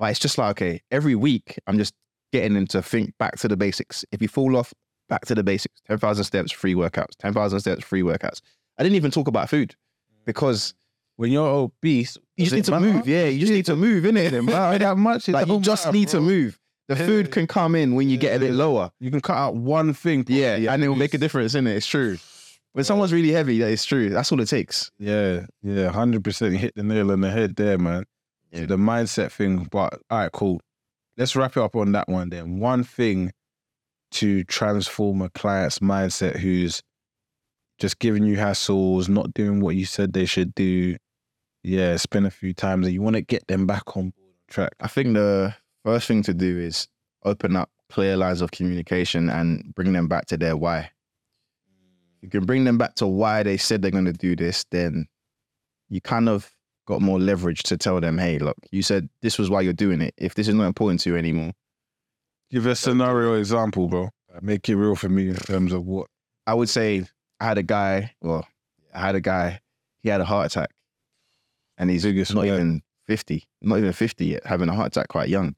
but 0.00 0.10
it's 0.10 0.18
just 0.18 0.36
like, 0.38 0.50
okay, 0.60 0.80
every 0.90 1.14
week 1.14 1.58
I'm 1.68 1.78
just 1.78 1.94
getting 2.32 2.56
him 2.56 2.66
to 2.68 2.82
think 2.82 3.12
back 3.18 3.36
to 3.38 3.46
the 3.48 3.56
basics. 3.56 4.04
If 4.10 4.20
you 4.22 4.26
fall 4.28 4.56
off, 4.56 4.72
back 5.08 5.26
to 5.26 5.34
the 5.36 5.42
basics 5.44 5.80
10,000 5.86 6.24
steps, 6.24 6.50
free 6.52 6.74
workouts, 6.74 7.14
10,000 7.20 7.60
steps, 7.60 7.84
free 7.84 8.02
workouts. 8.02 8.40
I 8.78 8.82
didn't 8.82 8.96
even 8.96 9.10
talk 9.12 9.28
about 9.28 9.48
food 9.50 9.76
because 10.24 10.74
When 11.16 11.30
you're 11.30 11.46
obese, 11.48 12.16
you 12.36 12.46
just 12.46 12.54
need 12.56 12.64
to 12.64 12.70
matter? 12.72 12.92
move. 12.94 13.06
Yeah, 13.06 13.26
you 13.26 13.40
just 13.40 13.52
need 13.52 13.66
to 13.66 13.76
move, 13.76 14.04
innit? 14.04 14.50
Wow, 14.50 14.76
that 14.78 14.96
much. 14.96 15.28
It 15.28 15.32
Like 15.32 15.46
you 15.48 15.60
just 15.60 15.84
matter, 15.86 15.96
need 15.98 16.08
to 16.08 16.20
move. 16.20 16.58
The 16.88 16.96
food 16.96 17.30
can 17.30 17.46
come 17.46 17.74
in 17.76 17.94
when 17.94 18.08
you 18.08 18.16
get 18.16 18.34
a 18.36 18.40
bit 18.40 18.52
lower. 18.52 18.90
You 19.00 19.10
can 19.12 19.20
cut 19.20 19.36
out 19.36 19.54
one 19.54 19.92
thing. 19.92 20.24
Yeah, 20.28 20.54
and 20.72 20.82
it 20.82 20.88
will 20.88 20.96
make 20.96 21.14
a 21.14 21.18
difference, 21.18 21.54
innit? 21.54 21.76
It's 21.76 21.86
true. 21.86 22.16
When 22.72 22.84
someone's 22.84 23.12
really 23.12 23.32
heavy, 23.32 23.58
that 23.58 23.68
is 23.70 23.84
true. 23.84 24.08
That's 24.10 24.32
all 24.32 24.40
it 24.40 24.46
takes. 24.48 24.90
Yeah, 24.98 25.46
yeah, 25.62 25.90
hundred 25.90 26.24
percent. 26.24 26.56
Hit 26.56 26.74
the 26.74 26.82
nail 26.82 27.12
on 27.12 27.20
the 27.20 27.30
head 27.30 27.54
there, 27.56 27.76
man. 27.78 28.04
Yeah. 28.52 28.66
The 28.66 28.76
mindset 28.76 29.32
thing. 29.32 29.68
But 29.70 29.94
all 30.10 30.18
right, 30.18 30.32
cool. 30.32 30.60
Let's 31.16 31.36
wrap 31.36 31.56
it 31.56 31.62
up 31.62 31.76
on 31.76 31.92
that 31.92 32.08
one 32.08 32.30
then. 32.30 32.58
One 32.58 32.84
thing 32.84 33.32
to 34.12 34.44
transform 34.44 35.22
a 35.22 35.30
client's 35.30 35.78
mindset 35.78 36.36
who's 36.36 36.82
just 37.78 37.98
giving 37.98 38.24
you 38.24 38.36
hassles, 38.36 39.08
not 39.08 39.32
doing 39.34 39.60
what 39.60 39.76
you 39.76 39.84
said 39.84 40.12
they 40.12 40.26
should 40.26 40.54
do. 40.54 40.96
Yeah, 41.62 41.96
spend 41.96 42.26
a 42.26 42.30
few 42.30 42.54
times, 42.54 42.86
and 42.86 42.94
you 42.94 43.02
want 43.02 43.16
to 43.16 43.22
get 43.22 43.46
them 43.46 43.66
back 43.66 43.96
on 43.96 44.12
track. 44.48 44.72
I 44.80 44.88
think 44.88 45.14
the 45.14 45.54
first 45.84 46.08
thing 46.08 46.22
to 46.22 46.34
do 46.34 46.58
is 46.58 46.88
open 47.24 47.54
up 47.56 47.70
clear 47.90 48.16
lines 48.16 48.40
of 48.40 48.50
communication 48.50 49.28
and 49.28 49.74
bring 49.74 49.92
them 49.92 50.08
back 50.08 50.26
to 50.26 50.36
their 50.36 50.56
why. 50.56 50.90
You 52.22 52.28
can 52.28 52.44
bring 52.44 52.64
them 52.64 52.78
back 52.78 52.94
to 52.96 53.06
why 53.06 53.42
they 53.42 53.56
said 53.56 53.82
they're 53.82 53.90
going 53.90 54.04
to 54.04 54.12
do 54.12 54.36
this, 54.36 54.64
then 54.70 55.06
you 55.88 56.00
kind 56.00 56.28
of 56.28 56.50
got 56.90 57.00
more 57.00 57.18
leverage 57.18 57.62
to 57.64 57.76
tell 57.76 58.00
them, 58.00 58.18
hey, 58.18 58.38
look, 58.38 58.56
you 58.70 58.82
said 58.82 59.08
this 59.22 59.38
was 59.38 59.48
why 59.48 59.60
you're 59.62 59.72
doing 59.72 60.00
it. 60.00 60.14
If 60.18 60.34
this 60.34 60.48
is 60.48 60.54
not 60.54 60.66
important 60.66 61.00
to 61.00 61.10
you 61.10 61.16
anymore, 61.16 61.52
Give 62.50 62.66
a 62.66 62.74
scenario 62.74 63.34
example, 63.34 63.86
bro. 63.86 64.10
Make 64.42 64.68
it 64.68 64.74
real 64.74 64.96
for 64.96 65.08
me 65.08 65.28
in 65.28 65.36
terms 65.36 65.72
of 65.72 65.86
what. 65.86 66.08
I 66.46 66.54
would 66.54 66.68
say 66.68 67.06
I 67.38 67.44
had 67.44 67.58
a 67.58 67.62
guy, 67.62 68.12
well, 68.20 68.46
I 68.92 69.00
had 69.00 69.14
a 69.14 69.20
guy, 69.20 69.60
he 70.02 70.08
had 70.08 70.20
a 70.20 70.24
heart 70.24 70.46
attack 70.46 70.70
and 71.78 71.88
he's 71.88 72.02
Biggest 72.02 72.34
not 72.34 72.46
yeah. 72.46 72.54
even 72.54 72.82
50, 73.06 73.44
not 73.62 73.78
even 73.78 73.92
50 73.92 74.26
yet, 74.26 74.44
having 74.44 74.68
a 74.68 74.74
heart 74.74 74.88
attack 74.88 75.08
quite 75.08 75.28
young. 75.28 75.54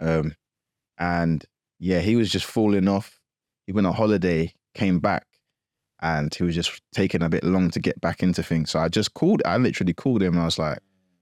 Um, 0.00 0.34
and 0.98 1.44
yeah, 1.78 2.00
he 2.00 2.16
was 2.16 2.28
just 2.28 2.44
falling 2.44 2.88
off. 2.88 3.20
He 3.66 3.72
went 3.72 3.86
on 3.86 3.94
holiday, 3.94 4.52
came 4.74 4.98
back, 4.98 5.26
and 6.02 6.34
he 6.34 6.42
was 6.42 6.54
just 6.54 6.82
taking 6.92 7.22
a 7.22 7.28
bit 7.28 7.44
long 7.44 7.70
to 7.70 7.80
get 7.80 8.00
back 8.00 8.22
into 8.22 8.42
things. 8.42 8.72
So 8.72 8.80
I 8.80 8.88
just 8.88 9.14
called, 9.14 9.40
I 9.46 9.56
literally 9.56 9.94
called 9.94 10.22
him 10.22 10.34
and 10.34 10.42
I 10.42 10.44
was 10.44 10.58
like, 10.58 10.78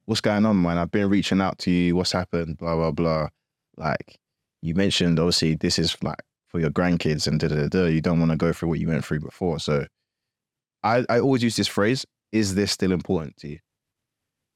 What's 0.07 0.23
going 0.23 0.45
on, 0.45 0.61
man? 0.61 0.77
I've 0.77 0.91
been 0.91 1.09
reaching 1.09 1.41
out 1.41 1.59
to 1.61 1.71
you. 1.71 1.95
What's 1.95 2.11
happened? 2.11 2.59
Blah, 2.59 2.75
blah, 2.75 2.91
blah. 2.91 3.29
Like, 3.77 4.19
you 4.61 4.75
mentioned, 4.75 5.21
obviously, 5.21 5.55
this 5.55 5.79
is 5.79 5.97
like 6.03 6.21
for 6.49 6.59
your 6.59 6.71
grandkids 6.71 7.29
and 7.29 7.39
da 7.39 7.47
da 7.47 7.55
da. 7.55 7.69
da. 7.69 7.85
You 7.85 8.01
don't 8.01 8.19
want 8.19 8.33
to 8.33 8.37
go 8.37 8.53
through 8.53 8.71
what 8.71 8.81
you 8.81 8.89
went 8.89 9.05
through 9.05 9.21
before. 9.21 9.61
So 9.61 9.87
I, 10.83 11.05
I 11.09 11.21
always 11.21 11.45
use 11.45 11.55
this 11.55 11.69
phrase 11.69 12.05
Is 12.33 12.57
this 12.57 12.73
still 12.73 12.91
important 12.91 13.37
to 13.39 13.49
you? 13.49 13.59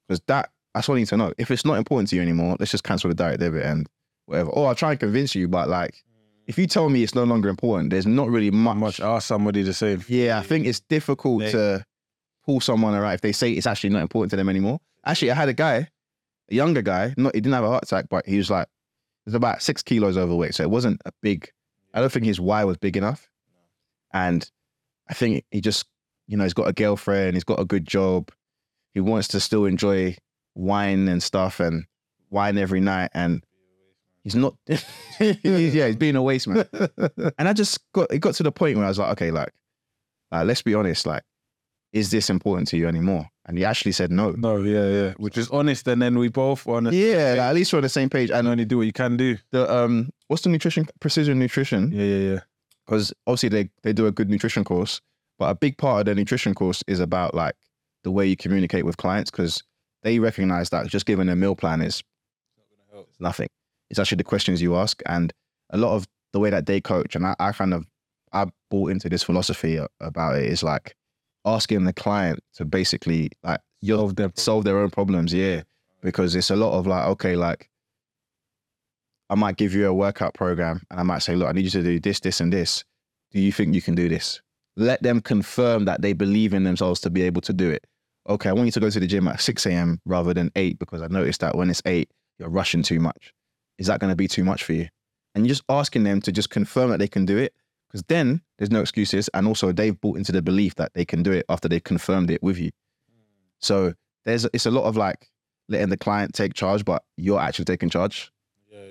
Because 0.07 0.21
that, 0.27 0.49
that's 0.73 0.89
what 0.89 0.95
I 0.95 0.99
need 0.99 1.07
to 1.07 1.17
know. 1.17 1.31
If 1.37 1.51
it's 1.51 1.63
not 1.63 1.77
important 1.77 2.09
to 2.09 2.17
you 2.17 2.21
anymore, 2.21 2.57
let's 2.59 2.71
just 2.71 2.83
cancel 2.83 3.07
the 3.09 3.15
direct 3.15 3.39
debit 3.39 3.63
and 3.63 3.87
whatever. 4.25 4.49
Or 4.49 4.67
I'll 4.67 4.75
try 4.75 4.91
and 4.91 4.99
convince 4.99 5.35
you, 5.35 5.47
but 5.47 5.69
like, 5.69 6.03
if 6.47 6.57
you 6.57 6.67
tell 6.67 6.89
me 6.89 7.03
it's 7.03 7.15
no 7.15 7.23
longer 7.23 7.49
important, 7.49 7.89
there's 7.89 8.05
not 8.05 8.29
really 8.29 8.51
much. 8.51 8.77
Much 8.77 8.99
ask 8.99 9.27
somebody 9.27 9.63
the 9.63 9.73
same. 9.73 10.03
Yeah, 10.07 10.37
I 10.39 10.43
think 10.43 10.65
it's 10.67 10.79
difficult 10.81 11.41
They- 11.41 11.51
to 11.51 11.85
pull 12.45 12.59
someone 12.59 12.93
around 12.93 13.13
if 13.13 13.21
they 13.21 13.31
say 13.31 13.51
it's 13.51 13.65
actually 13.65 13.89
not 13.89 14.01
important 14.03 14.29
to 14.31 14.35
them 14.35 14.49
anymore. 14.49 14.79
Actually, 15.03 15.31
I 15.31 15.35
had 15.35 15.49
a 15.49 15.53
guy, 15.53 15.89
a 16.51 16.55
younger 16.55 16.81
guy, 16.83 17.13
not 17.17 17.33
he 17.33 17.41
didn't 17.41 17.53
have 17.55 17.63
a 17.63 17.69
heart 17.69 17.83
attack, 17.83 18.05
but 18.09 18.25
he 18.27 18.37
was 18.37 18.49
like, 18.51 18.67
he 19.23 19.29
was 19.29 19.33
about 19.33 19.61
six 19.63 19.81
kilos 19.81 20.17
overweight. 20.17 20.53
So 20.53 20.61
it 20.63 20.69
wasn't 20.69 21.01
a 21.05 21.11
big, 21.21 21.49
I 21.93 21.99
don't 22.01 22.11
think 22.11 22.25
his 22.25 22.39
why 22.39 22.63
was 22.63 22.77
big 22.77 22.95
enough. 22.97 23.27
And 24.13 24.49
I 25.09 25.13
think 25.15 25.43
he 25.51 25.61
just, 25.61 25.85
you 26.27 26.37
know, 26.37 26.43
he's 26.43 26.53
got 26.53 26.67
a 26.67 26.73
girlfriend, 26.73 27.35
he's 27.35 27.43
got 27.43 27.59
a 27.59 27.65
good 27.65 27.85
job. 27.87 28.29
He 28.93 28.99
wants 29.01 29.27
to 29.29 29.39
still 29.39 29.65
enjoy 29.65 30.15
wine 30.53 31.07
and 31.07 31.21
stuff 31.21 31.59
and 31.59 31.85
wine 32.29 32.57
every 32.57 32.79
night. 32.79 33.09
And 33.13 33.43
he's 34.25 34.35
not, 34.35 34.55
he's, 34.67 35.73
yeah, 35.73 35.87
he's 35.87 35.95
being 35.95 36.17
a 36.17 36.21
waste 36.21 36.47
man. 36.49 36.65
And 37.37 37.47
I 37.47 37.53
just 37.53 37.79
got 37.93 38.11
it 38.11 38.19
got 38.19 38.33
to 38.35 38.43
the 38.43 38.51
point 38.51 38.75
where 38.75 38.85
I 38.85 38.89
was 38.89 38.99
like, 38.99 39.11
okay, 39.13 39.31
like, 39.31 39.53
like 40.31 40.45
let's 40.45 40.61
be 40.61 40.73
honest, 40.75 41.05
like, 41.05 41.23
is 41.93 42.11
this 42.11 42.29
important 42.29 42.67
to 42.69 42.77
you 42.77 42.87
anymore? 42.89 43.29
And 43.45 43.57
he 43.57 43.63
actually 43.63 43.93
said 43.93 44.11
no. 44.11 44.31
No, 44.31 44.57
yeah, 44.57 44.87
yeah. 44.89 45.13
Which 45.17 45.37
is 45.37 45.49
honest, 45.49 45.87
and 45.87 46.01
then 46.01 46.17
we 46.19 46.27
both 46.27 46.67
on 46.67 46.89
Yeah, 46.91 47.35
like, 47.37 47.39
at 47.39 47.55
least 47.55 47.71
we're 47.71 47.77
on 47.77 47.83
the 47.83 47.89
same 47.89 48.09
page. 48.09 48.31
and 48.31 48.47
only 48.47 48.65
do 48.65 48.77
what 48.79 48.87
you 48.87 48.91
can 48.93 49.15
do. 49.15 49.37
the 49.51 49.71
um, 49.73 50.09
what's 50.27 50.43
the 50.43 50.49
nutrition 50.49 50.87
precision 50.99 51.39
nutrition? 51.39 51.91
Yeah, 51.93 52.03
yeah, 52.03 52.31
yeah. 52.33 52.39
Because 52.85 53.13
obviously 53.27 53.49
they 53.49 53.69
they 53.83 53.93
do 53.93 54.07
a 54.07 54.11
good 54.11 54.29
nutrition 54.29 54.63
course, 54.63 54.99
but 55.39 55.49
a 55.49 55.55
big 55.55 55.77
part 55.77 55.99
of 56.01 56.05
their 56.07 56.15
nutrition 56.15 56.53
course 56.53 56.83
is 56.87 56.99
about 56.99 57.33
like 57.33 57.55
the 58.03 58.11
way 58.11 58.25
you 58.27 58.35
communicate 58.35 58.85
with 58.85 58.97
clients 58.97 59.31
because 59.31 59.63
they 60.03 60.19
recognize 60.19 60.69
that 60.71 60.87
just 60.87 61.05
giving 61.05 61.29
a 61.29 61.35
meal 61.35 61.55
plan 61.55 61.81
is 61.81 62.03
nothing. 63.19 63.47
It's 63.89 63.99
actually 63.99 64.17
the 64.17 64.23
questions 64.23 64.61
you 64.61 64.75
ask 64.75 65.01
and 65.05 65.31
a 65.69 65.77
lot 65.77 65.95
of 65.95 66.07
the 66.33 66.39
way 66.39 66.49
that 66.49 66.65
they 66.65 66.81
coach. 66.81 67.15
And 67.15 67.25
I, 67.25 67.35
I 67.39 67.51
kind 67.51 67.73
of 67.73 67.85
I 68.33 68.47
bought 68.69 68.91
into 68.91 69.09
this 69.09 69.23
philosophy 69.23 69.79
about 70.01 70.35
it 70.35 70.45
is 70.45 70.63
like 70.63 70.95
asking 71.45 71.85
the 71.85 71.93
client 71.93 72.39
to 72.55 72.65
basically 72.65 73.29
like 73.43 73.61
Solve 73.87 74.15
solve 74.35 74.63
their 74.63 74.79
own 74.79 74.89
problems. 74.89 75.33
Yeah, 75.33 75.63
because 76.01 76.35
it's 76.35 76.49
a 76.49 76.55
lot 76.55 76.77
of 76.77 76.87
like 76.87 77.05
okay, 77.07 77.35
like 77.35 77.69
I 79.29 79.35
might 79.35 79.57
give 79.57 79.73
you 79.73 79.87
a 79.87 79.93
workout 79.93 80.33
program 80.33 80.81
and 80.89 80.99
I 80.99 81.03
might 81.03 81.19
say, 81.19 81.35
look, 81.35 81.49
I 81.49 81.51
need 81.51 81.65
you 81.65 81.71
to 81.71 81.83
do 81.83 81.99
this, 81.99 82.19
this, 82.19 82.39
and 82.39 82.51
this. 82.51 82.83
Do 83.31 83.39
you 83.39 83.51
think 83.51 83.73
you 83.73 83.81
can 83.81 83.95
do 83.95 84.07
this? 84.07 84.41
Let 84.75 85.01
them 85.03 85.21
confirm 85.21 85.85
that 85.85 86.01
they 86.01 86.13
believe 86.13 86.53
in 86.53 86.63
themselves 86.63 86.99
to 87.01 87.09
be 87.09 87.21
able 87.23 87.41
to 87.41 87.53
do 87.53 87.69
it. 87.69 87.85
Okay, 88.27 88.49
I 88.49 88.53
want 88.53 88.67
you 88.67 88.71
to 88.73 88.79
go 88.79 88.89
to 88.89 88.99
the 88.99 89.07
gym 89.07 89.27
at 89.27 89.41
6 89.41 89.65
a.m. 89.65 89.99
rather 90.05 90.33
than 90.33 90.51
8 90.55 90.79
because 90.79 91.01
I 91.01 91.07
noticed 91.07 91.41
that 91.41 91.55
when 91.55 91.69
it's 91.69 91.81
8, 91.85 92.09
you're 92.39 92.49
rushing 92.49 92.83
too 92.83 92.99
much. 92.99 93.33
Is 93.77 93.87
that 93.87 93.99
going 93.99 94.11
to 94.11 94.15
be 94.15 94.27
too 94.27 94.43
much 94.43 94.63
for 94.63 94.73
you? 94.73 94.87
And 95.33 95.45
you're 95.45 95.51
just 95.53 95.63
asking 95.69 96.03
them 96.03 96.21
to 96.21 96.31
just 96.31 96.49
confirm 96.49 96.89
that 96.91 96.99
they 96.99 97.07
can 97.07 97.25
do 97.25 97.37
it 97.37 97.53
because 97.89 98.03
then 98.07 98.41
there's 98.57 98.71
no 98.71 98.81
excuses. 98.81 99.29
And 99.33 99.47
also, 99.47 99.71
they've 99.71 99.99
bought 99.99 100.17
into 100.17 100.31
the 100.31 100.41
belief 100.41 100.75
that 100.75 100.93
they 100.93 101.03
can 101.05 101.23
do 101.23 101.31
it 101.31 101.45
after 101.49 101.67
they've 101.67 101.83
confirmed 101.83 102.31
it 102.31 102.41
with 102.41 102.57
you. 102.57 102.71
So 103.59 103.93
there's 104.23 104.45
it's 104.53 104.65
a 104.65 104.71
lot 104.71 104.83
of 104.85 104.95
like 104.97 105.29
letting 105.67 105.89
the 105.89 105.97
client 105.97 106.33
take 106.33 106.53
charge, 106.53 106.85
but 106.85 107.03
you're 107.17 107.39
actually 107.39 107.65
taking 107.65 107.89
charge 107.89 108.31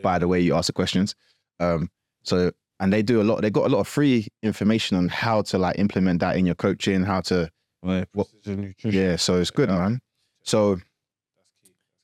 by 0.03 0.19
the 0.19 0.27
way 0.29 0.41
you 0.41 0.55
ask 0.55 0.67
the 0.67 0.73
questions. 0.73 1.15
Um, 1.61 1.91
so 2.23 2.51
and 2.81 2.93
they 2.93 3.03
do 3.03 3.21
a 3.21 3.25
lot. 3.25 3.41
They 3.43 3.51
got 3.51 3.67
a 3.67 3.69
lot 3.69 3.79
of 3.81 3.89
free 3.89 4.27
information 4.43 4.97
on 4.97 5.09
how 5.09 5.43
to 5.43 5.59
like 5.59 5.79
implement 5.79 6.21
that 6.21 6.37
in 6.37 6.45
your 6.47 6.55
coaching, 6.57 7.05
how 7.05 7.21
to 7.23 7.51
Right. 7.83 8.07
What- 8.13 8.29
nutrition. 8.47 8.75
yeah. 8.93 9.17
So 9.17 9.37
it's 9.41 9.51
good, 9.51 9.69
Yeah. 9.69 9.79
man. 9.79 10.01
So 10.43 10.79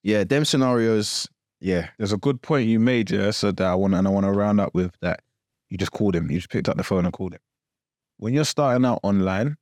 yeah, 0.02 0.24
them 0.24 0.44
scenarios. 0.44 1.28
Yeah, 1.60 1.90
There's 1.98 2.12
a 2.12 2.16
good 2.16 2.40
point 2.40 2.68
you 2.68 2.80
made, 2.80 3.10
yeah. 3.10 3.30
So 3.30 3.52
that 3.52 3.66
I 3.66 3.74
want 3.74 3.94
and 3.94 4.06
I 4.06 4.10
want 4.10 4.24
to 4.24 4.32
round 4.32 4.60
up 4.60 4.74
with 4.74 4.92
that. 5.00 5.20
You 5.68 5.76
just 5.76 5.92
called 5.92 6.16
him. 6.16 6.30
You 6.30 6.38
just 6.38 6.50
picked 6.50 6.68
up 6.68 6.76
the 6.76 6.82
phone 6.82 7.04
and 7.04 7.12
called 7.12 7.34
him. 7.34 7.40
When 8.16 8.32
you're 8.34 8.44
starting 8.44 8.84
out 8.84 9.00
online, 9.02 9.56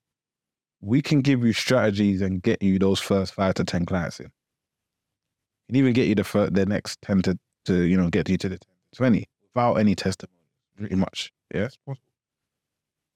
we 0.80 1.02
can 1.02 1.20
give 1.20 1.44
you 1.44 1.52
strategies 1.52 2.22
and 2.22 2.42
get 2.42 2.62
you 2.62 2.78
those 2.78 3.00
first 3.00 3.34
five 3.34 3.54
to 3.54 3.64
ten 3.64 3.84
clients 3.84 4.20
in. 4.20 4.30
And 5.68 5.76
even 5.76 5.92
get 5.92 6.06
you 6.06 6.14
the 6.14 6.24
fir- 6.24 6.50
the 6.50 6.66
next 6.66 7.02
ten 7.02 7.20
to 7.22 7.38
to 7.66 7.82
you 7.82 7.96
know 7.96 8.08
get 8.10 8.28
you 8.28 8.38
to 8.38 8.48
the 8.48 8.58
10, 8.58 8.68
twenty 8.94 9.28
without 9.42 9.74
any 9.74 9.94
testimony. 9.94 10.34
Pretty 10.76 10.94
much, 10.94 11.32
yeah. 11.52 11.64
it's 11.64 11.76
possible. 11.76 12.04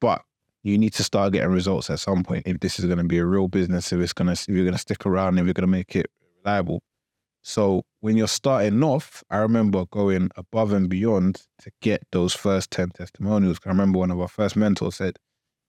But 0.01 0.23
you 0.65 0.77
need 0.77 0.93
to 0.95 1.05
start 1.05 1.33
getting 1.33 1.51
results 1.51 1.89
at 1.91 2.01
some 2.01 2.25
point 2.25 2.47
if 2.47 2.59
this 2.59 2.79
is 2.79 2.85
going 2.87 2.99
to 2.99 3.05
be 3.05 3.19
a 3.19 3.25
real 3.25 3.47
business. 3.47 3.93
If 3.93 4.01
it's 4.01 4.13
gonna 4.13 4.33
if 4.33 4.49
you're 4.49 4.65
gonna 4.65 4.79
stick 4.79 5.07
around, 5.07 5.39
if 5.39 5.45
you're 5.45 5.55
gonna 5.55 5.69
make 5.69 5.95
it 5.95 6.07
reliable. 6.45 6.83
So 7.43 7.83
when 8.01 8.17
you're 8.17 8.29
starting 8.29 8.83
off, 8.83 9.25
I 9.31 9.39
remember 9.39 9.85
going 9.87 10.31
above 10.37 10.73
and 10.73 10.89
beyond 10.89 11.43
to 11.63 11.71
get 11.81 12.07
those 12.13 12.35
first 12.35 12.71
10 12.71 12.91
testimonials. 12.91 13.59
I 13.67 13.71
remember 13.71 13.99
one 13.99 14.11
of 14.11 14.21
our 14.21 14.29
first 14.29 14.57
mentors 14.57 14.97
said, 14.97 15.19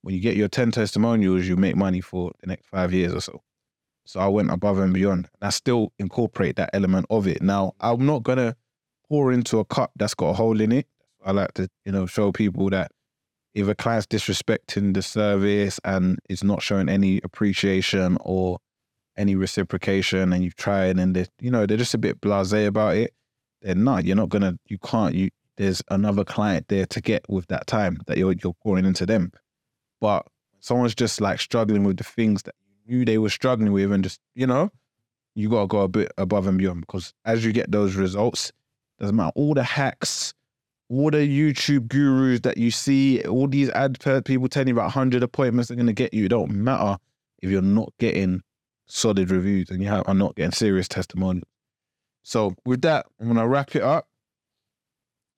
when 0.03 0.13
you 0.13 0.21
get 0.21 0.35
your 0.35 0.47
10 0.49 0.71
testimonials, 0.71 1.47
you 1.47 1.55
make 1.55 1.75
money 1.75 2.01
for 2.01 2.31
the 2.41 2.47
next 2.47 2.67
five 2.67 2.93
years 2.93 3.13
or 3.13 3.21
so. 3.21 3.41
So 4.05 4.19
I 4.19 4.27
went 4.27 4.51
above 4.51 4.77
and 4.79 4.93
beyond. 4.93 5.29
And 5.41 5.47
I 5.47 5.49
still 5.49 5.93
incorporate 5.97 6.57
that 6.57 6.69
element 6.73 7.07
of 7.09 7.25
it. 7.25 7.41
Now, 7.41 7.73
I'm 7.79 8.05
not 8.05 8.23
going 8.23 8.37
to 8.37 8.55
pour 9.07 9.31
into 9.31 9.59
a 9.59 9.65
cup 9.65 9.91
that's 9.95 10.13
got 10.13 10.29
a 10.29 10.33
hole 10.33 10.59
in 10.61 10.71
it. 10.71 10.87
I 11.25 11.31
like 11.31 11.53
to, 11.53 11.69
you 11.85 11.91
know, 11.91 12.05
show 12.05 12.31
people 12.31 12.69
that 12.69 12.91
if 13.53 13.67
a 13.67 13.75
client's 13.75 14.07
disrespecting 14.07 14.93
the 14.93 15.01
service 15.01 15.79
and 15.83 16.19
is 16.29 16.43
not 16.43 16.61
showing 16.61 16.89
any 16.89 17.21
appreciation 17.23 18.17
or 18.21 18.57
any 19.17 19.35
reciprocation 19.35 20.33
and 20.33 20.43
you've 20.43 20.55
tried 20.55 20.97
and 20.97 21.15
they 21.15 21.25
you 21.39 21.51
know, 21.51 21.65
they're 21.65 21.77
just 21.77 21.93
a 21.93 21.97
bit 21.97 22.21
blasé 22.21 22.67
about 22.67 22.95
it, 22.95 23.13
they're 23.61 23.75
not. 23.75 24.05
You're 24.05 24.15
not 24.15 24.29
gonna 24.29 24.57
you 24.67 24.77
can't 24.79 25.15
you 25.15 25.29
there's 25.57 25.83
another 25.89 26.23
client 26.23 26.67
there 26.67 26.85
to 26.87 27.01
get 27.01 27.25
with 27.29 27.47
that 27.47 27.67
time 27.67 27.97
that 28.07 28.17
you're 28.17 28.33
you're 28.43 28.55
pouring 28.63 28.85
into 28.85 29.05
them. 29.05 29.31
But 30.01 30.25
someone's 30.59 30.95
just 30.95 31.21
like 31.21 31.39
struggling 31.39 31.83
with 31.83 31.97
the 31.97 32.03
things 32.03 32.43
that 32.43 32.55
you 32.85 32.97
knew 32.97 33.05
they 33.05 33.17
were 33.17 33.29
struggling 33.29 33.71
with 33.71 33.91
and 33.91 34.03
just, 34.03 34.19
you 34.35 34.47
know, 34.47 34.69
you 35.35 35.49
gotta 35.49 35.67
go 35.67 35.81
a 35.81 35.87
bit 35.87 36.11
above 36.17 36.47
and 36.47 36.57
beyond. 36.57 36.81
Because 36.81 37.13
as 37.25 37.45
you 37.45 37.53
get 37.53 37.71
those 37.71 37.95
results, 37.95 38.51
doesn't 38.99 39.15
matter 39.15 39.31
all 39.35 39.53
the 39.53 39.63
hacks, 39.63 40.33
all 40.89 41.11
the 41.11 41.17
YouTube 41.17 41.87
gurus 41.87 42.41
that 42.41 42.57
you 42.57 42.71
see, 42.71 43.21
all 43.23 43.47
these 43.47 43.69
ad 43.71 43.97
people 44.25 44.47
telling 44.47 44.69
you 44.69 44.73
about 44.73 44.83
100 44.83 45.23
appointments 45.23 45.67
they're 45.67 45.75
going 45.75 45.87
to 45.87 45.93
get 45.93 46.13
you, 46.13 46.25
it 46.25 46.29
don't 46.29 46.51
matter 46.51 46.97
if 47.41 47.49
you're 47.49 47.61
not 47.61 47.91
getting 47.99 48.41
solid 48.93 49.31
reviews 49.31 49.69
and 49.69 49.81
you 49.81 49.87
have, 49.89 50.03
are 50.07 50.13
not 50.13 50.35
getting 50.35 50.51
serious 50.51 50.87
testimonials. 50.87 51.47
So 52.23 52.55
with 52.65 52.81
that, 52.83 53.05
I'm 53.19 53.25
going 53.25 53.37
to 53.37 53.47
wrap 53.47 53.75
it 53.75 53.81
up. 53.81 54.07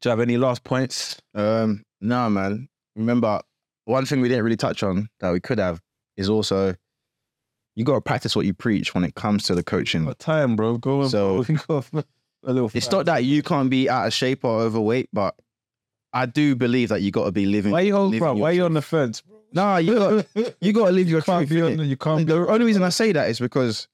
Do 0.02 0.10
you 0.10 0.12
have 0.12 0.20
any 0.20 0.38
last 0.38 0.64
points? 0.64 1.20
Um, 1.34 1.84
no, 2.02 2.30
man. 2.30 2.68
Remember, 2.96 3.42
one 3.86 4.06
thing 4.06 4.22
we 4.22 4.28
didn't 4.28 4.44
really 4.44 4.58
touch 4.58 4.84
on 4.84 5.10
that 5.20 5.32
we 5.32 5.40
could 5.40 5.58
have 5.58 5.82
is 6.18 6.30
also 6.30 6.76
you 7.76 7.84
got 7.84 7.96
to 7.96 8.02
practice 8.02 8.36
what 8.36 8.46
you 8.46 8.54
preach 8.54 8.94
when 8.94 9.04
it 9.04 9.16
comes 9.16 9.44
to 9.46 9.56
the 9.56 9.64
coaching. 9.64 10.06
What 10.06 10.20
time, 10.20 10.56
bro? 10.56 10.78
Go 10.78 11.04
on. 11.04 11.10
So- 11.10 11.44
go. 11.68 11.84
A 12.48 12.54
little 12.54 12.70
It's 12.76 12.92
not 12.92 13.08
that 13.08 13.24
you 13.24 13.42
can't 13.42 13.72
be 13.72 13.90
out 13.90 14.06
of 14.06 14.14
shape 14.14 14.46
or 14.46 14.62
overweight, 14.62 15.10
but 15.12 15.34
I 16.14 16.28
do 16.28 16.56
believe 16.56 16.90
that 16.90 17.02
you 17.02 17.10
got 17.10 17.26
to 17.26 17.32
be 17.32 17.48
living. 17.48 17.72
Why 17.72 17.82
you 17.82 17.96
on, 17.96 18.06
living 18.12 18.20
bro? 18.20 18.34
your 18.34 18.42
Why 18.44 18.52
you 18.52 18.66
on 18.66 18.74
the 18.76 18.84
fence, 18.84 19.22
bro? 19.22 19.38
Nah, 19.56 19.78
you 19.86 19.96
got 19.96 20.26
you 20.62 20.74
got 20.74 20.86
to 20.88 20.92
live 20.92 21.10
your 21.10 21.22
truth. 21.22 21.30
on. 21.38 21.46
innit? 21.48 21.88
You 21.88 21.98
can't. 21.98 22.28
The 22.28 22.36
only 22.48 22.66
reason 22.66 22.84
I 22.84 22.90
say 22.90 23.12
that 23.14 23.30
is 23.30 23.40
because, 23.40 23.88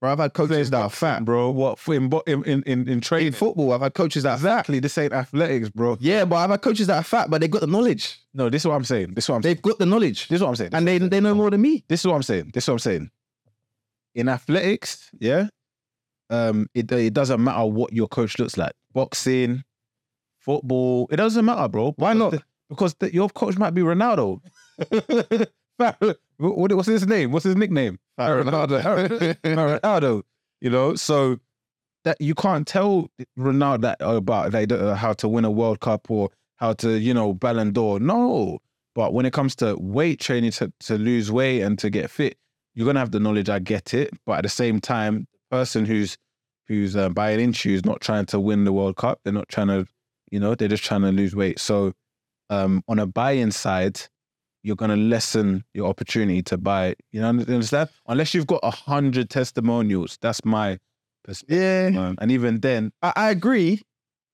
bro, 0.00 0.12
I've 0.12 0.18
had 0.20 0.32
coaches 0.32 0.70
that 0.70 0.80
are 0.80 0.88
fat. 0.90 1.24
bro. 1.24 1.50
What 1.50 1.78
for 1.78 1.94
in 1.94 2.08
in 2.26 2.44
in 2.44 2.62
in, 2.62 2.88
in 2.88 3.00
training? 3.00 3.26
In 3.28 3.32
football, 3.32 3.72
I've 3.72 3.80
had 3.82 3.94
coaches 3.94 4.22
that 4.22 4.30
are 4.30 4.38
fat. 4.38 4.42
Exactly. 4.60 4.78
This 4.80 4.96
ain't 4.96 5.12
athletics, 5.12 5.68
bro. 5.70 5.96
Yeah, 6.00 6.24
but 6.24 6.36
I've 6.36 6.50
had 6.50 6.62
coaches 6.62 6.86
that 6.86 6.96
are 6.98 7.02
fat, 7.02 7.28
but 7.28 7.40
they 7.40 7.48
got 7.48 7.62
the 7.62 7.66
knowledge. 7.66 8.16
No, 8.32 8.48
this 8.48 8.62
is 8.62 8.66
what 8.68 8.76
I'm 8.76 8.84
saying. 8.84 9.14
This 9.14 9.24
is 9.24 9.28
what 9.28 9.36
I'm 9.36 9.42
saying. 9.42 9.54
They've 9.56 9.62
got 9.62 9.78
the 9.78 9.86
knowledge, 9.86 10.28
This 10.28 10.36
is 10.36 10.42
what 10.42 10.48
I'm 10.50 10.56
saying. 10.56 10.70
and 10.74 10.86
they 10.86 10.98
they 10.98 11.20
know 11.20 11.34
more 11.34 11.50
than 11.50 11.60
me. 11.62 11.84
this 11.88 12.00
is 12.00 12.06
what 12.06 12.14
I'm 12.14 12.22
saying. 12.22 12.52
This 12.54 12.64
is 12.64 12.68
what 12.68 12.74
I'm 12.74 12.78
saying. 12.78 13.10
In 14.14 14.28
athletics, 14.30 15.10
yeah, 15.18 15.48
um, 16.30 16.68
it 16.74 16.90
it 16.92 17.12
doesn't 17.12 17.42
matter 17.42 17.66
what 17.66 17.92
your 17.92 18.08
coach 18.08 18.38
looks 18.38 18.56
like. 18.56 18.72
Boxing, 18.94 19.62
football, 20.38 21.08
it 21.10 21.16
doesn't 21.16 21.44
matter, 21.44 21.68
bro. 21.68 21.92
Why 21.96 22.12
not? 22.14 22.34
Because 22.68 22.94
the, 22.94 23.12
your 23.12 23.28
coach 23.28 23.56
might 23.56 23.74
be 23.74 23.82
Ronaldo. 23.82 24.40
What- 25.78 26.18
what- 26.38 26.72
what's 26.72 26.88
his 26.88 27.06
name? 27.06 27.32
What's 27.32 27.44
his 27.44 27.56
nickname? 27.56 27.98
Ronaldo. 28.18 29.36
Ronaldo. 29.42 30.22
You 30.60 30.70
know, 30.70 30.94
so 30.94 31.38
that 32.04 32.18
you 32.20 32.34
can't 32.34 32.66
tell 32.66 33.10
Ronaldo 33.38 33.80
that 33.82 33.96
about 34.00 34.54
uh, 34.54 34.94
how 34.94 35.12
to 35.14 35.28
win 35.28 35.44
a 35.44 35.50
World 35.50 35.80
Cup 35.80 36.10
or 36.10 36.30
how 36.56 36.72
to, 36.74 36.98
you 36.98 37.12
know, 37.12 37.34
Ballon 37.34 37.72
d'Or. 37.72 38.00
No. 38.00 38.58
But 38.94 39.12
when 39.12 39.26
it 39.26 39.32
comes 39.34 39.54
to 39.56 39.76
weight 39.78 40.20
training 40.20 40.52
to, 40.52 40.72
to 40.80 40.96
lose 40.96 41.30
weight 41.30 41.60
and 41.62 41.78
to 41.78 41.90
get 41.90 42.10
fit, 42.10 42.38
you're 42.74 42.86
gonna 42.86 43.00
have 43.00 43.10
the 43.10 43.20
knowledge. 43.20 43.50
I 43.50 43.58
get 43.58 43.92
it, 43.92 44.10
but 44.24 44.38
at 44.38 44.42
the 44.42 44.48
same 44.48 44.80
time, 44.80 45.26
the 45.50 45.56
person 45.56 45.84
who's 45.84 46.16
who's 46.68 46.96
uh, 46.96 47.08
buying 47.10 47.40
into 47.40 47.68
you 47.70 47.76
is 47.76 47.84
not 47.84 48.00
trying 48.00 48.26
to 48.26 48.40
win 48.40 48.64
the 48.64 48.72
World 48.72 48.96
Cup. 48.96 49.20
They're 49.24 49.32
not 49.32 49.48
trying 49.48 49.68
to, 49.68 49.86
you 50.30 50.40
know, 50.40 50.54
they're 50.54 50.68
just 50.68 50.84
trying 50.84 51.02
to 51.02 51.12
lose 51.12 51.34
weight. 51.36 51.58
So, 51.58 51.92
um, 52.50 52.82
on 52.88 52.98
a 52.98 53.06
buy-in 53.06 53.50
side, 53.50 54.00
you're 54.62 54.76
gonna 54.76 54.96
lessen 54.96 55.64
your 55.74 55.88
opportunity 55.88 56.42
to 56.42 56.58
buy. 56.58 56.94
You 57.12 57.20
know, 57.20 57.28
understand? 57.28 57.90
Unless 58.06 58.34
you've 58.34 58.46
got 58.46 58.60
a 58.62 58.70
hundred 58.70 59.30
testimonials, 59.30 60.18
that's 60.20 60.44
my 60.44 60.78
perspective. 61.24 61.94
Yeah, 61.94 62.00
Um, 62.00 62.18
and 62.20 62.30
even 62.32 62.60
then, 62.60 62.92
I, 63.02 63.12
I 63.16 63.30
agree, 63.30 63.82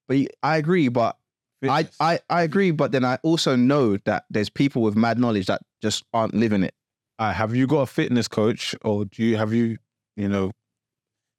but 0.08 0.16
I 0.42 0.56
agree, 0.56 0.88
but 0.88 1.16
I, 1.64 1.88
I 2.00 2.18
I 2.28 2.42
agree, 2.42 2.70
but 2.70 2.92
then 2.92 3.04
I 3.04 3.18
also 3.22 3.56
know 3.56 3.96
that 4.04 4.24
there's 4.30 4.48
people 4.50 4.82
with 4.82 4.96
mad 4.96 5.18
knowledge 5.18 5.46
that 5.46 5.62
just 5.80 6.04
aren't 6.12 6.34
living 6.34 6.62
it. 6.64 6.74
Have 7.18 7.54
you 7.54 7.68
got 7.68 7.82
a 7.82 7.86
fitness 7.86 8.26
coach 8.26 8.74
or 8.82 9.04
do 9.04 9.22
you 9.22 9.36
have 9.36 9.52
you, 9.52 9.78
you 10.16 10.28
know, 10.28 10.50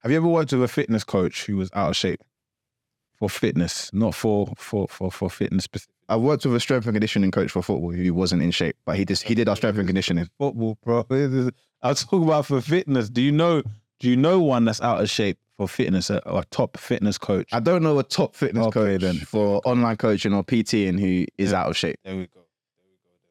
have 0.00 0.10
you 0.10 0.16
ever 0.16 0.26
worked 0.26 0.50
with 0.52 0.62
a 0.62 0.68
fitness 0.68 1.04
coach 1.04 1.44
who 1.44 1.56
was 1.56 1.68
out 1.74 1.90
of 1.90 1.96
shape 1.96 2.22
for 3.16 3.28
fitness, 3.28 3.90
not 3.92 4.14
for 4.14 4.52
for 4.56 4.88
for 4.88 5.10
for 5.10 5.30
fitness 5.30 5.66
I 6.08 6.16
worked 6.16 6.44
with 6.44 6.54
a 6.54 6.60
strength 6.60 6.84
and 6.86 6.94
conditioning 6.94 7.30
coach 7.30 7.50
for 7.50 7.62
football 7.62 7.90
who 7.90 8.12
wasn't 8.12 8.42
in 8.42 8.50
shape, 8.50 8.76
but 8.84 8.96
he 8.96 9.04
just 9.06 9.22
he 9.22 9.34
did 9.34 9.48
our 9.48 9.56
strength 9.56 9.78
and 9.78 9.86
conditioning. 9.86 10.28
football, 10.38 10.76
bro? 10.84 11.06
I 11.82 11.88
was 11.88 12.02
talking 12.04 12.24
about 12.24 12.44
for 12.46 12.60
fitness. 12.60 13.08
Do 13.08 13.22
you 13.22 13.32
know? 13.32 13.62
Do 14.00 14.10
you 14.10 14.16
know 14.16 14.40
one 14.40 14.64
that's 14.66 14.82
out 14.82 15.00
of 15.00 15.08
shape 15.08 15.38
for 15.56 15.66
fitness, 15.68 16.10
a, 16.10 16.20
a 16.26 16.44
top 16.50 16.76
fitness 16.76 17.16
coach? 17.16 17.48
I 17.52 17.60
don't 17.60 17.82
know 17.82 17.98
a 17.98 18.02
top 18.02 18.34
fitness 18.34 18.66
Okay, 18.66 18.98
coach 18.98 19.00
then. 19.00 19.14
for 19.16 19.62
online 19.64 19.96
coaching 19.96 20.34
or 20.34 20.42
PT 20.42 20.74
and 20.88 20.98
who 21.00 21.24
is 21.38 21.52
Yeah. 21.52 21.60
out 21.62 21.70
of 21.70 21.76
shape. 21.76 21.98
there 22.04 22.16
we 22.16 22.26
go. 22.26 22.40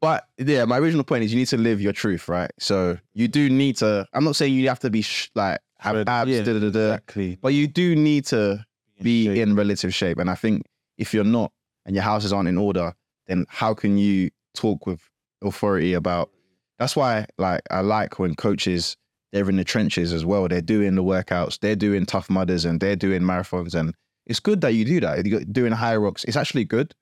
But 0.01 0.27
yeah, 0.37 0.65
my 0.65 0.77
original 0.79 1.03
point 1.03 1.23
is 1.23 1.31
you 1.33 1.39
need 1.39 1.47
to 1.47 1.57
live 1.57 1.79
your 1.79 1.93
truth, 1.93 2.27
right? 2.27 2.51
So 2.59 2.97
you 3.13 3.27
do 3.27 3.49
need 3.49 3.77
to. 3.77 4.05
I'm 4.13 4.23
not 4.23 4.35
saying 4.35 4.53
you 4.53 4.67
have 4.69 4.79
to 4.79 4.89
be 4.89 5.01
sh- 5.01 5.29
like 5.35 5.59
have 5.79 5.95
abs, 6.07 6.29
yeah, 6.31 6.41
da, 6.41 6.53
da, 6.53 6.69
da, 6.69 6.79
Exactly. 6.93 7.37
but 7.41 7.53
you 7.53 7.67
do 7.67 7.95
need 7.95 8.25
to 8.27 8.65
be 9.03 9.25
shape. 9.25 9.37
in 9.37 9.55
relative 9.55 9.93
shape. 9.93 10.17
And 10.17 10.29
I 10.29 10.35
think 10.35 10.65
if 10.97 11.13
you're 11.13 11.23
not 11.23 11.51
and 11.85 11.95
your 11.95 12.03
houses 12.03 12.33
aren't 12.33 12.49
in 12.49 12.57
order, 12.57 12.93
then 13.27 13.45
how 13.49 13.73
can 13.73 13.97
you 13.97 14.29
talk 14.53 14.85
with 14.85 15.01
authority 15.43 15.93
about? 15.93 16.29
That's 16.79 16.95
why, 16.95 17.27
like, 17.37 17.61
I 17.69 17.81
like 17.81 18.19
when 18.19 18.35
coaches 18.35 18.97
they're 19.33 19.49
in 19.49 19.57
the 19.57 19.63
trenches 19.63 20.13
as 20.13 20.23
well. 20.23 20.47
They're 20.47 20.61
doing 20.61 20.95
the 20.95 21.03
workouts, 21.03 21.59
they're 21.59 21.75
doing 21.75 22.05
tough 22.05 22.29
mudders, 22.29 22.65
and 22.65 22.79
they're 22.79 22.95
doing 22.95 23.23
marathons. 23.23 23.73
And 23.73 23.93
it's 24.27 24.39
good 24.39 24.61
that 24.61 24.73
you 24.73 24.85
do 24.85 25.01
that. 25.01 25.25
You're 25.25 25.43
doing 25.43 25.73
Hyrox. 25.73 26.23
It's 26.25 26.37
actually 26.37 26.65
good 26.65 26.93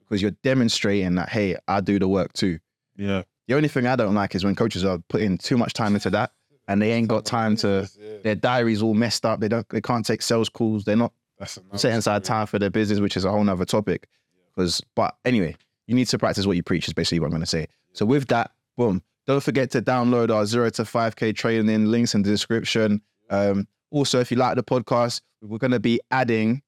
because 0.00 0.22
you're 0.22 0.36
demonstrating 0.42 1.16
that 1.16 1.28
hey, 1.28 1.56
I 1.68 1.80
do 1.80 1.98
the 1.98 2.08
work 2.08 2.32
too. 2.32 2.60
Yeah. 2.96 3.22
The 3.48 3.54
only 3.54 3.68
thing 3.68 3.86
I 3.86 3.96
don't 3.96 4.14
like 4.14 4.34
is 4.34 4.44
when 4.44 4.54
coaches 4.54 4.84
are 4.84 4.98
putting 5.08 5.36
too 5.36 5.58
much 5.58 5.72
time 5.72 5.94
into 5.94 6.10
that 6.10 6.30
and 6.68 6.80
they 6.80 6.92
ain't 6.92 7.08
got 7.08 7.24
time 7.24 7.56
to. 7.56 7.90
Their 8.22 8.36
diaries 8.36 8.80
all 8.80 8.94
messed 8.94 9.26
up. 9.26 9.40
They 9.40 9.48
don't. 9.48 9.68
They 9.68 9.80
can't 9.80 10.06
take 10.06 10.22
sales 10.22 10.48
calls. 10.48 10.84
They're 10.84 10.96
not 10.96 11.12
setting 11.46 11.98
aside 11.98 12.24
time 12.24 12.46
for 12.46 12.58
their 12.58 12.70
business, 12.70 13.00
which 13.00 13.16
is 13.16 13.24
a 13.24 13.30
whole 13.30 13.44
nother 13.44 13.64
topic. 13.64 14.08
Because, 14.54 14.82
but 14.94 15.16
anyway, 15.24 15.56
you 15.86 15.94
need 15.94 16.06
to 16.08 16.18
practice 16.18 16.46
what 16.46 16.56
you 16.56 16.62
preach. 16.62 16.86
Is 16.88 16.94
basically 16.94 17.20
what 17.20 17.26
I'm 17.26 17.32
going 17.32 17.40
to 17.42 17.46
say. 17.46 17.66
So 17.92 18.06
with 18.06 18.28
that, 18.28 18.52
boom. 18.76 19.02
Don't 19.26 19.42
forget 19.42 19.70
to 19.70 19.80
download 19.82 20.34
our 20.34 20.44
zero 20.46 20.68
to 20.70 20.84
five 20.84 21.14
k 21.16 21.32
training 21.32 21.86
links 21.86 22.14
in 22.14 22.22
the 22.22 22.30
description. 22.30 23.00
Um, 23.30 23.68
also, 23.90 24.18
if 24.20 24.30
you 24.30 24.36
like 24.36 24.56
the 24.56 24.64
podcast, 24.64 25.20
we're 25.42 25.58
going 25.58 25.70
to 25.70 25.80
be 25.80 26.00
adding 26.10 26.62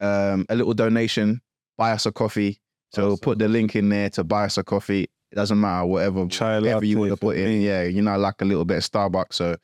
um, 0.00 0.46
a 0.48 0.56
little 0.56 0.74
donation. 0.74 1.40
Buy 1.76 1.92
us 1.92 2.06
a 2.06 2.12
coffee. 2.12 2.60
So 2.92 3.08
Awesome. 3.12 3.18
put 3.20 3.38
the 3.38 3.48
link 3.48 3.76
in 3.76 3.88
there 3.90 4.08
to 4.10 4.24
buy 4.24 4.44
us 4.44 4.56
a 4.56 4.64
coffee. 4.64 5.02
It 5.30 5.34
doesn't 5.34 5.60
matter 5.60 5.84
whatever, 5.84 6.26
Chai 6.26 6.58
whatever 6.60 6.86
you 6.86 6.98
want 6.98 7.10
to 7.10 7.16
put 7.18 7.36
in. 7.36 7.60
Yeah, 7.60 7.82
you 7.82 8.00
know, 8.00 8.12
I 8.12 8.16
like 8.16 8.40
a 8.40 8.46
little 8.46 8.64
bit 8.64 8.78
of 8.78 8.82
Starbucks. 8.84 9.34
So 9.34 9.56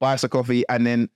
buy 0.00 0.14
us 0.14 0.24
a 0.24 0.28
coffee. 0.28 0.64
And 0.68 0.84
then 0.84 1.08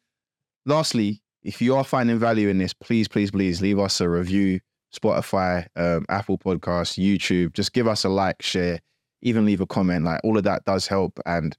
lastly, 0.65 1.21
if 1.49 1.63
you 1.63 1.75
are 1.75 1.83
finding 1.83 2.19
value 2.19 2.49
in 2.51 2.59
this, 2.59 2.75
please, 2.75 3.09
please, 3.09 3.31
please 3.31 3.63
leave 3.63 3.79
us 3.79 4.03
a 4.03 4.09
review. 4.09 4.61
Spotify, 4.95 5.67
um, 5.77 6.05
Apple 6.11 6.37
Podcasts, 6.37 6.99
YouTube. 7.03 7.55
Just 7.55 7.73
give 7.73 7.87
us 7.89 8.05
a 8.05 8.09
like, 8.11 8.43
share, 8.43 8.81
even 9.23 9.47
leave 9.47 9.63
a 9.63 9.67
comment. 9.67 10.05
Like 10.05 10.21
all 10.25 10.37
of 10.37 10.45
that 10.45 10.65
does 10.67 10.87
help, 10.87 11.19
and 11.25 11.57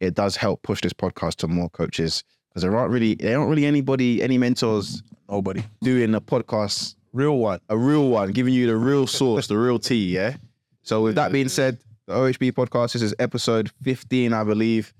it 0.00 0.14
does 0.14 0.34
help 0.34 0.62
push 0.64 0.80
this 0.80 0.92
podcast 0.92 1.36
to 1.36 1.48
more 1.48 1.68
coaches 1.70 2.24
because 2.48 2.62
there 2.62 2.76
aren't 2.76 2.90
really 2.92 3.14
there 3.14 3.38
aren't 3.38 3.48
really 3.50 3.66
anybody, 3.66 4.22
any 4.22 4.38
mentors 4.38 5.02
Nobody. 5.28 5.62
doing 5.82 6.14
a 6.16 6.20
podcast, 6.20 6.96
Real 7.12 7.38
one. 7.38 7.60
a 7.68 7.76
real 7.78 8.08
one, 8.08 8.32
giving 8.32 8.54
you 8.54 8.66
the 8.66 8.76
real 8.76 9.06
source, 9.06 9.46
the 9.46 9.56
real 9.58 9.78
tea. 9.78 10.14
Yeah. 10.14 10.36
So 10.82 11.02
with 11.02 11.14
that 11.16 11.30
being 11.32 11.48
said, 11.48 11.78
the 12.06 12.14
OHB 12.14 12.52
podcast. 12.52 12.92
This 12.94 13.02
is 13.02 13.14
episode 13.20 13.70
fifteen, 13.82 14.32
I 14.32 14.42
believe. 14.44 14.92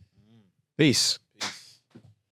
Peace. 0.76 1.18